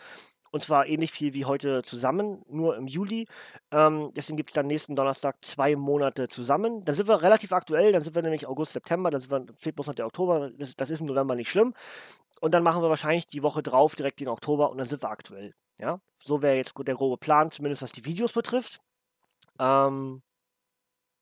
Und 0.53 0.65
zwar 0.65 0.87
ähnlich 0.87 1.13
viel 1.13 1.33
wie 1.33 1.45
heute 1.45 1.83
zusammen, 1.83 2.43
nur 2.49 2.77
im 2.77 2.89
Juli. 2.89 3.27
Ähm, 3.71 4.11
deswegen 4.17 4.37
gibt 4.37 4.51
es 4.51 4.55
dann 4.55 4.67
nächsten 4.67 4.97
Donnerstag 4.97 5.37
zwei 5.45 5.77
Monate 5.77 6.29
zusammen. 6.29 6.85
Dann 6.85 6.95
sind 6.95 7.09
wir 7.09 7.23
relativ 7.23 7.53
aktuell, 7.53 7.93
dann 7.93 8.03
sind 8.03 8.15
wir 8.15 8.23
nämlich 8.23 8.47
August, 8.47 8.73
September, 8.73 9.11
dann 9.11 9.21
sind 9.21 9.31
wir, 9.31 9.47
fehlt 9.55 9.77
bloß 9.77 9.87
noch 9.87 9.95
der 9.95 10.07
Oktober, 10.07 10.51
das, 10.51 10.75
das 10.75 10.91
ist 10.91 11.01
im 11.01 11.07
November 11.07 11.37
nicht 11.37 11.51
schlimm. 11.51 11.75
Und 12.41 12.53
dann 12.55 12.63
machen 12.63 12.83
wir 12.83 12.89
wahrscheinlich 12.89 13.27
die 13.27 13.43
Woche 13.43 13.63
drauf 13.63 13.95
direkt 13.95 14.21
den 14.21 14.29
Oktober 14.29 14.71
und 14.71 14.79
dann 14.79 14.87
sind 14.87 15.03
wir 15.03 15.11
aktuell. 15.11 15.55
Ja, 15.79 16.01
so 16.23 16.43
wäre 16.43 16.57
jetzt 16.57 16.75
der 16.77 16.95
grobe 16.95 17.17
Plan, 17.17 17.51
zumindest 17.51 17.83
was 17.83 17.93
die 17.93 18.05
Videos 18.05 18.33
betrifft. 18.33 18.81
Ähm, 19.59 20.23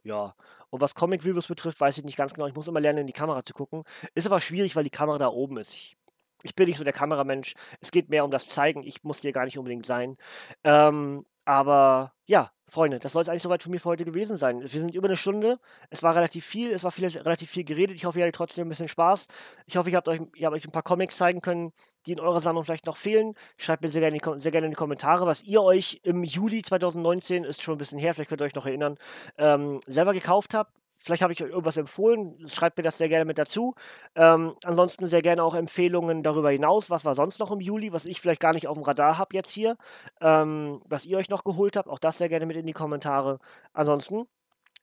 ja, 0.05 0.35
und 0.71 0.81
was 0.81 0.95
Comic-Reviews 0.95 1.49
betrifft, 1.49 1.81
weiß 1.81 1.99
ich 1.99 2.05
nicht 2.05 2.17
ganz 2.17 2.35
genau. 2.35 2.47
Ich 2.47 2.55
muss 2.55 2.69
immer 2.69 2.81
lernen, 2.81 3.01
in 3.01 3.07
die 3.07 3.13
Kamera 3.13 3.45
zu 3.45 3.55
gucken. 3.55 3.85
Ist 4.15 4.27
aber 4.27 4.41
schwierig, 4.41 4.77
weil 4.77 4.85
die 4.85 4.91
Kamera 4.91 5.19
da 5.19 5.29
oben 5.29 5.59
ist. 5.59 5.73
Ich 5.75 5.97
ich 6.43 6.55
bin 6.55 6.69
nicht 6.69 6.79
so 6.79 6.85
der 6.85 6.93
Kameramensch. 6.93 7.55
Es 7.81 7.91
geht 7.91 8.09
mehr 8.09 8.25
um 8.25 8.31
das 8.31 8.49
Zeigen. 8.49 8.83
Ich 8.83 9.03
muss 9.05 9.21
dir 9.21 9.33
gar 9.33 9.45
nicht 9.45 9.59
unbedingt 9.59 9.87
sein. 9.87 10.17
Ähm, 10.65 11.25
aber 11.45 12.13
ja, 12.27 12.51
Freunde, 12.69 12.99
das 12.99 13.13
soll 13.13 13.23
es 13.23 13.29
eigentlich 13.31 13.43
soweit 13.43 13.63
für 13.63 13.71
mich 13.71 13.81
für 13.81 13.89
heute 13.89 14.05
gewesen 14.05 14.37
sein. 14.37 14.61
Wir 14.61 14.69
sind 14.69 14.95
über 14.95 15.09
eine 15.09 15.17
Stunde. 15.17 15.59
Es 15.89 16.03
war 16.03 16.15
relativ 16.15 16.45
viel, 16.45 16.71
es 16.71 16.85
war 16.85 16.91
viel, 16.91 17.07
relativ 17.07 17.51
viel 17.51 17.65
geredet. 17.65 17.97
Ich 17.97 18.05
hoffe, 18.05 18.19
ihr 18.19 18.25
hattet 18.25 18.35
trotzdem 18.35 18.67
ein 18.67 18.69
bisschen 18.69 18.89
Spaß. 18.89 19.27
Ich 19.67 19.79
hoffe, 19.79 19.89
ihr 19.89 19.97
habt 19.97 20.09
euch, 20.09 20.21
ihr 20.35 20.47
habt 20.47 20.55
euch 20.55 20.67
ein 20.67 20.71
paar 20.71 20.83
Comics 20.83 21.17
zeigen 21.17 21.41
können, 21.41 21.73
die 22.05 22.13
in 22.13 22.21
eurer 22.21 22.41
Sammlung 22.41 22.65
vielleicht 22.65 22.85
noch 22.85 22.99
fehlen. 22.99 23.35
Schreibt 23.57 23.83
mir 23.83 23.89
sehr 23.89 24.03
gerne, 24.03 24.39
sehr 24.39 24.53
gerne 24.53 24.67
in 24.67 24.73
die 24.73 24.77
Kommentare, 24.77 25.27
was 25.27 25.43
ihr 25.43 25.63
euch 25.63 26.01
im 26.03 26.23
Juli 26.23 26.61
2019, 26.61 27.45
ist 27.45 27.63
schon 27.63 27.77
ein 27.77 27.79
bisschen 27.79 27.99
her, 27.99 28.13
vielleicht 28.13 28.29
könnt 28.29 28.43
ihr 28.43 28.45
euch 28.45 28.55
noch 28.55 28.67
erinnern, 28.67 28.99
ähm, 29.39 29.81
selber 29.87 30.13
gekauft 30.13 30.53
habt. 30.53 30.73
Vielleicht 30.99 31.23
habe 31.23 31.33
ich 31.33 31.43
euch 31.43 31.51
irgendwas 31.51 31.77
empfohlen. 31.77 32.37
Schreibt 32.47 32.77
mir 32.77 32.83
das 32.83 32.99
sehr 32.99 33.09
gerne 33.09 33.25
mit 33.25 33.39
dazu. 33.39 33.75
Ähm, 34.15 34.55
ansonsten 34.65 35.07
sehr 35.07 35.23
gerne 35.23 35.43
auch 35.43 35.55
Empfehlungen 35.55 36.23
darüber 36.23 36.51
hinaus. 36.51 36.91
Was 36.91 37.05
war 37.05 37.15
sonst 37.15 37.39
noch 37.39 37.51
im 37.51 37.61
Juli, 37.61 37.93
was 37.93 38.05
ich 38.05 38.21
vielleicht 38.21 38.41
gar 38.41 38.53
nicht 38.53 38.69
auf 38.69 38.75
dem 38.75 38.83
Radar 38.83 39.19
habe 39.19 39.35
jetzt 39.35 39.51
hier. 39.51 39.77
Ähm, 40.21 40.81
was 40.87 41.07
ihr 41.07 41.17
euch 41.19 41.29
noch 41.29 41.45
geholt 41.45 41.77
habt. 41.77 41.89
Auch 41.89 41.99
das 41.99 42.19
sehr 42.19 42.29
gerne 42.29 42.47
mit 42.47 42.57
in 42.57 42.67
die 42.67 42.73
Kommentare. 42.73 43.39
Ansonsten 43.73 44.27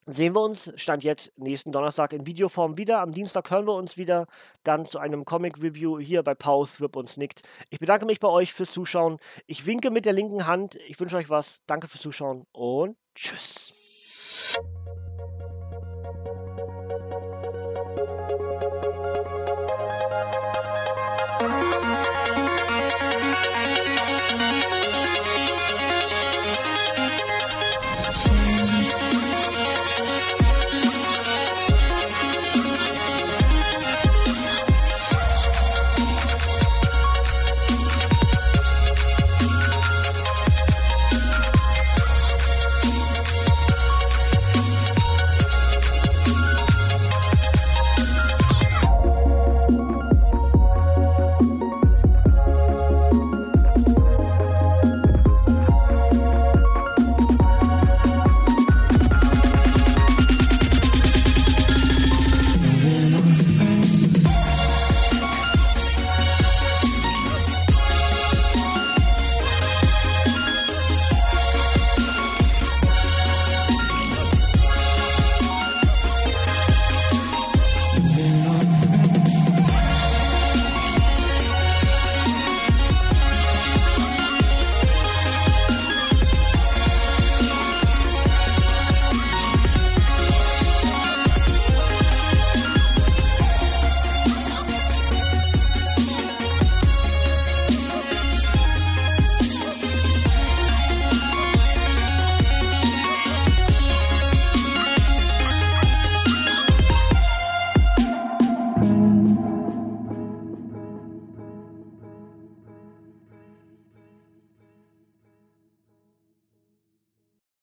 sehen 0.06 0.36
wir 0.36 0.42
uns, 0.42 0.72
Stand 0.76 1.04
jetzt, 1.04 1.32
nächsten 1.38 1.72
Donnerstag 1.72 2.14
in 2.14 2.26
Videoform 2.26 2.78
wieder. 2.78 3.00
Am 3.02 3.12
Dienstag 3.12 3.50
hören 3.50 3.66
wir 3.66 3.74
uns 3.74 3.98
wieder 3.98 4.28
dann 4.64 4.86
zu 4.86 5.00
einem 5.00 5.26
Comic-Review 5.26 6.00
hier 6.00 6.24
bei 6.24 6.36
Pause, 6.36 6.82
Whip 6.82 6.96
und 6.96 7.10
Snickt. 7.10 7.42
Ich 7.70 7.80
bedanke 7.80 8.06
mich 8.06 8.20
bei 8.20 8.28
euch 8.28 8.54
fürs 8.54 8.72
Zuschauen. 8.72 9.18
Ich 9.48 9.66
winke 9.66 9.90
mit 9.90 10.06
der 10.06 10.14
linken 10.14 10.46
Hand. 10.48 10.76
Ich 10.88 11.00
wünsche 11.00 11.18
euch 11.18 11.30
was. 11.30 11.62
Danke 11.66 11.88
fürs 11.88 12.02
Zuschauen 12.02 12.46
und 12.52 12.98
tschüss. 13.16 13.74